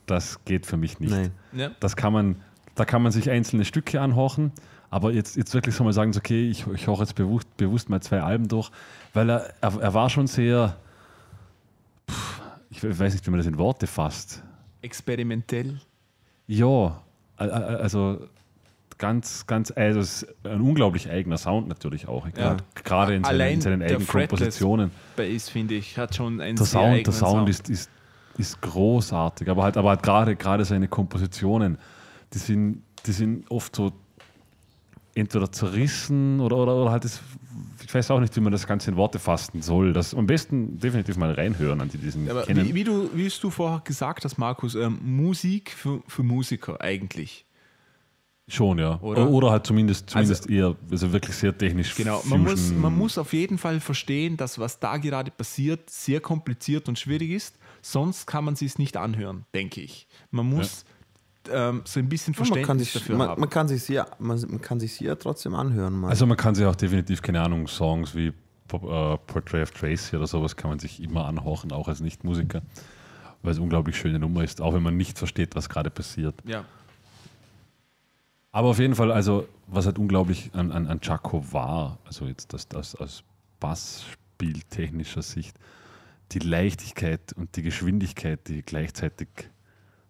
[0.06, 1.12] Das geht für mich nicht.
[1.12, 1.32] Nein.
[1.54, 1.72] Ja.
[1.80, 2.38] Das kann man,
[2.76, 4.52] da kann man sich einzelne Stücke anhorchen,
[4.90, 7.90] aber jetzt, jetzt wirklich so mal sagen, so, okay, ich, ich höre jetzt bewusst, bewusst
[7.90, 8.72] mal zwei Alben durch,
[9.14, 10.78] weil er, er, er war schon sehr,
[12.10, 14.44] pff, ich weiß nicht, wie man das in Worte fasst.
[14.82, 15.80] Experimentell.
[16.48, 17.02] Ja,
[17.36, 18.28] also
[18.98, 22.28] ganz, ganz, also es ist ein unglaublich eigener Sound natürlich auch.
[22.38, 22.58] Ja.
[22.84, 24.92] Gerade in seinen, in seinen eigenen Kompositionen.
[25.16, 27.90] Bass, finde ich, hat schon einen Der sehr Sound, der Sound ist, ist,
[28.38, 31.78] ist großartig, aber halt, aber halt gerade, gerade seine Kompositionen,
[32.34, 33.94] die sind, die sind oft so
[35.16, 37.22] entweder zerrissen oder, oder, oder halt das,
[37.84, 39.94] ich weiß auch nicht, wie man das Ganze in Worte fassen soll.
[39.94, 42.68] Das am besten definitiv mal reinhören an die diesen Aber kennen.
[42.68, 47.47] wie, wie, du, wie du vorher gesagt hast, Markus, ähm, Musik für, für Musiker eigentlich.
[48.50, 48.98] Schon, ja.
[49.02, 49.30] Oder?
[49.30, 51.94] Oder, halt zumindest, zumindest eher, also wirklich sehr technisch.
[51.96, 56.22] Genau, man muss, man muss auf jeden Fall verstehen, dass was da gerade passiert, sehr
[56.22, 57.58] kompliziert und schwierig ist.
[57.82, 60.08] Sonst kann man sich es nicht anhören, denke ich.
[60.32, 60.86] Man muss
[61.52, 63.42] ähm, so ein bisschen man kann Verständnis sich, dafür man, haben.
[63.42, 65.94] man kann sich ja, man, man kann sich ja trotzdem anhören.
[66.00, 66.10] Mal.
[66.10, 68.32] Also man kann sich auch definitiv, keine Ahnung, Songs wie äh,
[68.72, 72.62] Portrait of Tracy oder sowas kann man sich immer anhorchen, auch als Nichtmusiker,
[73.42, 76.36] weil es eine unglaublich schöne Nummer ist, auch wenn man nicht versteht, was gerade passiert.
[76.46, 76.64] ja.
[78.58, 82.54] Aber auf jeden Fall, also was halt unglaublich an, an, an Chaco war, also jetzt
[82.54, 83.24] das, das aus
[83.60, 85.60] Bassspieltechnischer Sicht,
[86.32, 89.28] die Leichtigkeit und die Geschwindigkeit, die gleichzeitig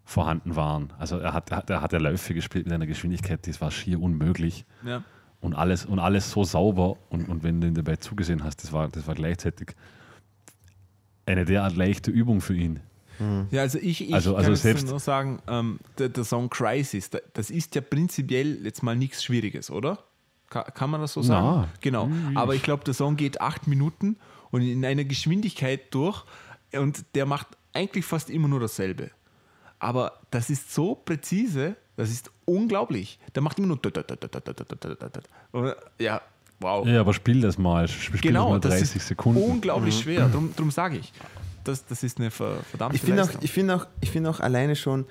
[0.02, 0.94] vorhanden waren.
[0.98, 3.70] Also er hat, er hat, er hat ja Läufe gespielt mit einer Geschwindigkeit, die war
[3.70, 4.64] schier unmöglich.
[4.82, 5.04] Ja.
[5.42, 6.96] Und alles, und alles so sauber.
[7.10, 9.76] Und, und wenn du ihn dabei zugesehen hast, das war, das war gleichzeitig
[11.26, 12.80] eine derart leichte Übung für ihn.
[13.50, 17.10] Ja, also ich, ich Also- also kann selbst- nur sagen, ähm, der, der Song Crisis,
[17.10, 19.98] da- das ist ja prinzipiell jetzt mal nichts Schwieriges, oder?
[20.50, 21.46] Ka kann man das so sagen?
[21.46, 21.68] Na.
[21.80, 22.08] Genau.
[22.34, 24.16] Aber ich glaube, der Song geht acht Minuten
[24.50, 26.24] und in einer Geschwindigkeit durch
[26.72, 29.10] und der macht eigentlich fast immer nur dasselbe.
[29.78, 33.18] Aber das ist so präzise, das ist unglaublich.
[33.34, 33.78] Der macht immer nur.
[35.52, 36.20] Und, Ja,
[36.60, 36.86] wow.
[36.86, 37.86] Ja, aber spiel das mal.
[37.88, 39.42] Spiel Genau, das mal das 30 ist Sekunden.
[39.42, 40.28] unglaublich schwer.
[40.28, 41.12] Darum sage ich.
[41.68, 44.40] Das, das ist eine ver- verdammte Ich finde auch, ich finde auch, ich finde auch
[44.40, 45.06] alleine schon,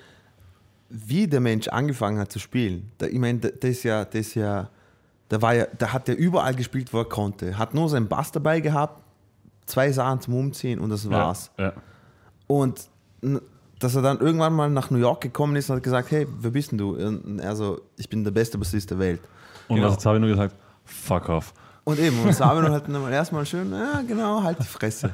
[0.90, 2.90] wie der Mensch angefangen hat zu spielen.
[2.98, 4.68] Da, ich meine, da- das ist ja, das ist ja,
[5.28, 7.56] da war ja, da hat er überall gespielt, wo er konnte.
[7.58, 9.02] Hat nur seinen Bass dabei gehabt,
[9.66, 11.50] zwei Sachen zum Umziehen und das war's.
[11.58, 11.72] Ja, ja.
[12.46, 12.88] Und
[13.78, 16.50] dass er dann irgendwann mal nach New York gekommen ist und hat gesagt, hey, wer
[16.50, 16.96] bist denn du?
[16.96, 19.20] Und er so, ich bin der beste Bassist der Welt.
[19.68, 19.88] Und Genau.
[19.88, 20.54] was jetzt habe ich nur gesagt?
[20.84, 21.52] Fuck off.
[21.88, 25.10] Und eben, und Sabino halt dann erstmal schön, ja genau, halt die Fresse.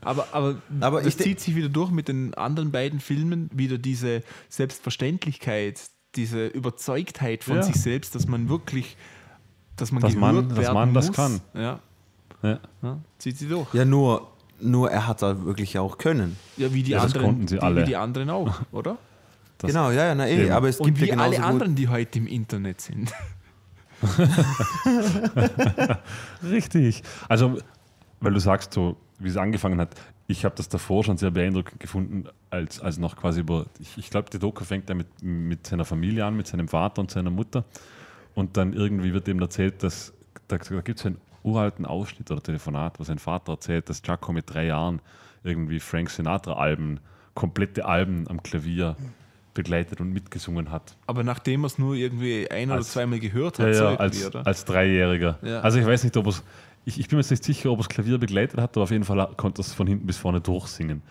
[0.00, 4.22] Aber, aber, Aber das zieht sich wieder durch mit den anderen beiden Filmen, wieder diese
[4.48, 5.80] Selbstverständlichkeit,
[6.14, 7.62] diese Überzeugtheit von Ja.
[7.62, 8.96] sich selbst, dass man wirklich,
[9.76, 11.16] dass man Dass man- dass man das muss.
[11.16, 11.40] kann.
[11.54, 11.80] Ja,
[12.42, 12.60] Ja.
[12.82, 13.72] ja, zieht sie durch.
[13.74, 14.30] Ja, nur,
[14.60, 16.36] nur er hat es wirklich auch können.
[16.56, 17.80] Ja, wie die Ja, das anderen, konnten sie die, alle.
[17.82, 18.98] wie die anderen auch, oder?
[19.58, 21.88] Das- genau, ja, ja, na eh, aber es Und gibt wie ja alle anderen, die
[21.88, 23.12] heute im Internet sind.
[26.48, 27.02] Richtig.
[27.28, 27.58] Also,
[28.20, 29.94] weil du sagst, so wie es angefangen hat,
[30.26, 34.10] ich habe das davor schon sehr beeindruckend gefunden, als, als noch quasi über, ich, ich
[34.10, 37.30] glaube, die Doku fängt ja mit, mit seiner Familie an, mit seinem Vater und seiner
[37.30, 37.64] Mutter.
[38.34, 40.12] Und dann irgendwie wird ihm erzählt, dass
[40.48, 44.32] da, da gibt es einen uralten Ausschnitt oder Telefonat, wo sein Vater erzählt, dass Jaco
[44.32, 45.00] mit drei Jahren
[45.42, 47.00] irgendwie Frank Sinatra-Alben,
[47.34, 48.96] komplette Alben am Klavier
[49.54, 50.96] begleitet und mitgesungen hat.
[51.06, 53.94] Aber nachdem er es nur irgendwie ein oder Als- zweimal gehört hat, Ja, so ja,
[53.96, 54.46] als, oder?
[54.46, 55.38] als Dreijähriger.
[55.42, 55.60] Ja.
[55.60, 56.42] Also ich weiß nicht, ob es,
[56.84, 59.04] ich, ich bin mir jetzt nicht sicher, ob es Klavier begleitet hat, aber auf jeden
[59.04, 61.02] Fall konnte es von hinten bis vorne durchsingen.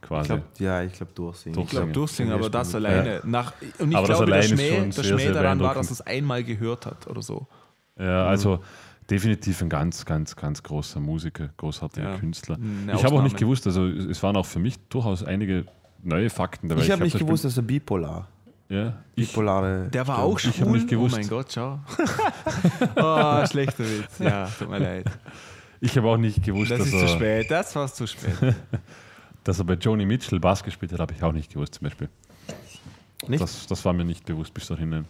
[0.00, 0.22] quasi.
[0.22, 1.54] Ich glaub, ja, ich glaube durchsingen.
[1.54, 2.78] Durch- Ich glaube durchsingen, aber das Ja.
[2.78, 3.20] alleine.
[3.24, 5.74] Nach, und ich Aber das glaube, der Schmäh, schon der sehr, Schmäh sehr daran war,
[5.74, 7.46] dass er es einmal gehört hat oder so.
[7.98, 8.60] Ja, also
[9.10, 12.56] definitiv ein ganz, ganz, ganz großer Musiker, großartiger Ja, Künstler.
[12.56, 15.64] eine Ich habe auch nicht gewusst, also es waren auch für mich durchaus einige
[16.08, 16.82] neue Fakten dabei.
[16.82, 18.26] Ich habe nicht das gewusst, dass er bipolar.
[18.70, 19.88] Ja, ich, Bipolare.
[19.88, 20.34] Der war Störung.
[20.34, 20.50] auch schwul.
[20.52, 21.14] Ich hab nicht gewusst.
[21.14, 21.78] Oh mein Gott, schau.
[22.96, 24.18] oh, schlechter Witz.
[24.18, 25.06] Ja, tut mir leid.
[25.80, 27.50] ich habe auch nicht gewusst, Das dass ist zu er, spät.
[27.50, 28.34] Das war zu spät.
[29.44, 32.08] dass er bei Joni Mitchell Bass gespielt hat, habe ich auch nicht gewusst zum Beispiel.
[33.26, 33.42] Nicht?
[33.42, 35.06] Das, das war mir nicht bewusst bis dahin.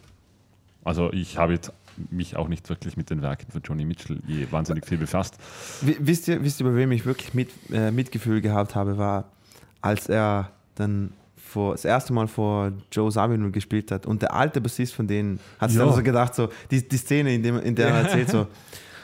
[0.85, 1.73] Also ich habe jetzt
[2.09, 5.35] mich auch nicht wirklich mit den Werken von Joni Mitchell je wahnsinnig viel befasst.
[5.81, 9.25] Wi- Wisst ihr, wisst ihr, bei wem ich wirklich mit, äh, Mitgefühl gehabt habe, war,
[9.81, 14.05] als er dann vor, das erste Mal vor Joe Zawinul gespielt hat.
[14.05, 17.33] Und der alte Bassist von denen hat sich dann so gedacht, so, die, die Szene,
[17.33, 18.47] in, dem, in der er erzählt, so,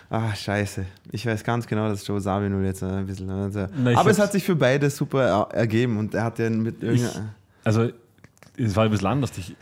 [0.09, 3.29] ah, scheiße, ich weiß ganz genau, dass Joe Zawinul jetzt ein bisschen...
[3.29, 6.39] Also, Na, ich aber es hat sich für beide super er, ergeben und er hat
[6.39, 7.03] ja mit Ich,
[7.63, 7.89] also
[8.57, 9.31] es war ein bisschen anders.
[9.37, 9.55] Ich,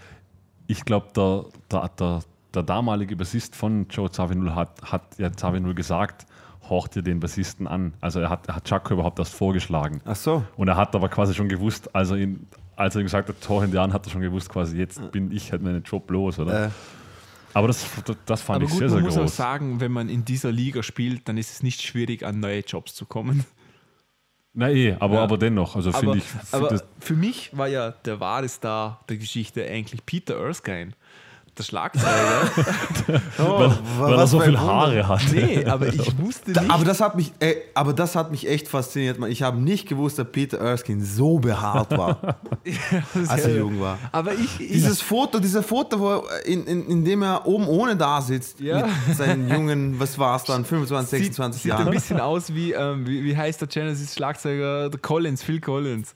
[0.68, 2.20] ich glaube, der, der, der,
[2.54, 6.26] der damalige Bassist von Joe Zawinul hat, hat ja Zawinul gesagt,
[6.70, 7.94] horch dir den Bassisten an.
[8.02, 10.02] Also er hat, er hat Chaco überhaupt erst vorgeschlagen.
[10.06, 13.06] Ach so, Und er hat aber quasi schon gewusst, als er ihn, als er ihm
[13.06, 15.62] gesagt hat, Tor in die an, hat er schon gewusst, quasi jetzt bin ich halt
[15.62, 16.66] meinen Job los, oder?
[16.66, 16.70] äh,
[17.56, 17.86] aber das,
[18.26, 19.36] das fand Aber ich gut, sehr, man sehr muss auch groß.
[19.36, 22.96] sagen, wenn man in dieser Liga spielt, dann ist es nicht schwierig, an neue Jobs
[22.96, 23.46] zu kommen.
[24.56, 25.24] Na eh, aber, Ja.
[25.24, 29.02] aber dennoch, also Aber, finde ich, find aber für mich war ja der wahre Star
[29.10, 30.92] der Geschichte eigentlich Peter Erskine.
[31.56, 32.08] Der Schlagzeuger.
[33.38, 34.74] oh, weil, weil er so für ein viel Wunder.
[34.74, 35.22] Haare hat.
[35.32, 36.72] nee, aber ich wusste nicht.
[36.72, 39.20] aber, das hat mich, ey, aber das hat mich echt fasziniert.
[39.28, 42.38] Ich habe nicht gewusst, dass Peter Erskine so behaart war,
[43.28, 44.00] als er jung war.
[44.12, 47.68] Aber ich, ich Dieses Foto, dieser Foto, wo er in, in, in dem er oben
[47.68, 48.88] ohne da sitzt, Ja.
[49.08, 51.92] mit seinen jungen, was war es dann, 25, sieht, 26 sieht ein Jahren.
[51.94, 54.90] bisschen aus wie, ähm, wie, wie heißt der Genesis-Schlagzeuger?
[55.02, 56.16] Collins, Phil Collins.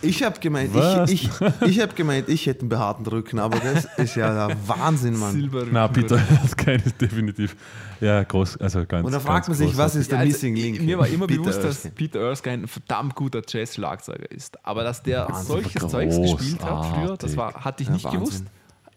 [0.00, 1.10] Ich habe gemeint, Was?
[1.10, 1.30] ich, ich,
[1.66, 5.32] ich habe gemeint, ich hätte einen behaarten Rücken, aber das ist ja der Wahnsinn, Mann.
[5.32, 7.56] Silber Na, Peter Erskine ist definitiv
[8.00, 10.54] ja groß, also ganz Und da fragt man sich, was ist der Ja, also, Missing
[10.54, 10.82] Link?
[10.82, 11.94] Mir war immer Peter bewusst, dass Erskine.
[11.94, 14.64] Peter Erskine ein verdammt guter Jazz-Schlagzeuger ist.
[14.64, 18.04] Aber dass der Wahnsinn, solches Zeugs gespielt hat früher, das war, hatte ich Ja, nicht
[18.04, 18.20] Wahnsinn.
[18.20, 18.44] gewusst.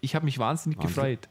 [0.02, 0.94] Ich habe mich wahnsinnig Wahnsinn.
[0.94, 1.28] gefreut.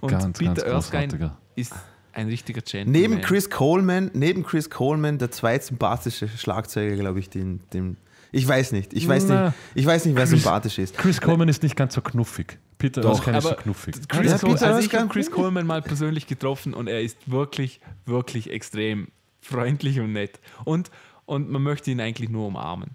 [0.00, 1.74] Und Ganz, Peter ganz Erskine ist
[2.14, 2.92] ein richtiger Gentleman.
[2.92, 7.98] Neben Chris Coleman, neben Chris Coleman der zweitsympathische Schlagzeuger, glaube ich, den, den
[8.32, 9.46] ich weiß nicht, ich weiß Na.
[9.46, 10.96] nicht, ich weiß nicht, wer Chris- sympathisch ist.
[10.96, 12.58] Chris Coleman ist nicht ganz so knuffig.
[12.78, 13.10] Peter Doch.
[13.18, 13.94] Erskine ist so knuffig.
[14.08, 17.80] Chris Ja, Peter also ich habe Chris Coleman mal persönlich getroffen und er ist wirklich,
[18.06, 19.08] wirklich extrem
[19.42, 20.40] freundlich und nett.
[20.64, 20.90] Und,
[21.26, 22.90] und man möchte ihn eigentlich nur umarmen.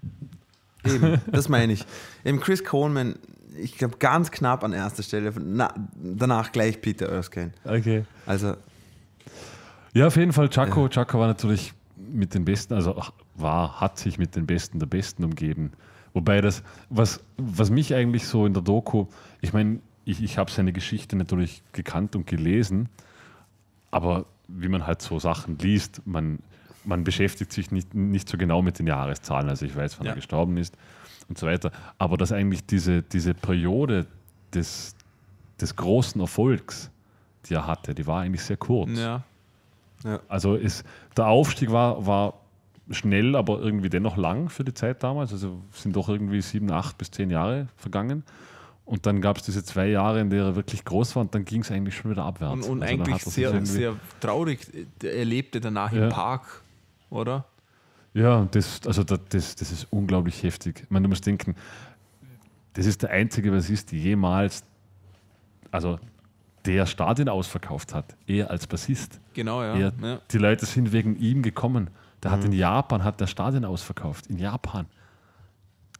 [0.84, 1.84] Eben, das meine ich.
[2.24, 3.14] Eben Chris Coleman,
[3.60, 5.32] ich glaube, ganz knapp an erster Stelle.
[5.40, 7.52] Na, danach gleich Peter Erskine.
[7.64, 8.04] Okay.
[8.26, 8.54] Also,
[9.94, 10.88] Ja, auf jeden Fall, Chaco.
[10.88, 12.96] Chaco war natürlich mit den Besten, also
[13.36, 15.72] war, hat sich mit den Besten der Besten umgeben.
[16.14, 19.06] Wobei das, was, was mich eigentlich so in der Doku,
[19.40, 22.88] ich meine, ich, ich habe seine Geschichte natürlich gekannt und gelesen,
[23.90, 26.38] aber wie man halt so Sachen liest, man,
[26.84, 29.48] man beschäftigt sich nicht, nicht so genau mit den Jahreszahlen.
[29.48, 30.12] Also ich weiß, wann Ja.
[30.12, 30.76] er gestorben ist
[31.28, 31.72] und so weiter.
[31.98, 34.06] Aber dass eigentlich diese, diese Periode
[34.54, 34.94] des,
[35.60, 36.90] des großen Erfolgs,
[37.46, 38.90] die er hatte, die war eigentlich sehr kurz.
[38.98, 39.22] Ja.
[40.28, 40.84] Also ist,
[41.16, 42.34] der Aufstieg war, war
[42.90, 45.32] schnell, aber irgendwie dennoch lang für die Zeit damals.
[45.32, 48.22] Also sind doch irgendwie sieben, acht bis zehn Jahre vergangen.
[48.84, 51.44] Und dann gab es diese zwei Jahre, in der er wirklich groß war und dann
[51.44, 52.52] ging es eigentlich schon wieder abwärts.
[52.68, 54.60] Und, und Also eigentlich sehr, sehr traurig.
[55.02, 56.04] Er lebte danach Ja.
[56.04, 56.62] im Park,
[57.10, 57.44] oder?
[58.14, 60.82] Ja, das, also das, das, das ist unglaublich heftig.
[60.84, 61.56] Ich meine, du musst denken,
[62.74, 64.62] das ist der einzige Bassist, der jemals,
[65.72, 65.98] also
[66.64, 69.20] der Stadien ausverkauft hat, er als Bassist.
[69.34, 69.74] Genau, ja.
[69.76, 70.20] Er, ja.
[70.30, 71.90] Die Leute sind wegen ihm gekommen.
[72.22, 72.34] Der Mhm.
[72.34, 74.26] hat in Japan, hat der Stadien ausverkauft.
[74.28, 74.86] In Japan.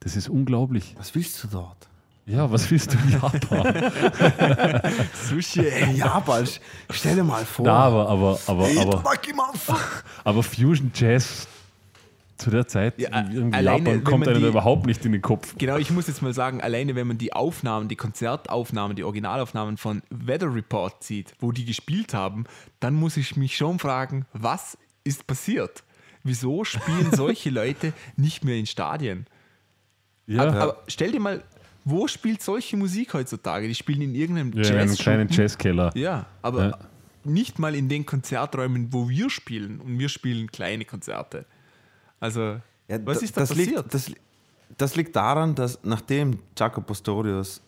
[0.01, 0.95] Das ist unglaublich.
[0.99, 1.89] was willst du dort?
[2.27, 3.41] Ja, was willst du in Japan?
[5.29, 5.61] Sushi.
[5.61, 6.47] In Japan,
[6.91, 7.65] stell dir mal vor.
[7.67, 9.05] Na, aber, aber, aber, aber,
[10.25, 11.47] aber, Fusion Jazz
[12.37, 15.55] zu der Zeit, Ja, alleine, Japan, kommt einem die- überhaupt nicht in den Kopf.
[15.57, 19.77] Genau, ich muss jetzt mal sagen, alleine wenn man die Aufnahmen, die Konzertaufnahmen, die Originalaufnahmen
[19.79, 22.45] von Weather Report sieht, wo die gespielt haben,
[22.81, 25.83] dann muss ich mich schon fragen, was ist passiert?
[26.27, 29.27] Wieso spielen solche Leute nicht mehr in Stadien?
[30.27, 31.43] Ja, aber, aber stell dir mal,
[31.85, 33.69] wo spielt solche Musik heutzutage?
[33.69, 35.93] Die spielen in irgendeinem ja, in einem Jazz kleinen Jazzkeller.
[35.97, 36.79] Ja, aber Ja.
[37.25, 39.81] nicht mal in den Konzerträumen, wo wir spielen.
[39.81, 41.47] Und wir spielen kleine Konzerte.
[42.19, 43.77] Also, Ja, was ist da das passiert?
[43.77, 44.11] Liegt, das,
[44.77, 47.63] das liegt daran, dass nachdem Jaco Pastorius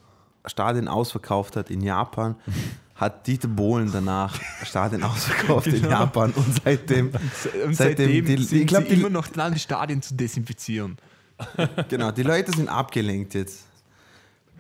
[0.47, 2.35] Stadien ausverkauft hat in Japan,
[2.99, 5.89] hat Dieter Bohlen danach Stadien ausverkauft in Genau.
[5.91, 9.55] Japan und seitdem, Und seitdem seitdem, die- sind ich glaub, sie die- immer noch dran,
[9.55, 10.97] die Stadien zu desinfizieren.
[11.89, 13.65] Genau, die Leute sind abgelenkt jetzt.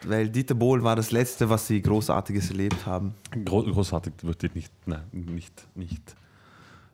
[0.04, 3.14] Weil Dieter Bohlen war das Letzte, was sie Großartiges erlebt haben.
[3.44, 6.14] Gro großartig würde ich nicht, nein, nicht, nicht,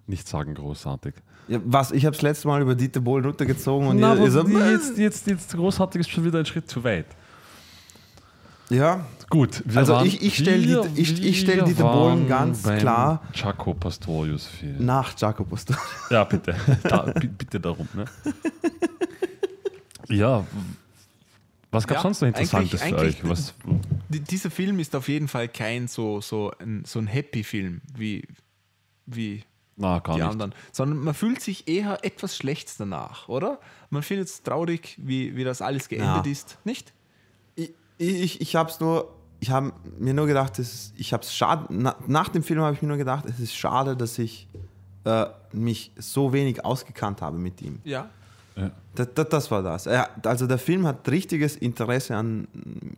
[0.06, 1.12] nicht sagen, großartig.
[1.48, 1.92] Ja, was?
[1.92, 4.70] Ich habe das letzte Mal über Dieter Bohlen runtergezogen und Na, ihr, ihr so, aber
[4.70, 7.04] jetzt, jetzt, jetzt großartig ist schon wieder ein Schritt zu weit.
[8.70, 12.28] Ja, Gut, wir Also waren- ich- ich stell wir- Dieter- ich- ich stell Dieter Bohlen
[12.28, 14.84] ganz klar- Jaco Pastorius Film.
[14.84, 15.64] nach Jacobus.
[16.10, 16.54] Ja, bitte.
[16.84, 17.88] Da, bi- bitte darum.
[17.94, 18.04] Ne?
[20.08, 20.46] Ja,
[21.70, 23.28] was gab es Ja, sonst noch Interessantes für euch?
[23.28, 23.54] Was,
[24.08, 28.22] Die- Dieser Film ist auf jeden Fall kein so, so ein, so ein Happy-Film wie,
[29.06, 29.42] wie
[29.76, 30.30] na, gar die nicht.
[30.30, 33.58] anderen, sondern man fühlt sich eher etwas schlecht danach, oder?
[33.90, 36.30] Man findet es traurig, wie, wie das alles geendet Ja.
[36.32, 36.92] ist, nicht?
[38.09, 39.10] Ich, ich, habe es nur,
[39.40, 42.60] ich habe mir nur gedacht, es ist, ich habe es schade, na, nach dem Film
[42.60, 44.48] habe ich mir nur gedacht, es ist schade, dass ich
[45.05, 47.78] äh, mich so wenig ausgekannt habe mit ihm.
[47.85, 48.09] Ja.
[48.56, 48.70] Ja.
[48.94, 49.86] Das, das, das war das.
[49.86, 52.47] Er, also der Film hat richtiges Interesse an,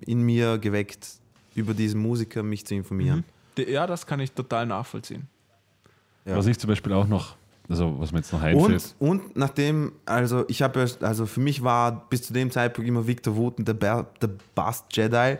[0.04, 1.06] in mir geweckt,
[1.54, 3.24] über diesen Musiker mich zu informieren.
[3.56, 5.26] D- Ja, das kann ich total nachvollziehen.
[6.26, 6.36] Ja.
[6.36, 7.36] Was ich zum Beispiel auch noch,
[7.68, 11.40] also was mir jetzt noch einfällt, Und, und nachdem, also ich habe, ja- also für
[11.40, 15.36] mich war bis zu dem Zeitpunkt immer Victor Wooten der, Ber- der Bast Jedi,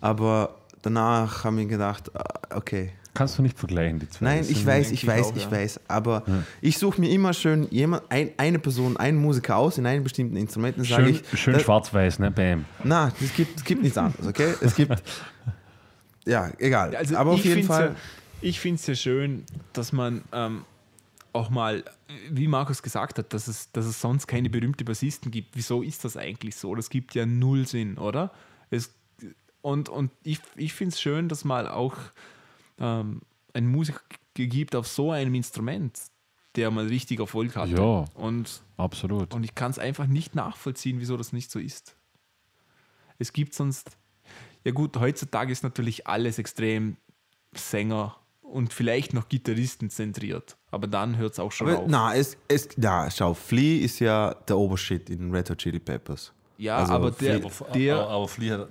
[0.00, 2.22] aber danach haben wir gedacht, ah,
[2.56, 4.24] okay, kannst du nicht vergleichen, die zwei.
[4.24, 5.50] Nein, ich weiß, ich weiß, auch, ich ja.
[5.52, 5.80] weiß.
[5.86, 6.24] Aber
[6.60, 10.36] ich suche mir immer schön jemand, ein, eine Person, einen Musiker aus in einem bestimmten
[10.36, 11.38] Instrument Schön, ich.
[11.38, 12.30] schön schwarz-weiß, ne?
[12.32, 12.64] Bam.
[12.82, 14.54] Na, es gibt, es gibt nichts anderes, okay?
[14.60, 15.00] Es gibt.
[16.26, 16.96] Ja, egal.
[16.96, 17.88] Also aber auf ich jeden Fall.
[17.90, 17.94] Ja,
[18.40, 19.44] ich finde es ja schön,
[19.74, 20.64] dass man ähm,
[21.34, 21.84] auch mal,
[22.30, 25.56] wie Markus gesagt hat, dass es, dass es sonst keine berühmte Bassisten gibt.
[25.56, 26.74] Wieso ist das eigentlich so?
[26.74, 28.32] Das gibt ja null Sinn, oder?
[28.70, 28.94] Es,
[29.60, 31.96] und, und ich, ich finde es schön, dass mal auch
[32.78, 34.00] ähm, ein Musiker
[34.34, 36.00] gibt auf so einem Instrument,
[36.54, 37.72] der mal richtig Erfolg hatte.
[37.72, 38.04] Ja.
[38.14, 39.34] Und, Absolut.
[39.34, 41.96] und ich kann es einfach nicht nachvollziehen, wieso das nicht so ist.
[43.18, 43.96] Es gibt sonst,
[44.64, 46.96] ja gut, heutzutage ist natürlich alles extrem
[47.54, 50.56] Sänger und vielleicht noch Gitarristen zentriert.
[50.70, 51.88] Aber dann hört es auch schon Aber, auf.
[51.88, 56.32] na, es, es, na, schau, Flea ist ja der Obershit in Red Hot Chili Peppers.
[56.58, 58.68] ja, also aber der, aber, der aber, aber Flea, hat-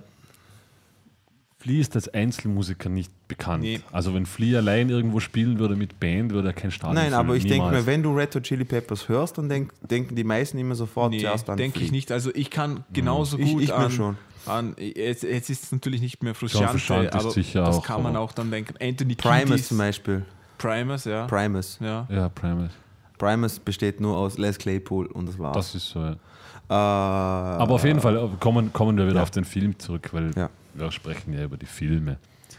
[1.58, 3.62] Flea ist als Einzelmusiker nicht bekannt.
[3.62, 3.80] Nee.
[3.90, 7.36] Also wenn Flea allein irgendwo spielen würde mit Band, würde er kein Stadion Nein, aber
[7.36, 10.58] ich denke mir, wenn du Red Hot Chili Peppers hörst, dann denk, denken die meisten
[10.58, 11.96] immer sofort nee, zuerst an denke ich Flea.
[11.96, 12.12] nicht.
[12.12, 14.18] Also ich kann genauso Ich- gut ich mir an, schon.
[14.46, 18.32] An jetzt, jetzt ist es natürlich nicht mehr Frusciante, aber das auch, kann man auch
[18.32, 18.74] dann denken.
[18.80, 20.24] Anthony Primus Kiedis, zum Beispiel.
[20.58, 21.26] Primus, ja.
[21.26, 21.78] Primus.
[21.80, 22.06] ja.
[22.10, 22.70] Ja, Primus.
[23.18, 25.56] Primus besteht nur aus Les Claypool und das war's.
[25.56, 26.00] Das ist so.
[26.00, 26.12] Ja.
[26.12, 29.22] Äh, Aber auf jeden Fall äh, kommen, kommen wir wieder Ja.
[29.22, 30.48] auf den Film zurück, weil Ja.
[30.74, 32.18] wir sprechen ja über die Filme.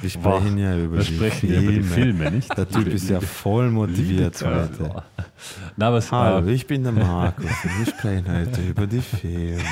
[0.00, 2.56] wir sprechen ja über Wir die sprechen ja über die Filme, nicht?
[2.56, 5.02] Der Typ ist ja voll motiviert heute.
[5.76, 9.62] Na, was Hallo, äh, ich bin der Markus und wir sprechen heute über die Filme.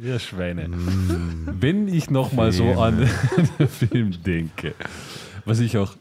[0.00, 0.68] ihr Schweine.
[0.68, 1.56] Mm.
[1.60, 2.98] Wenn ich nochmal so an
[3.58, 4.74] den Film denke,
[5.44, 5.94] was ich auch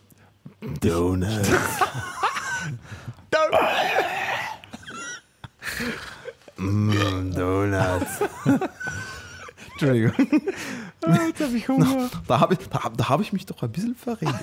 [0.82, 1.50] Donuts.
[6.58, 8.20] mm, Donuts.
[9.72, 10.14] Entschuldigung.
[11.28, 12.10] Jetzt habe ich Hunger.
[12.28, 14.34] Da habe ich, da hab ich mich doch ein bisschen verredet.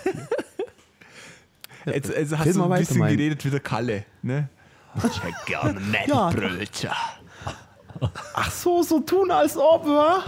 [1.87, 3.17] Jetzt, jetzt hast Red du ein bisschen mein.
[3.17, 4.05] geredet wie der Kalle.
[4.23, 4.49] Ne?
[4.97, 6.31] Ich hätte gerne Ja.
[6.31, 6.91] Mettbrötchen.
[8.35, 10.23] Ach so, so tun als ob, wa?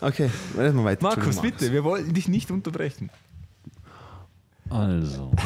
[0.00, 1.02] Okay, reden wir weiter.
[1.02, 3.10] Markus, bitte, wir wollten dich nicht unterbrechen.
[4.70, 5.30] Also.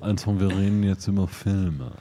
[0.00, 1.92] Also, wir reden jetzt über Filme.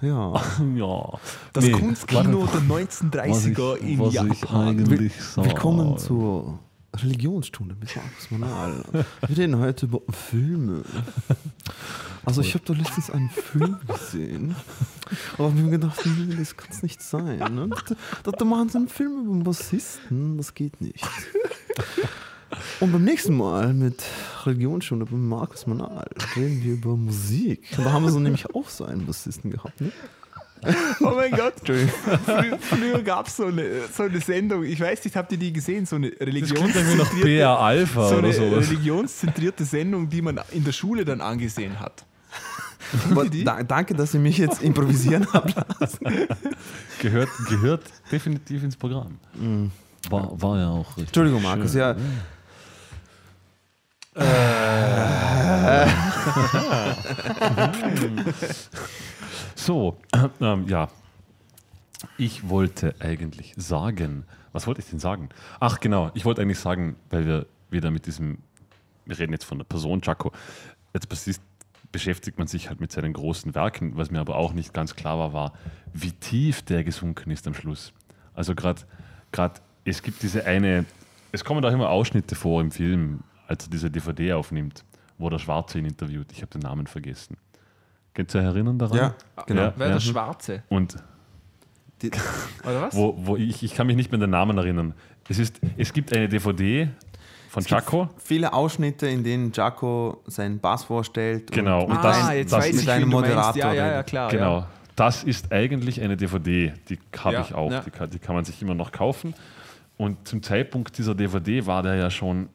[0.00, 0.32] Ja.
[0.74, 1.18] Ja.
[1.52, 4.68] Das Nee, Kunstkino warte, der was 1930er ich, in was ich Japan.
[4.68, 5.48] eigentlich sage.
[5.48, 6.58] Willkommen zur
[7.02, 8.84] Religionsstunde mit Markus Manal.
[9.26, 10.82] Wir reden heute über Filme.
[12.24, 14.54] Also ich habe da letztens einen Film gesehen
[15.38, 17.38] und habe mir gedacht, nee, das kann es nicht sein.
[17.54, 17.70] Ne?
[18.22, 21.06] Da, da machen sie einen Film über einen Bassisten, das geht nicht.
[22.80, 24.02] Und beim nächsten Mal mit
[24.44, 27.64] Religionsstunde bei Markus Manal reden wir über Musik.
[27.76, 29.80] Da haben wir so nämlich auch so einen Bassisten gehabt.
[29.80, 29.92] Ne?
[31.00, 31.54] Oh mein Gott.
[31.64, 33.64] Früher, früher gab es so eine,
[33.94, 35.86] so eine Sendung, ich weiß nicht, habt ihr die gesehen?
[35.86, 41.78] So eine religionszentrierte, Alpha so eine religionszentrierte Sendung, die man in der Schule dann angesehen
[41.80, 42.04] hat.
[43.44, 45.54] Da, danke, dass ihr mich jetzt improvisieren habt.
[47.02, 49.18] Gehört, gehört definitiv ins Programm.
[50.08, 51.08] War, war ja auch richtig.
[51.08, 51.80] Entschuldigung, Markus, schön.
[51.80, 51.96] ja.
[59.58, 59.98] So,
[60.40, 60.88] ähm, ja.
[62.16, 65.30] Ich wollte eigentlich sagen, was wollte ich denn sagen?
[65.58, 68.38] Ach genau, ich wollte eigentlich sagen, weil wir wieder mit diesem,
[69.04, 70.30] wir reden jetzt von der Person Jaco,
[70.92, 71.42] als Bassist
[71.90, 73.96] beschäftigt man sich halt mit seinen großen Werken.
[73.96, 75.52] Was mir aber auch nicht ganz klar war, war,
[75.92, 77.92] wie tief der gesunken ist am Schluss.
[78.34, 78.80] Also gerade,
[79.84, 80.84] es gibt diese eine,
[81.32, 84.84] es kommen auch immer Ausschnitte vor im Film, als er diese DVD aufnimmt,
[85.18, 86.30] wo der Schwarze ihn interviewt.
[86.30, 87.36] Ich habe den Namen vergessen.
[88.14, 88.96] Könnt ihr euch erinnern daran?
[88.96, 89.14] Ja,
[89.46, 89.62] genau.
[89.62, 89.92] Ja, Wer ja.
[89.94, 90.62] der Schwarze?
[90.68, 90.96] Und
[92.02, 92.10] Die,
[92.64, 92.96] Oder was?
[92.96, 94.94] wo, wo ich, ich kann mich nicht mehr an den Namen erinnern.
[95.28, 96.88] Es, ist, es gibt eine DVD
[97.50, 98.08] von Jaco.
[98.18, 101.50] viele Ausschnitte, in denen Jaco seinen Bass vorstellt.
[101.50, 103.08] Genau, Und und das- ah, ein- jetzt das weiß mit ich, einem.
[103.08, 104.30] Moderator Ja, ja, ja, klar.
[104.30, 104.58] Genau.
[104.60, 104.68] Ja.
[104.96, 107.80] Das ist eigentlich eine DVD, die habe Ja, ich auch, ja.
[107.80, 109.34] die, kann, die kann man sich immer noch kaufen.
[109.96, 112.48] Und zum Zeitpunkt dieser DVD war der ja schon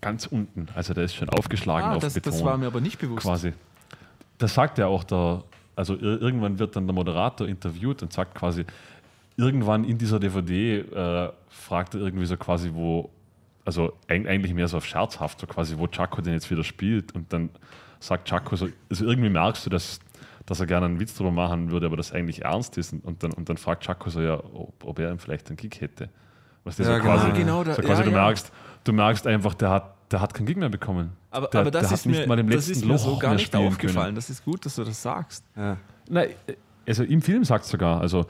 [0.00, 0.66] ganz unten.
[0.74, 2.32] Also der ist schon aufgeschlagen Ah, auf das, Beton.
[2.32, 3.22] das war mir aber nicht bewusst.
[3.22, 3.52] quasi.
[4.44, 5.42] Das sagt ja auch der,
[5.74, 8.64] also ir irgendwann wird dann der Moderator interviewt und sagt quasi,
[9.36, 13.10] irgendwann in dieser DVD äh, fragt er irgendwie so quasi, wo,
[13.64, 17.14] also eig- eigentlich mehr so auf scherzhaft, so quasi, wo Chaco denn jetzt wieder spielt
[17.14, 17.50] und dann
[18.00, 19.98] sagt Chaco so, also irgendwie merkst du, dass,
[20.46, 23.32] dass er gerne einen Witz drüber machen würde, aber das eigentlich ernst ist und, dann,
[23.32, 26.10] und dann fragt Chaco so, ja, ob, ob er ihm vielleicht einen Gig hätte.
[26.64, 27.04] Was Ja, so genau.
[27.04, 28.22] quasi, Ah, genau, da- so quasi ja, du, ja.
[28.24, 28.52] Merkst,
[28.84, 31.10] du merkst einfach, der hat, der hat keinen Gig mehr bekommen.
[31.32, 33.30] Aber, der, aber das, ist mir, mal im das letzten ist mir Loch so gar
[33.30, 34.04] mehr nicht aufgefallen.
[34.06, 34.14] können.
[34.14, 35.44] Das ist gut, dass du das sagst.
[35.56, 35.76] ja.
[36.08, 36.28] Nein,
[36.86, 38.26] also im Film sagt es sogar, also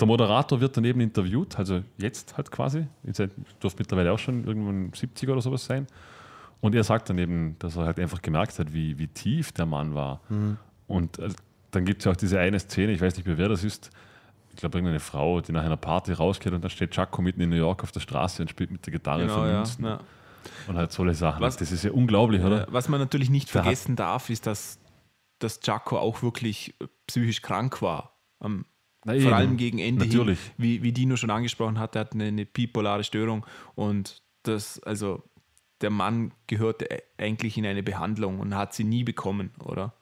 [0.00, 4.92] der Moderator wird daneben interviewt, also jetzt halt quasi, jetzt dürfte mittlerweile auch schon irgendwann
[4.94, 5.86] 70 oder sowas sein.
[6.60, 9.94] Und er sagt daneben, dass er halt einfach gemerkt hat, wie, wie tief der Mann
[9.94, 10.20] war.
[10.86, 11.28] Und äh,
[11.72, 13.90] dann gibt es ja auch diese eine Szene, ich weiß nicht mehr, wer das ist,
[14.52, 17.50] ich glaube irgendeine Frau, die nach einer Party rausgeht und dann steht Jaco mitten in
[17.50, 19.56] New York auf der Straße und spielt mit der Gitarre Genau, für ja.
[19.56, 19.84] Münzen.
[19.84, 20.00] ja.
[20.68, 21.40] Und halt solche Sachen.
[21.40, 22.66] Was- das ist ja unglaublich, oder?
[22.70, 24.78] Was man natürlich nicht hat- vergessen darf, ist, dass,
[25.38, 26.74] dass Jaco auch wirklich
[27.06, 28.16] psychisch krank war.
[28.42, 28.64] Ähm,
[29.04, 29.32] Na vor eben.
[29.32, 30.40] allem gegen Ende Natürlich.
[30.40, 33.44] hin, wie, wie Dino schon angesprochen hat, er hat eine, eine bipolare Störung
[33.74, 35.22] und das, also
[35.80, 36.86] der Mann gehörte
[37.18, 39.92] eigentlich in eine Behandlung und hat sie nie bekommen, oder?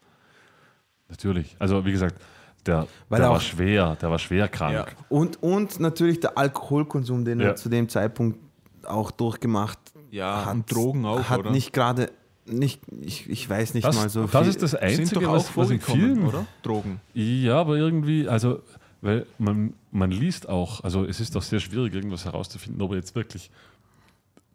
[1.08, 1.56] Natürlich.
[1.58, 2.20] Also wie gesagt,
[2.66, 4.72] der, Weil der auch- war schwer, der war schwer krank.
[4.74, 4.86] Ja.
[5.08, 7.48] Und, und natürlich der Alkoholkonsum, den Ja.
[7.48, 8.38] er zu dem Zeitpunkt
[8.84, 9.78] auch durchgemacht
[10.12, 11.50] Ja, und Drogen auch, hat oder?
[11.50, 12.10] nicht gerade,
[12.46, 14.48] nicht, ich, ich weiß nicht Das, mal so das viel.
[14.50, 16.26] ist das Sind Einzige, doch auch was, was im vorgekommen, Film.
[16.28, 16.46] oder?
[16.62, 17.00] Drogen.
[17.14, 18.60] Ja, aber irgendwie, also,
[19.00, 22.98] weil man, man liest auch, also es ist doch sehr schwierig, irgendwas herauszufinden, ob er
[22.98, 23.50] jetzt wirklich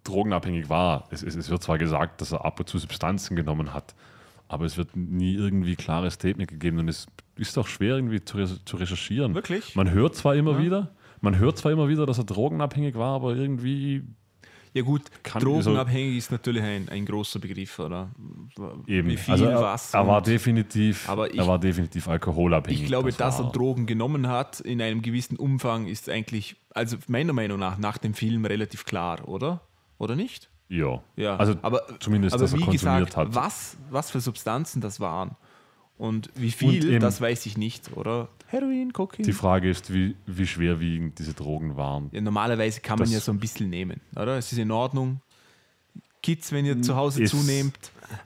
[0.03, 1.05] drogenabhängig war.
[1.09, 3.95] Es, es, es wird zwar gesagt, dass er ab und zu Substanzen genommen hat,
[4.47, 8.37] aber es wird nie irgendwie klares Statement gegeben und es ist auch schwer irgendwie zu,
[8.63, 9.33] zu recherchieren.
[9.33, 9.75] Wirklich?
[9.75, 13.35] Man hört zwar immer wieder, man hört zwar immer wieder, dass er drogenabhängig war, aber
[13.35, 14.03] irgendwie
[14.77, 18.09] Ja gut, Kann- drogenabhängig ist natürlich ein, ein großer Begriff, oder?
[18.85, 19.09] eben.
[19.09, 19.91] Wie viel, also er, was.
[19.93, 22.81] er war definitiv, Aber ich- er war definitiv alkoholabhängig.
[22.83, 26.97] Ich glaube, das dass er Drogen genommen hat in einem gewissen Umfang ist eigentlich, also
[27.07, 29.61] meiner Meinung nach, nach dem Film relativ klar, oder?
[29.97, 30.49] Oder nicht?
[30.69, 31.01] Ja.
[31.15, 33.33] Ja, Also aber, zumindest, aber dass er wie konsumiert gesagt, hat.
[33.35, 35.35] Was, was für Substanzen das waren
[35.97, 38.29] und wie viel, eben- das weiß ich nicht, oder?
[38.47, 39.25] Heroin, Kokain?
[39.25, 42.09] Die Frage ist, wie, wie schwerwiegend diese Drogen waren.
[42.13, 44.37] Ja, normalerweise kann man Das- ja so ein bisschen nehmen, oder?
[44.37, 45.19] Es ist in Ordnung.
[46.23, 47.77] Kids, wenn ihr zu Hause Ist- zunehmt,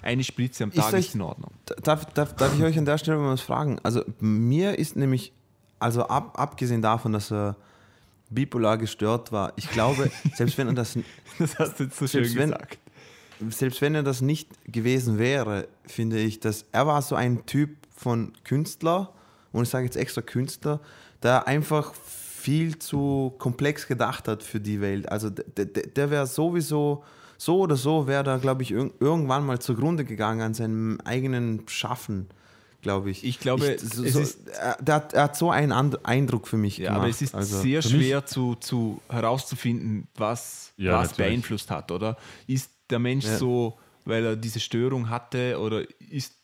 [0.01, 1.51] eine Spritze am Ist Tag euch- ist in Ordnung.
[1.83, 3.79] Darf, darf, darf ich euch an der Stelle mal was fragen?
[3.83, 5.33] Also mir ist nämlich,
[5.79, 7.55] also ab, abgesehen davon, dass er
[8.29, 10.97] bipolar gestört war, ich glaube, selbst wenn er das,
[11.39, 12.77] Das hast du jetzt so schön Selbst wenn- gesagt.
[13.49, 17.71] Selbst wenn er das nicht gewesen wäre, finde ich, dass er war so ein Typ
[17.95, 19.13] von Künstler,
[19.51, 20.79] und ich sage jetzt extra Künstler,
[21.23, 25.09] der einfach viel zu komplex gedacht hat für die Welt.
[25.11, 27.03] Also der, der, der wäre sowieso,
[27.37, 31.67] so oder so, wäre da, glaube ich, irg- irgendwann mal zugrunde gegangen an seinem eigenen
[31.67, 32.27] Schaffen,
[32.81, 33.23] glaube ich.
[33.23, 34.77] Ich glaube, so, es so, ist- er,
[35.13, 37.01] er hat so einen And Eindruck für mich Ja, gemacht.
[37.01, 41.29] aber es ist also, sehr schwer zu, zu herauszufinden, was, Ja, was natürlich.
[41.29, 42.17] beeinflusst hat, oder?
[42.47, 43.37] Ist der Mensch Ja.
[43.37, 46.35] so, weil er diese Störung hatte, oder ist,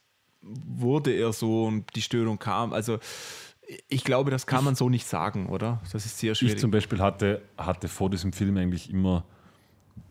[0.41, 2.74] wurde er so und die Störung kam?
[2.74, 2.99] Also
[3.90, 5.82] ich glaube, das kann man so nicht sagen, oder?
[5.91, 6.60] Das ist sehr Ich schwierig.
[6.60, 9.26] zum Beispiel hatte, hatte vor diesem Film eigentlich immer.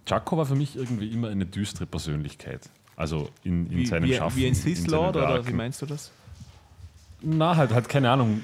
[0.07, 2.69] Jaco war für mich irgendwie immer eine düstere Persönlichkeit.
[2.97, 4.37] Also in, in wie, seinem wie, Schaffen.
[4.37, 6.13] wie ein Sith Lord, oder wie meinst du das?
[7.23, 8.43] Na, halt, halt keine Ahnung.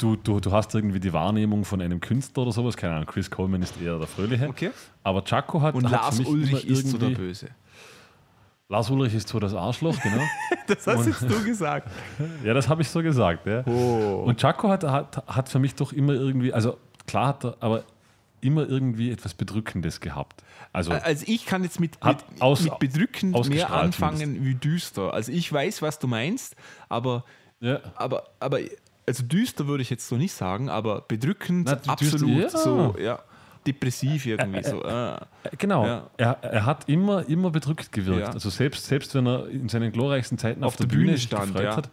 [0.00, 2.76] Du, du, du hast irgendwie die Wahrnehmung von einem Künstler oder sowas.
[2.76, 4.48] Keine Ahnung, Chris Coleman ist eher der Fröhliche.
[4.48, 4.70] Okay.
[5.02, 5.74] Aber Jaco hat.
[5.74, 7.48] Und hat Lars Ulrich ist so der Böse.
[8.68, 10.22] Lars Ulrich ist so das Arschloch, genau.
[10.68, 11.90] Das hast jetzt du gesagt.
[12.44, 13.44] ja, das habe ich so gesagt.
[13.46, 13.64] Ja.
[13.66, 14.22] Oh.
[14.26, 16.78] Und Jaco hat, hat, hat für mich doch immer irgendwie, also
[17.08, 17.82] klar hat er, aber
[18.40, 20.44] immer irgendwie etwas Bedrückendes gehabt.
[20.72, 25.12] Also Also ich kann jetzt mit, mit, aus- mit bedrückend mehr anfangen wie düster.
[25.12, 26.54] Also ich weiß, was du meinst,
[26.88, 27.24] aber,
[27.58, 28.60] ja, aber, aber
[29.10, 32.64] also düster würde ich jetzt so nicht sagen, aber bedrückend Na, absolut düster, ja.
[32.64, 33.18] so, ja.
[33.66, 34.62] depressiv irgendwie.
[34.62, 34.82] so.
[34.84, 35.18] Äh.
[35.58, 36.10] Genau, Ja.
[36.16, 38.20] er, er hat immer, immer bedrückt gewirkt.
[38.20, 38.30] Ja.
[38.32, 41.18] Also selbst, selbst wenn er in seinen glorreichsten Zeiten auf, Auf der der Bühne, Bühne
[41.18, 41.90] stand, hat,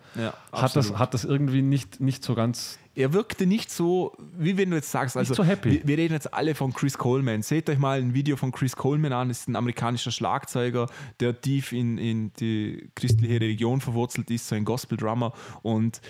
[0.52, 2.78] hat, das, hat das irgendwie nicht, nicht so ganz.
[2.96, 5.72] er wirkte nicht so, wie wenn du jetzt sagst, also so happy.
[5.72, 7.42] Wir, wir reden jetzt alle von Chris Coleman.
[7.42, 10.88] Seht euch mal ein Video von Chris Coleman an, das ist ein amerikanischer Schlagzeuger,
[11.20, 15.34] der tief in, in die christliche Religion verwurzelt ist, so ein Gospel-Drummer
[15.64, 16.02] und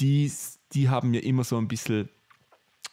[0.00, 0.32] die,
[0.72, 2.08] die haben ja immer so ein bisschen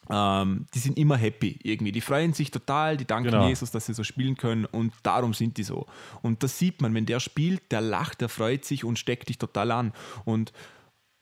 [0.09, 1.91] ähm, die sind immer happy irgendwie.
[1.91, 3.47] Die freuen sich total, die danken Genau.
[3.47, 5.85] Jesus, dass sie so spielen können und darum sind die so.
[6.21, 9.38] Und das sieht man, wenn der spielt, der lacht, der freut sich und steckt dich
[9.38, 9.93] total an.
[10.23, 10.53] Und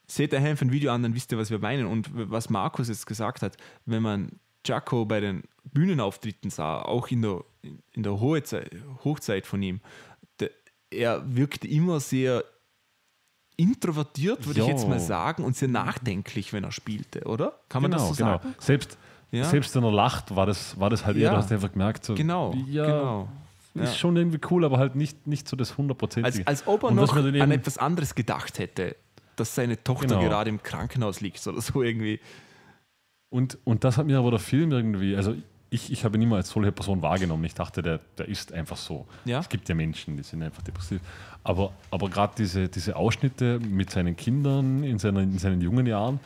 [0.08, 1.88] seht euch einfach ein Video an, dann wisst ihr, was wir meinen.
[1.88, 7.24] Und was Markus jetzt gesagt hat, wenn man Jaco bei den Bühnenauftritten sah, auch in
[7.24, 7.44] der,
[7.92, 8.72] in der Hochzeit,
[9.04, 9.82] Hochzeit von ihm,
[10.40, 10.52] der,
[10.92, 12.44] er wirkte immer sehr
[13.58, 14.72] introvertiert, würde ich Ja.
[14.74, 17.54] jetzt mal sagen, und sehr nachdenklich, wenn er spielte, oder?
[17.70, 18.38] Kann man genau, das so genau.
[18.40, 18.56] sagen?
[18.60, 18.98] Selbst,
[19.32, 19.44] Ja.
[19.46, 21.30] selbst wenn er lacht, war das, war das halt eher, Ja.
[21.32, 23.30] du hast einfach gemerkt, so, Genau, ja, genau.
[23.76, 26.48] ist schon irgendwie cool, aber halt nicht, nicht so das hundertprozentige.
[26.48, 28.96] Als, als ob er Und noch an etwas anderes gedacht hätte,
[29.36, 30.22] dass seine Tochter Genau.
[30.22, 32.20] gerade im Krankenhaus liegt oder so irgendwie.
[33.30, 35.36] Und, und das hat mir aber der Film irgendwie, also
[35.76, 37.44] ich, ich habe ihn immer als solche Person wahrgenommen.
[37.46, 39.06] Ich dachte, der, der ist einfach so.
[39.26, 39.40] Ja.
[39.40, 41.02] Es gibt ja Menschen, die sind einfach depressiv.
[41.44, 46.20] Aber, aber gerade diese, diese Ausschnitte mit seinen Kindern in, seiner, in seinen jungen Jahren,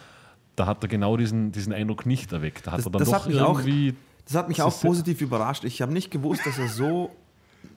[0.55, 2.65] da hat er genau diesen, diesen Eindruck nicht erweckt.
[2.67, 3.95] Da hat Das- er dann das doch hat mich auch- irgendwie.
[4.25, 5.63] Das hat mich Das auch positiv überrascht.
[5.65, 7.09] Ich habe nicht gewusst, dass er so,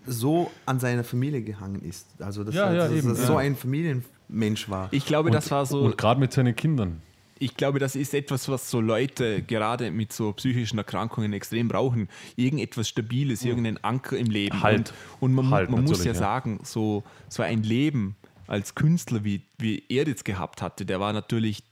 [0.06, 2.06] so an seiner Familie gehangen ist.
[2.20, 3.26] Also, dass Ja, er, ja, dass eben, er ja.
[3.26, 4.88] so ein Familienmensch war.
[4.90, 5.80] Ich glaube, und, das war so.
[5.80, 7.00] Und gerade mit seinen Kindern.
[7.43, 12.09] Ich glaube, das ist etwas, was so Leute gerade mit so psychischen Erkrankungen extrem brauchen.
[12.36, 14.62] Irgendetwas Stabiles, irgendeinen Anker im Leben.
[14.62, 14.93] Halt.
[15.19, 16.14] Und, und man, Halt, man muss ja, ja.
[16.14, 18.14] sagen, so, so ein Leben
[18.47, 21.64] als Künstler, wie, wie er jetzt gehabt hatte, der war natürlich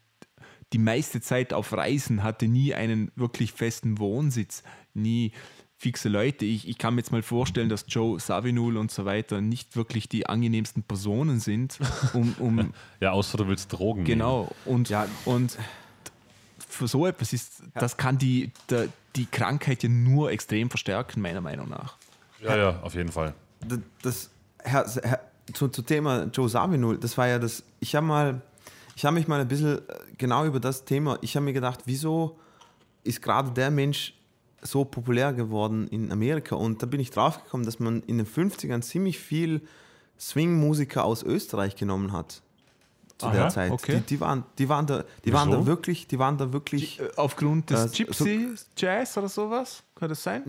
[0.73, 5.33] die meiste Zeit auf Reisen, hatte nie einen wirklich festen Wohnsitz, nie
[5.81, 6.45] fixe Leute.
[6.45, 10.11] Ich, ich kann mir jetzt mal vorstellen, dass Joe Savinul und so weiter nicht wirklich
[10.11, 11.79] die angenehmsten Personen sind,
[12.13, 14.05] um, um Ja, außer du willst Drogen.
[14.05, 14.51] Genau.
[14.67, 15.09] Und, Ja.
[15.25, 15.57] und
[16.59, 21.41] für so etwas ist, das kann die, der, die Krankheit ja nur extrem verstärken, meiner
[21.41, 21.97] Meinung nach.
[22.41, 22.51] Nehmen.
[22.51, 23.35] Ja, ja, auf jeden Fall.
[23.67, 24.31] das, das
[24.63, 25.21] Herr, Herr,
[25.55, 28.43] zu, zu Thema Joe Zawinul, das war ja das, ich habe mal,
[28.97, 29.81] ich habe mich mal ein bisschen äh,
[30.19, 32.39] genau über das Thema, ich habe mir gedacht, wieso
[33.03, 34.13] ist gerade der Mensch
[34.63, 38.27] so populär geworden in Amerika und da bin ich drauf gekommen, dass man in den
[38.27, 39.63] 50ern ziemlich viel
[40.19, 42.43] Swing-Musiker aus Österreich genommen hat
[43.19, 43.73] zu Aha, der Zeit.
[43.73, 43.97] okay.
[44.01, 47.09] Die, die, waren, die, waren da, die waren da wirklich, die waren da wirklich Äh,
[47.17, 49.83] Aufgrund des Äh, so- Gypsy Jazz oder sowas?
[49.95, 50.43] Kann das sein?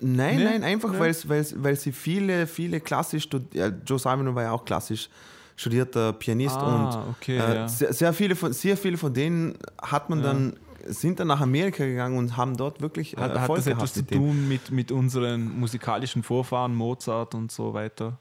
[0.00, 0.44] Nein, Nee?
[0.44, 0.98] nein, einfach Nee?
[0.98, 5.08] weil weil, weil sie viele, viele klassisch studiert, ja, Joe Simon war ja auch klassisch
[5.54, 7.68] studierter Pianist Ah, und okay, äh, ja.
[7.68, 10.56] sehr, sehr, viele von, sehr viele von denen hat man dann,
[10.88, 13.80] sind dann nach Amerika gegangen und haben dort wirklich äh, Hat, hat Erfolg das gehabt
[13.82, 18.18] etwas zu tun mit, mit unseren musikalischen Vorfahren, Mozart und so weiter?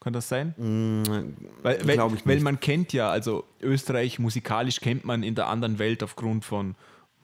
[0.00, 0.54] Kann das sein?
[1.62, 2.42] Weil, weil, weil nicht.
[2.42, 6.74] man kennt ja, also Österreich musikalisch kennt man in der anderen Welt aufgrund von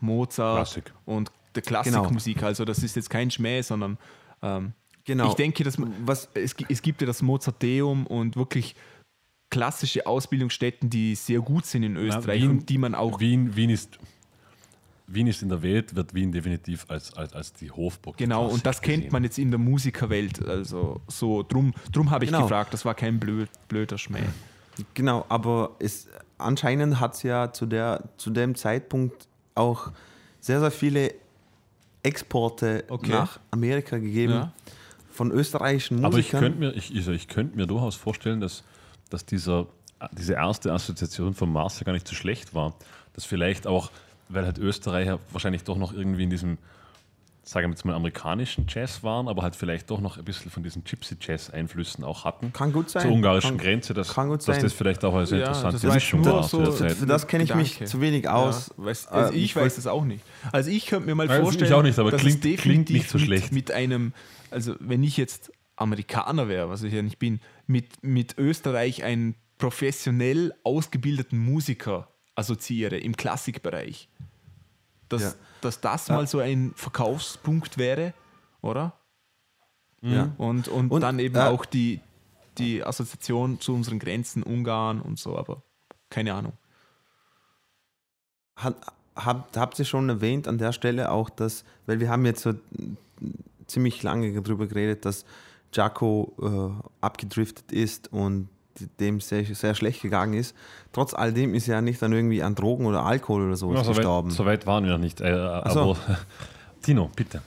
[0.01, 0.93] Mozart Klassik.
[1.05, 2.43] und der Klassikmusik.
[2.43, 3.99] Also das ist jetzt kein Schmäh, sondern
[4.43, 4.73] ähm,
[5.05, 5.28] Genau.
[5.28, 8.74] ich denke, dass man, Was- es, es gibt ja das Mozarteum und wirklich
[9.51, 13.70] klassische Ausbildungsstätten, die sehr gut sind in Österreich Wien- und die man auch Wien, Wien
[13.70, 13.99] ist.
[15.15, 18.17] Wien ist in der Welt, wird Wien definitiv als, als, als die Hofburg.
[18.17, 19.13] Genau, und das kennt gesehen.
[19.13, 20.45] man jetzt in der Musikerwelt.
[20.47, 22.43] Also so, drum, drum habe ich Genau.
[22.45, 24.21] gefragt, das war kein blöd, blöder Schmäh.
[24.95, 26.09] Genau, aber es,
[26.39, 29.91] anscheinend hat es ja zu, der, zu dem Zeitpunkt auch
[30.41, 31.15] sehr, sehr viele
[32.03, 33.11] Exporte Okay.
[33.13, 34.53] nach Amerika gegeben Ja.
[35.11, 36.41] von österreichischen Aber ich Musikern.
[36.41, 38.65] könnte mir, ich, also ich könnte mir durchaus vorstellen, dass,
[39.11, 39.67] dass dieser,
[40.13, 42.75] diese erste Assoziation vom Mars ja gar nicht so schlecht war.
[43.13, 43.91] Dass vielleicht auch,
[44.33, 46.59] weil halt Österreicher wahrscheinlich doch noch irgendwie in diesem,
[47.45, 50.63] sagen wir jetzt mal, amerikanischen Jazz waren, aber halt vielleicht doch noch ein bisschen von
[50.63, 52.53] diesen Gypsy-Jazz-Einflüssen auch hatten.
[52.53, 53.03] Kann gut sein.
[53.03, 55.85] Zur ungarischen Kann- Grenze, dass, kann gut dass das vielleicht auch als eine Ja, interessante
[55.87, 56.93] das Mischung war so- der für- Zeit.
[56.93, 57.91] Für das kenne ich mich Gedanke.
[57.91, 58.73] zu wenig aus.
[58.79, 60.25] Ja, weiß, Äh, also ich, ich weiß es auch nicht.
[60.53, 62.91] Also ich könnte mir mal Also ich vorstellen, auch nicht, aber dass klingt- es klingt
[62.91, 63.45] nicht so schlecht.
[63.53, 64.13] Mit, mit einem,
[64.51, 69.35] also wenn ich jetzt Amerikaner wäre, was ich ja nicht bin, mit, mit Österreich einen
[69.59, 74.09] professionell ausgebildeten Musiker assoziiere im Klassikbereich.
[75.09, 75.33] Dass, Ja.
[75.61, 76.17] dass das Ja.
[76.17, 78.15] mal so ein Verkaufspunkt wäre,
[78.63, 78.93] oder?
[80.01, 80.33] Ja.
[80.39, 82.01] Und, und, Und, dann eben äh, auch die,
[82.59, 85.63] die Assoziation zu unseren Grenzen, Ungarn und so, aber
[86.11, 86.55] keine Ahnung.
[88.57, 88.77] Hat,
[89.17, 92.55] habt, habt ihr schon erwähnt an der Stelle auch, dass, weil wir haben jetzt so
[93.67, 95.25] ziemlich lange darüber geredet, dass
[95.73, 96.35] Jaco
[96.83, 98.49] äh, abgedriftet ist und
[99.01, 100.55] dem sehr, sehr schlecht gegangen ist.
[100.93, 103.79] Trotz all dem ist er ja nicht dann irgendwie an Drogen oder Alkohol oder sowas
[103.79, 104.31] Ja, so, gestorben.
[104.31, 105.21] weit, so weit waren wir noch nicht.
[105.21, 105.33] Äh,
[105.71, 105.81] so.
[105.81, 105.97] aber
[106.83, 107.43] Tino, bitte.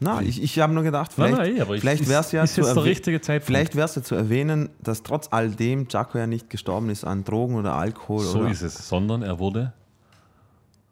[0.00, 2.64] Na, ich, ich habe nur gedacht, vielleicht, nein, ich- vielleicht wäre es ja zu.
[2.64, 7.04] Vielleicht wäre es ja zu erwähnen, dass trotz all dem Jaco ja nicht gestorben ist
[7.04, 8.88] an Drogen oder Alkohol So oder ist es.
[8.88, 9.72] Sondern er wurde,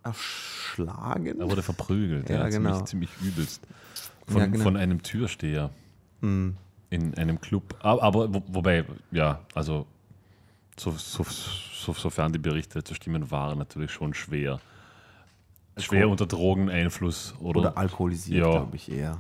[0.05, 1.41] erschlagen.
[1.41, 2.29] er wurde verprügelt.
[2.31, 2.81] Ja, ja, genau.
[2.83, 3.63] ziemlich, ziemlich übelst.
[4.29, 4.63] Von, Ja, genau.
[4.63, 5.71] von einem Türsteher
[6.23, 6.57] Hm.
[6.91, 7.77] In einem Club.
[7.81, 9.87] Aber, wo, wobei, ja, also
[10.77, 14.61] so, so, so, sofern die Berichte zu stimmen waren, natürlich schon schwer.
[15.79, 18.51] Schwer unter Drogeneinfluss oder, Oder alkoholisiert, Ja.
[18.51, 19.19] glaube ich eher.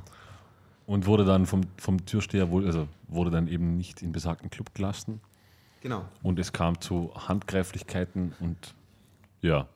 [0.87, 4.75] und wurde dann vom, vom Türsteher wohl, also wurde dann eben nicht in besagten Club
[4.75, 5.21] gelassen.
[5.83, 6.05] Genau.
[6.23, 8.75] und es kam zu Handgreiflichkeiten und
[9.41, 9.67] ja,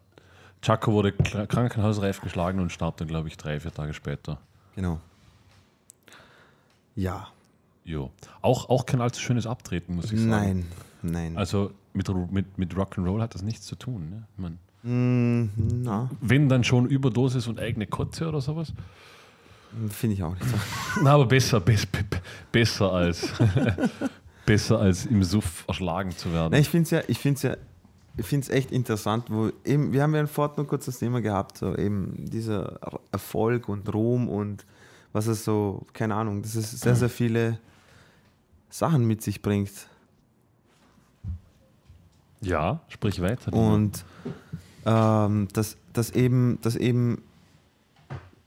[0.60, 4.36] Chaco wurde kra- krankenhausreif geschlagen und starb dann, glaube ich, drei, vier Tage später.
[4.74, 5.00] Genau.
[6.94, 7.28] Ja.
[7.84, 8.10] Jo.
[8.42, 10.30] Auch, auch kein allzu schönes Abtreten, muss ich sagen.
[10.30, 10.66] Nein,
[11.02, 11.36] nein.
[11.36, 14.08] Also mit, mit, mit Rock'n'Roll hat das nichts zu tun.
[14.10, 14.24] Ne?
[14.34, 15.48] Ich mein, Mm,
[15.82, 18.74] na, wenn dann schon Überdosis und eigene Kotze oder sowas.
[19.88, 20.56] finde ich auch nicht so.
[21.02, 22.20] Na, aber besser, bess, be- be-
[22.52, 23.32] besser als
[24.46, 26.50] besser als im Suff erschlagen zu werden.
[26.52, 27.56] Na, ich finde es ja, ich finde ja,
[28.18, 31.22] ich finde es echt interessant, wo eben, wir haben ja vorhin nur kurz das Thema
[31.22, 32.78] gehabt, so eben dieser
[33.10, 34.66] Erfolg und Ruhm und
[35.14, 37.58] was es so, keine Ahnung, dass es sehr, sehr viele
[38.74, 39.70] Sachen mit sich bringt.
[42.40, 43.52] Ja, sprich weiter.
[43.52, 44.04] Und
[44.84, 47.22] ähm, dass, dass eben, dass eben,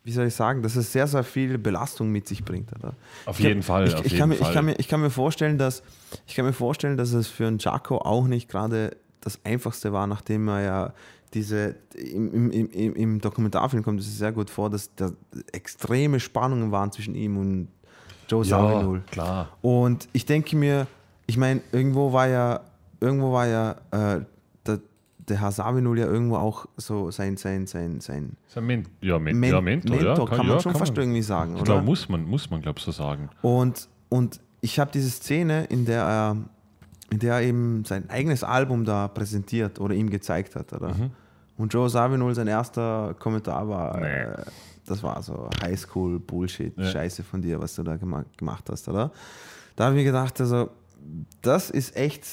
[0.04, 2.74] wie soll ich sagen, dass es sehr, sehr viel Belastung mit sich bringt.
[2.78, 2.94] Oder?
[3.26, 3.88] auf Ich jeden kann- Fall.
[3.88, 4.48] Ich, auf ich, jeden kann mir, Fall.
[4.50, 5.82] ich, kann mir, ich kann mir vorstellen, dass
[6.28, 10.08] ich kann mir vorstellen, dass es für einen Jaco auch nicht gerade das Einfachste war,
[10.08, 10.94] nachdem er ja
[11.34, 15.12] diese im, im, im, im- im Dokumentarfilm kommt es sehr gut vor, dass da
[15.54, 17.70] extreme Spannungen waren zwischen ihm und
[18.28, 19.02] Joe ja, Zawinul.
[19.12, 19.50] klar.
[19.62, 20.88] Und ich denke mir,
[21.26, 22.62] ich meine, irgendwo war ja,
[23.00, 24.22] irgendwo war ja äh,
[24.66, 24.80] der,
[25.28, 29.20] der Herr Savinul ja irgendwo auch so sein, sein, sein, sein Ist ein Men ja,
[29.20, 31.02] Men Men ja, Mentor, ja, kann, man ja, schon kann fast man.
[31.04, 31.74] irgendwie sagen, Ich oder?
[31.74, 33.30] glaube, muss man, muss man, glaube ich, so sagen.
[33.42, 36.38] Und, und ich habe diese Szene, in der er
[37.10, 40.74] in der er eben sein eigenes Album da präsentiert oder ihm gezeigt hat.
[40.74, 40.90] Oder?
[40.90, 41.12] Mhm.
[41.56, 44.06] Und Joe Zawinul, sein erster Kommentar war, Nee.
[44.08, 44.36] äh,
[44.88, 46.86] das war so Highschool-Bullshit, Ja.
[46.86, 49.12] Scheiße von dir, was du da gema gemacht hast, oder?
[49.76, 50.70] Da habe ich mir gedacht, also,
[51.42, 52.26] das ist echt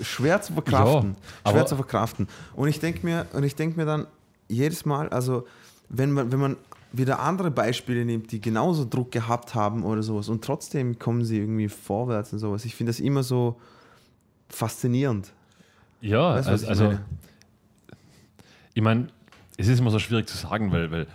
[0.00, 1.16] schwer zu verkraften.
[1.44, 2.28] Ja, schwer zu verkraften.
[2.54, 4.06] Und ich denke mir, und ich denke mir dann
[4.48, 5.46] jedes Mal, also
[5.88, 6.56] wenn man, wenn man
[6.92, 11.38] wieder andere Beispiele nimmt, die genauso Druck gehabt haben oder sowas und trotzdem kommen sie
[11.38, 12.64] irgendwie vorwärts und sowas.
[12.64, 13.60] Ich finde das immer so
[14.48, 15.32] faszinierend.
[16.00, 17.04] Ja, Weißt also, ich also meine?
[18.74, 19.06] ich meine,
[19.56, 21.06] es ist immer so schwierig zu sagen, weil, weil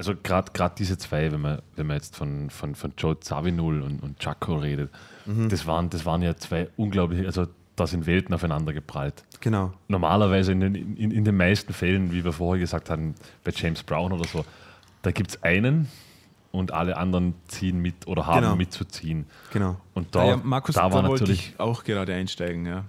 [0.00, 4.02] also gerade diese zwei, wenn man, wenn man jetzt von, von, von Joe Zawinul und,
[4.02, 4.90] und Chaco redet,
[5.26, 5.50] Mhm.
[5.50, 7.46] das, waren, das waren ja zwei unglaubliche, also
[7.76, 9.22] da sind Welten aufeinander geprallt.
[9.40, 9.72] Genau.
[9.88, 13.14] Normalerweise in den, in, in den meisten Fällen, wie wir vorher gesagt haben,
[13.44, 14.44] bei James Brown oder so,
[15.02, 15.88] da gibt es einen
[16.52, 18.56] und alle anderen ziehen mit oder haben Genau.
[18.56, 19.26] mitzuziehen.
[19.52, 19.76] Genau.
[19.94, 22.64] Und da, Ah ja, Markus, da da, war wollte natürlich ich auch gerade einsteigen.
[22.66, 22.84] Ja.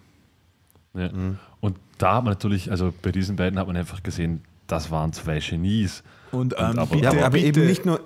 [0.94, 1.10] Ja.
[1.12, 1.38] Mhm.
[1.60, 5.12] Und da hat man natürlich, also bei diesen beiden hat man einfach gesehen, das waren
[5.14, 6.02] zwei Genies.
[6.32, 8.00] Und, Und ähm, aber- bitte, Ja, aber, aber bitte, eben nicht nur,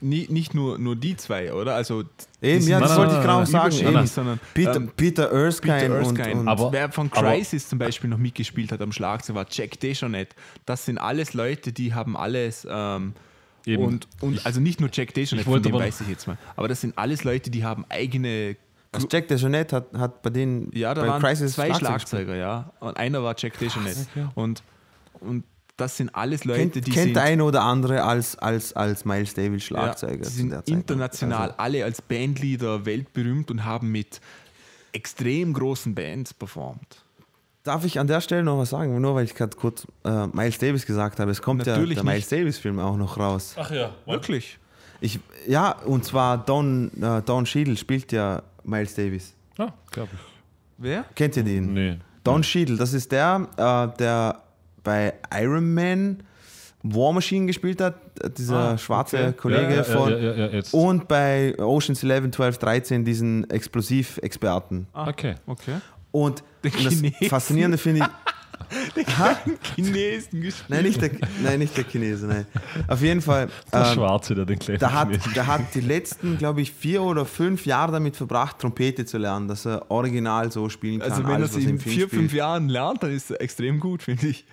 [0.00, 1.74] nie, nicht nur, nur die zwei, oder?
[1.74, 2.04] Also
[2.40, 6.32] Eben, ja, das wollte ich genau sagen, Eben, sondern Peter, ähm, Peter Erskine, Peter Erskine.
[6.34, 9.46] und, und Aber- Wer von aber- Crisis zum Beispiel noch mitgespielt hat am Schlagzeug war
[9.50, 10.34] Jack Dejonet.
[10.66, 13.14] Das sind alles Leute, die haben alles ähm,
[13.66, 13.82] Eben.
[13.84, 16.38] und, und also nicht nur Jack Dejonet, ich von dem aber- weiß ich jetzt mal.
[16.54, 18.56] Aber das sind alles Leute, die haben eigene
[18.90, 21.88] also Jack DeJohnette hat, hat bei denen Ja, da bei waren Crisis zwei Schlagzeug
[22.28, 22.72] Schlagzeuger, ja.
[22.80, 23.96] Und einer war Jack Dejonet.
[24.34, 24.62] Und,
[25.20, 25.44] und
[25.78, 29.04] das sind alles Leute, Kennt, die kennt sind, der eine oder andere als, als, als
[29.04, 30.24] Miles Davis Schlagzeuger.
[30.24, 30.68] ja, sind Zeit.
[30.68, 34.20] international Also, alle als Bandleader weltberühmt und haben mit
[34.92, 37.04] extrem großen Bands performt.
[37.62, 39.00] darf ich an der Stelle noch was sagen?
[39.00, 41.30] Nur weil ich gerade kurz äh, Miles Davis gesagt habe.
[41.30, 42.32] Es kommt Natürlich ja der Miles nicht.
[42.32, 43.54] Davis Film auch noch raus.
[43.56, 44.58] Ach ja, Wirklich?
[45.00, 49.32] Ich, ja, und zwar Don, äh, Don Cheadle spielt ja Miles Davis.
[49.56, 50.20] Ja, glaube ich.
[50.78, 51.04] Wer?
[51.14, 51.72] Kennt ihr den?
[51.72, 51.98] Nee.
[52.24, 54.42] Don Cheadle, das ist der, äh, der
[54.88, 56.22] bei Iron Man
[56.82, 57.96] War Machine gespielt hat,
[58.38, 59.32] dieser Ah, schwarze okay.
[59.36, 60.10] Kollege ja, von.
[60.10, 60.62] Ja, ja, ja.
[60.72, 64.86] Und bei Oceans 11, 12, 13 diesen Explosivexperten.
[64.94, 65.34] Ah, Okay.
[65.46, 65.74] Okay.
[66.10, 67.28] Und, Den und das Chinesen.
[67.28, 68.08] Faszinierende finde ich.
[69.76, 70.68] Chinesen gespielt.
[70.70, 71.10] Nein nicht, der,
[71.42, 72.46] nein, nicht der Chinese, nein.
[72.86, 73.48] Auf jeden Fall.
[73.72, 77.02] Der ähm, Schwarze, der den kleinen der hat, der hat die letzten, glaube ich, vier
[77.02, 81.10] oder fünf Jahre damit verbracht, Trompete zu lernen, dass er original so spielen kann.
[81.10, 82.10] Also wenn er es in vier, spielt.
[82.10, 84.44] fünf Jahren lernt, dann ist er extrem gut, finde ich.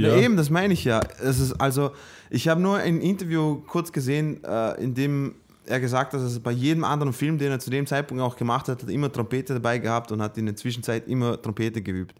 [0.00, 0.16] Ja.
[0.16, 1.00] eben, das meine ich ja.
[1.22, 1.92] Es ist also,
[2.30, 5.34] ich habe nur ein Interview kurz gesehen, äh, in dem
[5.66, 8.36] er gesagt hat, dass er bei jedem anderen Film, den er zu dem Zeitpunkt auch
[8.36, 11.82] gemacht hat, hat er immer Trompete dabei gehabt und hat in der Zwischenzeit immer Trompete
[11.82, 12.14] geübt.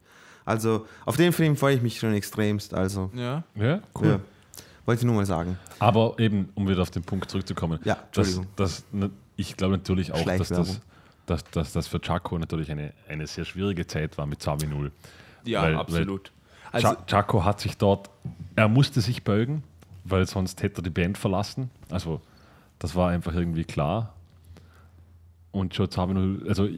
[0.44, 2.74] Also auf den Film freue ich mich schon extremst.
[2.74, 3.42] Also Ja.
[3.54, 4.06] Ja, cool.
[4.06, 4.20] ja.
[4.84, 5.58] Wollte ich nur mal sagen.
[5.78, 8.46] Aber eben, um wieder auf den Punkt zurückzukommen, Ja, das, Entschuldigung.
[8.56, 8.84] das,
[9.36, 10.80] ich glaube natürlich auch, dass das,
[11.26, 14.90] dass, dass das für Chaco natürlich eine, eine sehr schwierige Zeit war mit Sami 0.
[15.44, 16.32] Ja, Weil- absolut.
[16.72, 18.10] Also, Chaco hat sich dort,
[18.56, 19.62] er musste sich beugen,
[20.04, 21.70] weil sonst hätte er die Band verlassen.
[21.90, 22.20] Also,
[22.78, 24.14] das war einfach irgendwie klar.
[25.52, 26.68] Und Joe Zawinul, also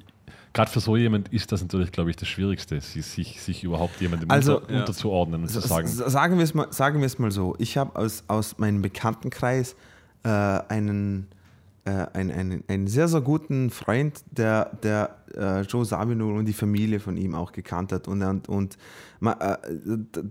[0.52, 4.30] gerade für so jemand ist das natürlich, glaube ich, das Schwierigste, sich, sich überhaupt jemandem
[4.30, 4.80] Also, unter, ja.
[4.80, 7.54] unterzuordnen und zu sagen, Sagen wir es mal, sagen wir es mal so.
[7.58, 9.76] Ich habe aus, aus meinem Bekanntenkreis
[10.24, 11.28] äh, einen,
[11.84, 16.52] äh, einen, einen, einen sehr, sehr guten Freund, der, der äh, Joe Sabinul und die
[16.52, 18.08] Familie von ihm auch gekannt hat.
[18.08, 18.76] Und, und, und
[19.26, 19.56] äh,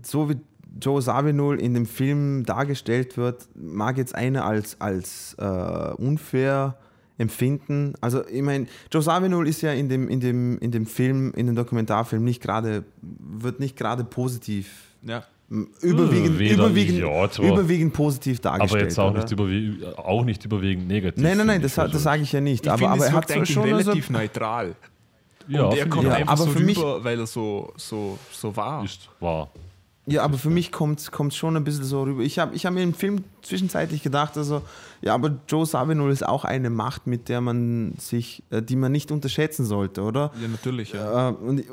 [0.02, 0.36] so wie
[0.80, 6.76] Joe Sabinul in dem Film dargestellt wird, mag jetzt einer als, als äh, unfair
[7.18, 7.94] empfinden.
[8.00, 11.46] Also ich meine, Joe Sabinul ist ja in dem, in dem, in dem Film, in
[11.46, 15.22] dem Dokumentarfilm nicht gerade, wird nicht gerade positiv ja.
[15.48, 18.72] Überwiegend, Weder- überwiegend, ja, überwiegend positiv dargestellt.
[18.72, 19.20] aber jetzt auch oder?
[19.20, 21.22] nicht, überwie auch nicht überwiegend negativ.
[21.22, 22.64] Nein, nein, nein, das, hat- Also, das sage ich ja nicht.
[22.64, 24.74] Ich aber, aber es er hat so eigentlich schon relativ so, neutral.
[25.48, 26.12] ja, und er kommt auch.
[26.12, 28.84] einfach aber so für mich- rüber, weil er so, so, so war.
[28.84, 29.50] ist wahr.
[30.06, 32.22] Ja, aber für mich kommt es schon ein bisschen so rüber.
[32.22, 34.60] Ich habe ich hab mir im Film zwischenzeitlich gedacht, also,
[35.00, 38.92] ja, aber Joe Sabinul ist auch eine Macht, mit der man sich, äh, die man
[38.92, 40.30] nicht unterschätzen sollte, oder?
[40.42, 40.92] Ja, natürlich.
[40.92, 41.30] Ja.
[41.30, 41.64] Äh, und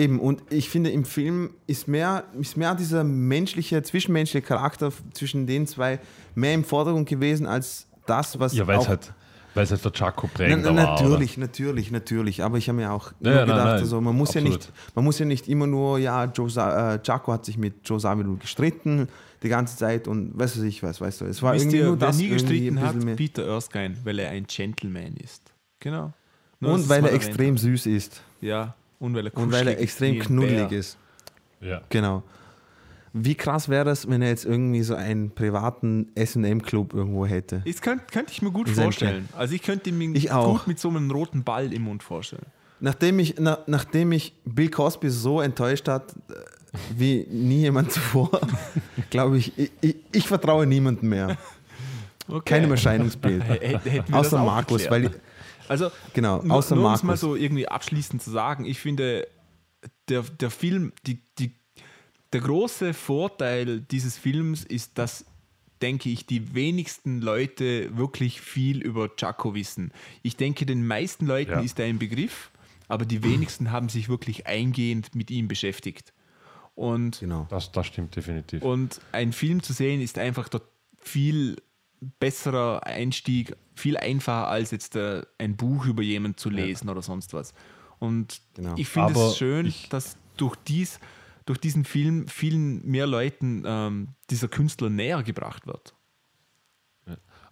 [0.00, 5.46] eben, und ich finde, im Film ist mehr, ist mehr dieser menschliche, zwischenmenschliche Charakter zwischen
[5.46, 6.00] den zwei
[6.34, 8.54] mehr im Vordergrund gewesen als das, was.
[8.54, 9.12] Ja, weil es halt,
[9.54, 11.02] weil es halt für Chaco Na, prägender na, war.
[11.02, 12.42] natürlich, natürlich, natürlich.
[12.42, 14.72] Aber ich habe mir auch Ja, immer ja, gedacht, nein, also, man, muss ja nicht,
[14.94, 18.38] man muss ja nicht immer nur, ja, Joe äh, Jaco hat sich mit Joe Sabinul
[18.38, 19.08] gestritten
[19.42, 21.24] die ganze Zeit und weiß was ich was, weißt du.
[21.26, 22.94] Es war Wisst irgendwie ihr, nur wer das nie gestritten hat?
[22.96, 23.16] mehr.
[23.16, 25.42] Peter Erskine, weil er ein Gentleman ist.
[25.78, 26.12] Genau.
[26.58, 28.20] Nur, Und weil er extrem süß ist.
[28.42, 30.98] Ja, und weil er Und weil er extrem knuddelig ist.
[31.60, 31.80] Ja.
[31.88, 32.22] Genau.
[33.12, 37.62] Wie krass wäre das, wenn er jetzt irgendwie so einen privaten SM-Club irgendwo hätte?
[37.66, 39.28] Das könnte könnte ich mir gut vorstellen.
[39.36, 40.58] Also ich könnte mir Ich auch.
[40.58, 42.46] gut mit so einem roten Ball im Mund vorstellen.
[42.78, 46.34] Nachdem ich, na, nachdem ich Bill Cosby so enttäuscht hat, äh,
[46.96, 48.30] wie nie jemand zuvor,
[49.10, 51.36] glaube ich, ich, ich, ich vertraue niemandem mehr.
[52.28, 52.54] Okay.
[52.54, 53.42] Keinem Erscheinungsbild.
[53.48, 55.04] Hätten Außer Markus, geklärt.
[55.04, 55.20] weil
[55.70, 59.28] Also, Genau, nur, außer nur um es mal so irgendwie abschließend zu sagen, ich finde,
[60.08, 61.52] der, der Film, die, die,
[62.32, 65.24] der große Vorteil dieses Films ist, dass,
[65.80, 69.92] denke ich, die wenigsten Leute wirklich viel über Chaco wissen.
[70.22, 71.60] Ich denke, den meisten Leuten Ja.
[71.60, 72.50] ist er ein Begriff,
[72.88, 76.12] aber die wenigsten haben sich wirklich eingehend mit ihm beschäftigt.
[76.74, 77.46] Und genau.
[77.48, 78.62] Das, das stimmt definitiv.
[78.62, 80.64] und ein Film zu sehen ist einfach dort
[80.98, 81.56] viel
[82.18, 87.32] besserer Einstieg, viel einfacher als jetzt äh, ein Buch über jemanden zu lesen oder sonst
[87.34, 87.52] was.
[87.98, 88.74] Und Genau.
[88.76, 90.98] ich finde es schön, dass durch, dies,
[91.46, 95.94] durch diesen Film vielen mehr Leuten ähm, dieser Künstler näher gebracht wird.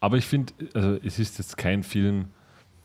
[0.00, 2.28] Aber ich finde, also es ist jetzt kein Film,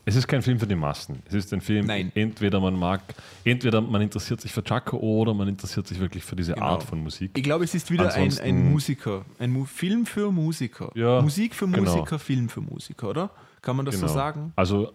[0.06, 1.22] es ist kein Film für die Massen.
[1.26, 2.12] Es ist ein Film, Nein.
[2.14, 3.00] entweder man mag,
[3.44, 6.66] entweder man interessiert sich für Chaco oder man interessiert sich wirklich für diese Genau.
[6.66, 7.30] Art von Musik.
[7.34, 10.90] Ich glaube, es ist wieder ein, ein Musiker, ein Mu Film für Musiker.
[10.94, 11.94] Ja, Musik für genau.
[11.96, 13.30] Musiker, Film für Musiker, oder?
[13.62, 14.08] Kann man das Genau.
[14.08, 14.52] so sagen?
[14.56, 14.92] Also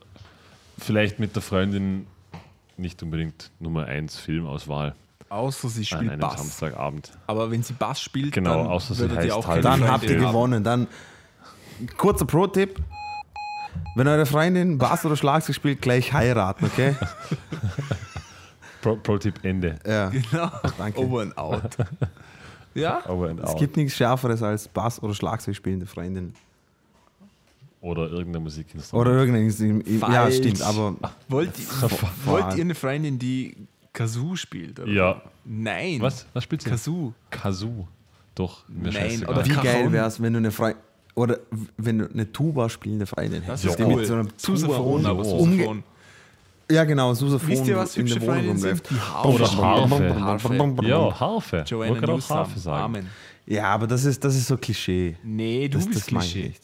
[0.78, 2.06] vielleicht mit der Freundin
[2.78, 4.96] nicht unbedingt Nummer 1 Filmauswahl
[5.28, 6.38] Außer sie an spielt einem Bass.
[6.38, 7.12] Samstagabend.
[7.28, 10.16] Aber wenn sie Bass spielt, Genau, dann außer sie heißt auch halt- Dann habt ihr
[10.18, 10.64] gewonnen.
[10.64, 10.88] Dann
[11.98, 12.80] kurzer Pro-Tipp.
[13.96, 16.96] Wenn eure Freundin Bass oder Schlagzeug spielt, gleich heiraten, okay?
[18.82, 19.78] Pro- Pro-Tipp Ende.
[19.86, 20.10] Ja.
[20.10, 20.50] Genau.
[20.78, 21.00] danke.
[21.00, 21.78] Over and out.
[22.76, 23.02] ja?
[23.10, 23.60] Over and Es out.
[23.60, 26.34] gibt nichts Schärferes als Bass- oder Schlagzeug spielende Freundin.
[27.82, 29.08] Oder irgendein Musikinstrument.
[29.08, 29.84] Oder irgendein.
[30.00, 30.38] Ja, Falsch.
[30.38, 30.96] stimmt, aber
[31.30, 31.52] Wollt,
[32.26, 33.56] wollt ihr eine Freundin, die
[33.94, 34.80] Kazoo spielt?
[34.80, 34.92] Oder?
[34.92, 35.22] Ja.
[35.46, 36.00] Nein.
[36.02, 36.26] Was?
[36.34, 36.70] Was spielt sie?
[36.70, 37.14] Kazoo.
[37.30, 37.88] Kazoo.
[38.36, 39.34] Doch, mir Nein, scheißegal.
[39.36, 40.82] oder wie geil wäre es, wenn du eine Freundin.
[41.20, 41.40] Oder
[41.78, 43.66] wenn du eine Tuba spielende Freundin Das hättest.
[43.66, 43.96] ist die cool.
[43.98, 45.84] mit so einem Sousaphon, Tuba aber.
[46.72, 48.82] Ja, genau, Sousaphon Wisst ihr, was in hübsche Freundinnen sind?
[48.90, 49.28] Die Harfe.
[49.28, 50.88] Oder Harfe.
[50.88, 51.64] Ja, Harfe.
[51.68, 52.30] Joanna Wollte gerade auch.
[52.30, 52.84] Harfe sagen.
[52.84, 53.08] Amen.
[53.48, 55.18] Ja, aber das ist, das ist so Klischee.
[55.24, 56.48] Nee, du Das, bist das Klischee.
[56.50, 56.64] nicht.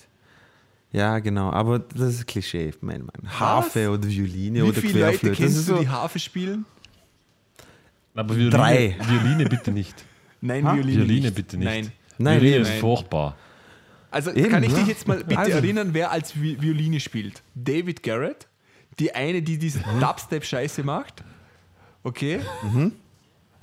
[0.91, 3.27] Ja, genau, aber das ist Klischee, mein Mann.
[3.39, 5.29] Harfe oder Violine Wie oder viele Leute Querflöte.
[5.29, 6.65] Das kennst ist du, die Harfe spielen?
[8.13, 8.95] Aber Violine, Drei.
[9.01, 10.05] Violine bitte nicht.
[10.39, 10.75] Nein, Ha?
[10.75, 11.35] Violine, Violine nicht.
[11.35, 11.65] bitte nicht.
[11.67, 11.91] Nein.
[12.19, 12.63] Nein, Violine eben.
[12.63, 12.79] ist Nein.
[12.79, 13.35] furchtbar.
[14.15, 14.77] Also Eben, kann ich ja.
[14.79, 15.51] dich jetzt mal bitte Also.
[15.57, 17.43] erinnern, wer als Vi- Violine spielt?
[17.53, 18.47] David Garrett,
[18.97, 19.99] die eine, die diese Mhm.
[19.99, 21.23] Dubstep-Scheiße macht.
[22.03, 22.39] Okay,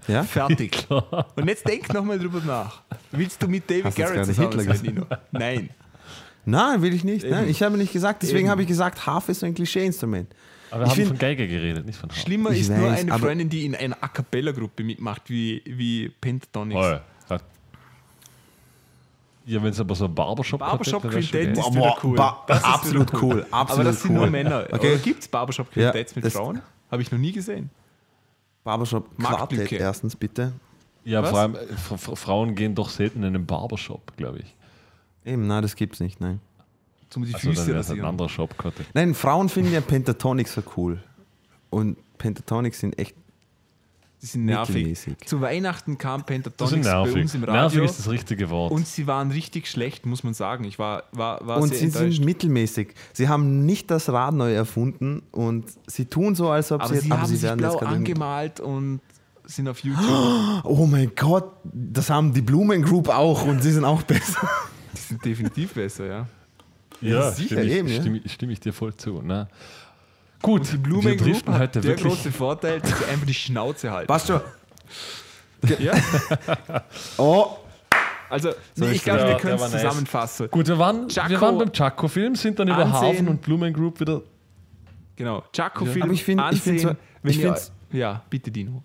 [0.09, 0.23] ja?
[0.24, 0.87] fertig.
[1.37, 2.83] Und jetzt denk nochmal drüber nach.
[3.12, 5.07] Willst du mit David Hast Garrett zusammen Hitler sein, Nino?
[5.31, 5.70] Nein.
[6.45, 7.24] Nein, will ich nicht.
[7.24, 10.35] Nein, ich habe nicht gesagt, deswegen habe ich gesagt, Harfe ist so ein Klischee-Instrument.
[10.70, 12.20] Aber wir Ich haben find- von Geige geredet, nicht von Harfe.
[12.20, 15.62] Schlimmer Ich ist nur weiß, eine aber- Freundin, die in einer A Cappella-Gruppe mitmacht, wie,
[15.66, 16.81] wie Pentatonics.
[16.81, 17.01] Das-
[19.44, 22.16] Ja, wenn es aber so ein Barbershop Barbershop Quintett ist wieder cool.
[22.16, 23.47] Ba- Das ist absolut wieder cool.
[23.51, 24.16] Absolut Aber das sind cool.
[24.19, 24.66] nur Männer.
[24.70, 24.98] Okay.
[25.02, 26.62] Gibt es Barbershop Quintetts Ja, mit das- Frauen?
[26.90, 27.70] Habe ich noch nie gesehen.
[28.64, 29.09] Barbershop.
[29.19, 30.52] Quartett erstens, bitte.
[31.05, 31.31] Ja, Was?
[31.31, 34.55] vor allem, äh, Fra- Fra- Frauen gehen doch selten in einen Barbershop, glaube ich.
[35.24, 36.40] Eben, nein, das gibt's nicht, nein.
[37.10, 38.81] Zum die Also dann Füße wäre es ein anderer Shop gehabt.
[38.94, 41.02] Nein, Frauen finden ja Pentatonics so cool.
[41.70, 43.16] Und Pentatonics sind echt
[44.23, 44.74] Die sind nervig.
[44.77, 45.16] mittelmäßig.
[45.27, 47.23] Zu Weihnachten kam Pentatonics bei nervig.
[47.23, 47.85] uns im Nervig Radio.
[47.85, 48.70] ist das richtige Wort.
[48.70, 50.62] Und sie waren richtig schlecht, muss man sagen.
[50.62, 52.16] Ich war, war, war Und sehr sie enttäuscht.
[52.19, 52.94] sind mittelmäßig.
[53.12, 57.01] Sie haben nicht das Rad neu erfunden und sie tun so, als ob aber sie,
[57.01, 59.01] sie haben sie sich blau angemalt und
[59.44, 60.07] sind auf YouTube.
[60.65, 64.49] Oh mein Gott, das haben die Blumen Group auch und sie sind auch besser.
[64.94, 66.27] Die sind definitiv besser, ja.
[67.01, 68.01] ja, sicher, stimme ich, eben, ja.
[68.01, 69.20] stimme, ich- stimme ich dir voll zu.
[69.20, 69.49] Ne?
[70.43, 72.06] Gut, Die Blumen wir Group driften hat heute der wirklich.
[72.12, 74.09] große Vorteil, dass sie einfach die Schnauze halten.
[74.09, 74.40] Passt schon.
[75.78, 75.94] Ja?
[77.19, 77.56] Oh,
[78.28, 80.48] Also, nee, ich glaube, wir können es zusammenfassen.
[80.51, 82.93] Gut, wir waren, Jaco wir waren beim Chaco-Film, sind dann über ansehen.
[83.14, 84.23] Hafen und Blumen Group wieder.
[85.16, 85.44] Genau.
[85.52, 88.82] Chaco-Film Aber ich find- ich ansehen, find so- wenn ich ihr, find's- Ja, bitte Dino.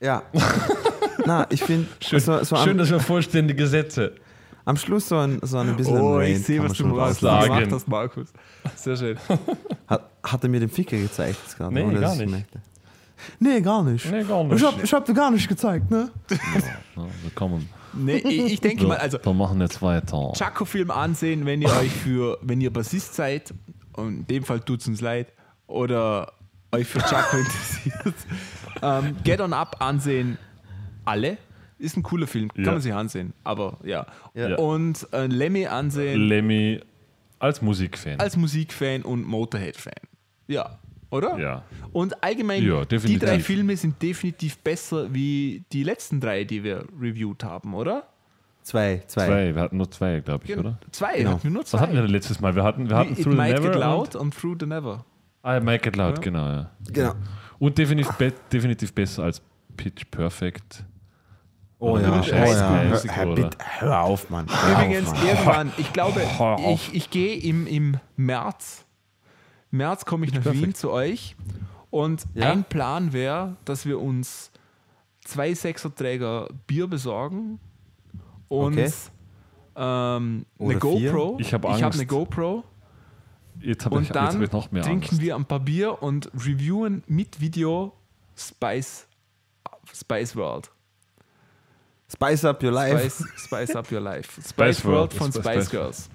[0.00, 0.22] ja.
[1.26, 4.14] Na, ich finde, Schön, so, so schön dass wir vollständige Sätze.
[4.70, 8.32] Am Schluss so ein, so ein bisschen Oh, ich sehe, was du gemacht hast, Markus.
[8.76, 9.18] Sehr schön.
[9.88, 11.74] Hat, hat er mir den Ficker gezeigt jetzt gerade?
[11.74, 12.30] Nee, gar nicht.
[12.30, 12.60] merkte?
[13.40, 14.10] Nee, gar nicht.
[14.10, 14.56] Nee, gar nicht.
[14.56, 16.10] Ich hab, ich hab dir gar nicht gezeigt, ne?
[16.30, 16.38] Ja,
[17.22, 17.68] wir kommen.
[17.92, 20.32] Nee, ich, ich denke mal, also wir machen jetzt weiter.
[20.34, 23.52] Chaco-Film ansehen, wenn ihr euch für, wenn ihr Bassist seid,
[23.94, 25.32] und in dem Fall tut es uns leid,
[25.66, 26.32] oder
[26.70, 28.14] euch für Chaco interessiert.
[28.82, 30.38] Ähm, Get On Up ansehen,
[31.04, 31.38] alle.
[31.80, 32.72] Ist ein cooler Film, kann Ja.
[32.72, 33.32] man sich ansehen.
[33.42, 34.06] Aber ja.
[34.34, 34.56] Ja.
[34.56, 36.80] Und äh, Lemmy ansehen Lemmy
[37.38, 38.20] als Musikfan.
[38.20, 39.94] als Musikfan und Motorhead-Fan.
[40.46, 40.78] Ja,
[41.10, 41.38] oder?
[41.38, 41.62] ja.
[41.92, 46.84] Und allgemein, Ja, die drei Filme sind definitiv besser wie die letzten drei, die wir
[47.00, 48.04] reviewed haben, oder?
[48.62, 49.26] Zwei, zwei.
[49.26, 50.78] Zwei, wir hatten nur zwei, glaube ich, oder?
[50.92, 51.30] Zwei, Genau.
[51.30, 51.78] hatten wir nur zwei.
[51.78, 52.54] Was hatten wir denn letztes Mal?
[52.54, 53.62] Wir hatten, wir hatten It Through the Might Never.
[53.68, 55.04] Get und- Loud und Through the Never.
[55.42, 56.22] Ah, Make It Loud, Ja.
[56.22, 56.70] genau, ja.
[56.92, 57.14] Genau.
[57.58, 59.40] Und definitiv, be definitiv besser als
[59.78, 60.84] Pitch Perfect.
[61.82, 62.70] Oh ja, oh ja.
[62.82, 64.46] Hör, hör, bitte, hör auf, Mann.
[64.48, 65.26] Hör Übrigens, auf, Mann.
[65.26, 66.20] irgendwann, ich glaube,
[66.68, 68.84] ich, ich gehe im, im März,
[69.70, 70.62] März komme ich nach Perfekt.
[70.62, 71.36] Wien zu euch
[71.90, 72.50] und Ja?
[72.52, 74.50] ein Plan wäre, dass wir uns
[75.24, 77.58] zwei Sechserträger Bier besorgen
[78.48, 78.92] und Okay.
[79.76, 80.78] ähm, eine vier.
[80.78, 81.36] GoPro.
[81.40, 81.98] Ich hab Ich habe Angst.
[81.98, 82.64] eine GoPro
[83.60, 85.20] Jetzt habe ich, und jetzt hab dann ich noch mehr trinken Angst.
[85.20, 87.92] wir ein paar Bier und reviewen mit Video
[88.36, 89.06] Spice,
[89.94, 90.70] Spice World.
[92.12, 92.98] Spice up your life.
[93.10, 94.40] Spice, Spice Up Your Life.
[94.46, 94.96] Spice, World.
[94.96, 96.10] World von Spice- Spice Spice- Girls.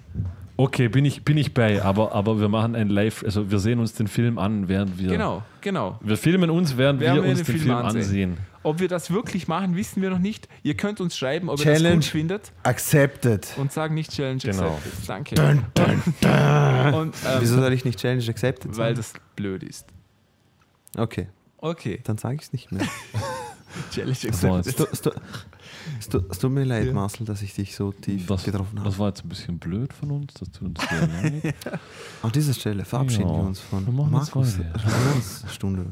[0.58, 3.78] Okay, bin ich, bin ich bei, aber, aber wir machen ein Live, also wir sehen
[3.78, 5.08] uns den Film an, während wir.
[5.10, 5.98] Genau, genau.
[6.02, 8.00] Wir filmen uns, während Während wir wir uns den den Film Film ansehen.
[8.30, 8.36] ansehen.
[8.62, 10.48] Ob wir das wirklich machen, wissen wir noch nicht.
[10.62, 11.96] Ihr könnt uns schreiben, ob ihr das Challenge.
[11.96, 13.48] gut findet Accepted.
[13.58, 14.78] und sagen nicht Challenge Genau.
[15.02, 15.38] accepted.
[15.74, 16.96] Danke.
[16.96, 18.94] Und, ähm, Wieso soll ich nicht Challenge accepted weil sein?
[18.96, 19.86] das blöd ist.
[20.96, 21.28] Okay,
[21.58, 22.86] Okay, dann sage ich es nicht mehr.
[23.92, 25.14] Challenge accepted.
[25.98, 26.92] Es, tu- es, tu- es, tu- es tut mir leid, Ja.
[26.92, 28.88] Marcel, dass ich dich so tief das, getroffen habe.
[28.88, 31.54] das war jetzt ein bisschen blöd von uns, das tut uns sehr leid.
[32.22, 34.58] An dieser Stelle verabschieden Ja, wir uns von wir Markus.
[35.52, 35.86] Stunde.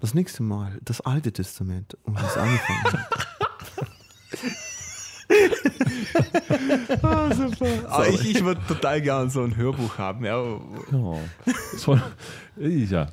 [0.00, 3.08] Das nächste Mal das Alte Testament und das angefangen hat.
[7.02, 7.66] Ah, super.
[7.88, 10.24] Ah, ich ich würde total gerne so ein Hörbuch haben.
[10.24, 10.42] Ja.
[11.76, 11.98] So,
[12.58, 13.08] ja.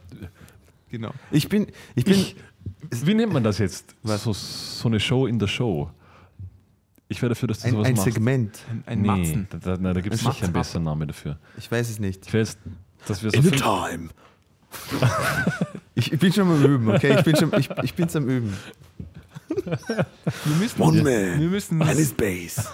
[0.90, 1.12] genau.
[1.32, 2.36] Ich bin, ich bin, Ich,
[2.92, 3.96] wie nennt man das jetzt?
[4.04, 5.90] So, so eine Show in der Show.
[7.08, 8.04] Ich wäre dafür, dass du ein, sowas ein machst.
[8.06, 8.60] Segment.
[8.70, 9.48] Ein, ein nee, Matzen.
[9.50, 11.40] da, da, nein, da gibt es sicher einen besseren Namen dafür.
[11.58, 12.28] Ich weiß es nicht.
[12.28, 12.58] Ich weiß,
[13.08, 14.10] dass wir so In time.
[15.96, 17.16] ich, ich bin schon am Üben, okay?
[17.18, 18.54] Ich bin schon, ich, ich bin's am Üben.
[19.50, 22.68] Wir müssen, One wir man müssen and his base.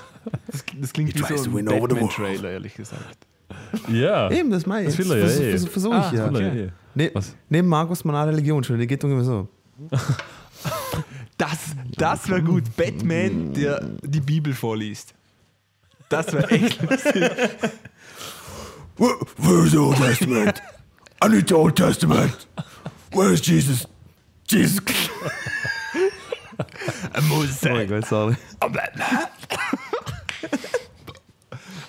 [0.47, 1.65] das, das klingt He wie so ein.
[1.65, 3.25] Batman-Trailer, ehrlich gesagt.
[3.89, 4.29] Ja.
[4.31, 4.95] Eben, das meine ich.
[4.95, 5.57] Das will er ja eh.
[5.59, 6.27] Versuche Ah, ich ja.
[6.27, 6.65] Okay.
[6.65, 6.71] eh.
[6.95, 7.35] Ne, Was?
[7.49, 9.47] neben Markus Mann Religionsschule, die geht ungefähr so.
[11.38, 12.76] Das, das wäre gut.
[12.77, 15.14] Batman, der die Bibel vorliest.
[16.10, 17.14] Das wäre echt lustig.
[18.97, 20.61] Where, where's the Old Testament?
[21.22, 22.47] I need the Old Testament.
[23.11, 23.85] Where's Jesus?
[24.47, 24.80] Jesus.
[27.14, 28.38] oh mein Gott, sorry.
[28.61, 28.69] Oh,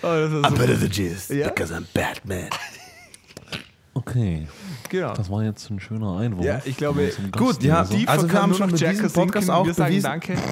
[0.02, 1.48] das ist I'm so, better than Jesus Ja?
[1.48, 2.50] because I'm Batman.
[3.94, 4.46] Okay,
[4.88, 5.14] genau.
[5.14, 6.44] das war jetzt ein schöner Einwurf.
[6.44, 8.00] Ja, ich glaube, gut, ja, Gastleser.
[8.00, 10.34] Die Also wir haben schon mit diesem Podcast auch Wir sagen bewiesen- Danke.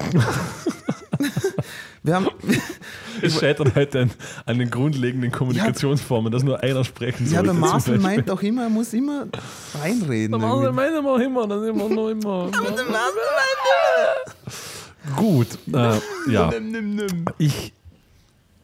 [2.03, 2.27] Wir haben,
[3.21, 4.11] Es scheitert heute an,
[4.45, 7.45] an den grundlegenden Kommunikationsformen, dass nur einer sprechen ja, sollte.
[7.45, 9.25] der Marcel meint auch immer, er muss immer
[9.81, 10.31] reinreden.
[10.31, 12.51] Der Marcel meint immer, immer, dann immer, noch immer.
[15.15, 15.99] Gut, äh,
[16.31, 16.51] ja.
[16.51, 17.25] Nimm, nimm, nimm.
[17.39, 17.73] Ich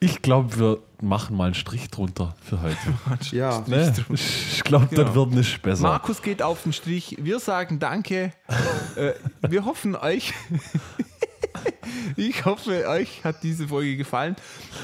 [0.04, 2.76] Ich glaube, wir machen mal einen Strich drunter für heute.
[3.30, 3.62] Ja.
[3.66, 3.94] Ne?
[4.10, 5.04] Ich glaube, Genau.
[5.04, 5.82] das wird nicht besser.
[5.84, 7.16] Markus geht auf den Strich.
[7.20, 8.32] Wir sagen Danke.
[8.96, 9.12] äh,
[9.48, 10.32] wir hoffen euch.
[12.16, 14.36] ich hoffe, euch hat diese Folge gefallen.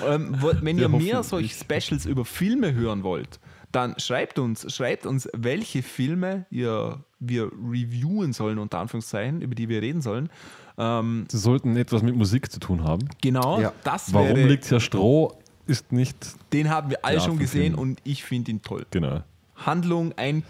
[0.07, 3.41] Ähm, wenn Wir ihr mehr ich- Specials über Filme hören wollt,
[3.73, 9.69] dann schreibt uns, schreibt uns, welche Filme ihr, wir reviewen sollen, unter Anführungszeichen, über die
[9.69, 10.31] wir reden sollen.
[10.79, 13.09] Ähm, Sie sollten etwas mit Musik zu tun haben.
[13.21, 13.73] genau, Ja.
[13.85, 15.37] das Warum wäre, liegt hier Stroh?
[15.67, 16.17] Ist nicht.
[16.53, 17.79] den haben wir alle Ja, schon gesehen Filmen.
[17.79, 18.87] und ich finde ihn toll.
[18.91, 19.23] Genau.
[19.57, 20.43] Handlung ein.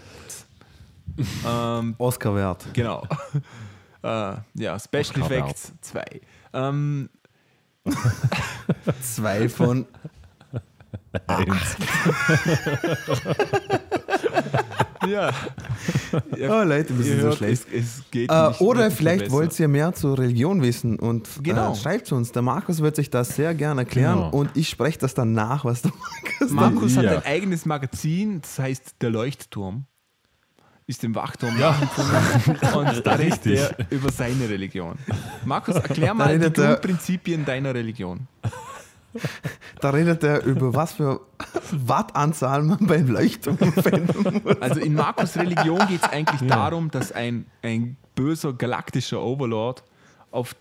[1.45, 2.65] ähm, Oscar wert.
[2.73, 3.05] Genau.
[4.03, 6.05] äh, ja, Special Oscar Effects 2.
[6.53, 7.09] Ähm,
[9.01, 9.85] Zwei von.
[11.27, 11.75] Eins.
[15.07, 15.31] ja.
[16.49, 17.67] Oh, Leute, wir sind so schlecht.
[17.71, 21.73] es, es geht Äh, nicht oder vielleicht wollt ihr mehr zur Religion wissen und Genau.
[21.73, 22.31] äh, schreibt uns.
[22.31, 24.29] Der Markus wird sich das sehr gerne erklären Genau.
[24.31, 27.03] und ich spreche das dann nach, was der Markus Markus Ja.
[27.03, 29.85] hat ein eigenes Magazin, das heißt Der Leuchtturm.
[30.87, 31.75] Ist im Wachturm Ja.
[32.47, 32.59] und
[33.05, 33.59] da redet Richtig.
[33.59, 34.97] er über seine Religion.
[35.45, 38.27] Markus, erklär mal die Grundprinzipien deiner Religion.
[39.81, 41.21] Da redet er über was für
[41.71, 44.61] Wattanzahl man beim Leuchtturm verwenden muss.
[44.61, 49.83] Also in Markus Religion geht es eigentlich darum, dass ein, ein böser galaktischer Overlord
[50.31, 50.55] auf,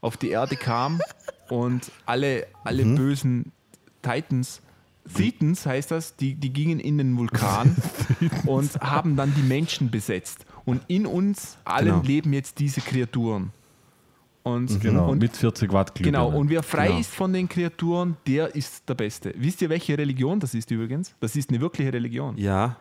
[0.00, 1.00] auf die Erde kam
[1.48, 3.52] und alle, alle bösen
[4.02, 4.60] Titans,
[5.14, 7.74] Thetans heißt das, die, die gingen in den Vulkan
[8.46, 10.44] und haben dann die Menschen besetzt.
[10.64, 12.02] Und in uns allen Genau.
[12.02, 13.52] leben jetzt diese Kreaturen.
[14.54, 15.10] Und, Genau.
[15.10, 16.18] und mit 40 Watt Glühbirne.
[16.18, 17.00] Genau, und wer frei Genau.
[17.00, 19.34] ist von den Kreaturen, der ist der Beste.
[19.36, 21.14] Wisst ihr, welche Religion das ist übrigens?
[21.20, 22.36] Das ist eine wirkliche Religion.
[22.36, 22.76] Ja,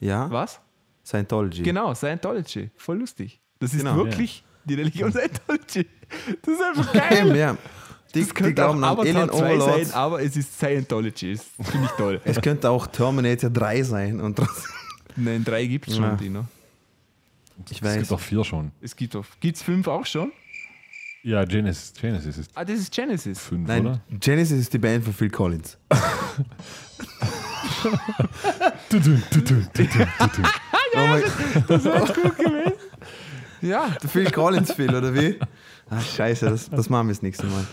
[0.00, 0.60] ja, Was?
[1.04, 1.62] Scientology.
[1.62, 2.70] Genau, Scientology.
[2.76, 3.40] Voll lustig.
[3.58, 3.96] Das ist Genau.
[3.96, 5.86] wirklich die Religion Scientology.
[6.42, 7.36] Das ist einfach geil.
[7.36, 7.56] ja.
[8.14, 9.92] Die, Das die könnte auch glauben an Avatar Alien 2 sein, Overlords.
[9.92, 11.32] aber es ist Scientology.
[11.34, 12.20] Das finde ich toll.
[12.24, 14.20] Es könnte auch Terminator 3 sein.
[14.20, 14.40] Und
[15.16, 16.14] Nein, drei gibt es schon, Ja.
[16.14, 16.44] Dino.
[17.70, 17.98] ich Es weiß.
[17.98, 18.70] gibt auch vier schon.
[18.80, 19.24] Es gibt auch.
[19.40, 20.32] Gibt es fünf auch schon?
[21.24, 23.38] Ja, Genesis, Genesis ist Ah, das ist Genesis.
[23.38, 24.00] fünf, Nein, oder?
[24.20, 25.78] Genesis ist die Band von Phil Collins.
[28.90, 30.42] Du, du, du, du, du, du, du.
[30.96, 31.22] Oh mein,
[33.62, 35.38] Ja, der Phil Collins Phil, oder wie?
[35.88, 37.64] Ach, scheiße, das, das machen wir das nächste Mal.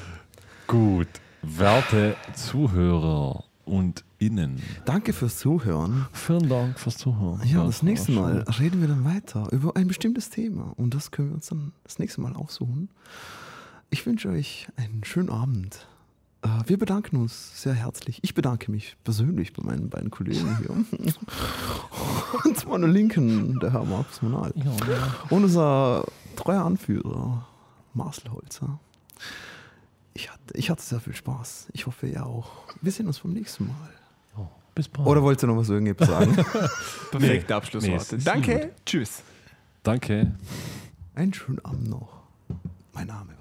[0.67, 1.07] Gut,
[1.41, 4.61] werte Zuhörer und Innen.
[4.85, 6.07] Danke fürs Zuhören.
[6.13, 7.41] Vielen Dank fürs Zuhören.
[7.45, 10.73] Ja, das nächste war Mal reden wir dann weiter über ein bestimmtes Thema.
[10.77, 12.89] Und das können wir uns dann das nächste Mal aussuchen.
[13.93, 15.85] Ich wünsche euch einen schönen Abend.
[16.43, 18.19] Äh, Wir bedanken uns sehr herzlich.
[18.23, 20.69] Ich bedanke mich persönlich bei meinen beiden Kollegen hier.
[22.45, 24.53] Und zu meiner Linken, der Herr Markus Monal.
[24.55, 25.15] Ja, ja.
[25.29, 26.05] Und unser
[26.37, 27.45] treuer Anführer,
[27.93, 28.79] Marcel Holzer.
[30.13, 31.67] Ich hatte, ich hatte sehr viel Spaß.
[31.73, 32.49] Ich hoffe, ihr auch.
[32.81, 33.89] Wir sehen uns beim nächsten Mal.
[34.37, 35.07] Ja, Bis bald.
[35.07, 36.33] Oder wollt ihr noch was irgendetwas sagen?
[36.33, 38.15] perfekte Nee, Abschlussworte.
[38.15, 39.21] ist Danke, tschüss.
[39.83, 40.33] Danke.
[41.13, 42.09] Einen schönen Abend noch.
[42.93, 43.40] Mein Name war.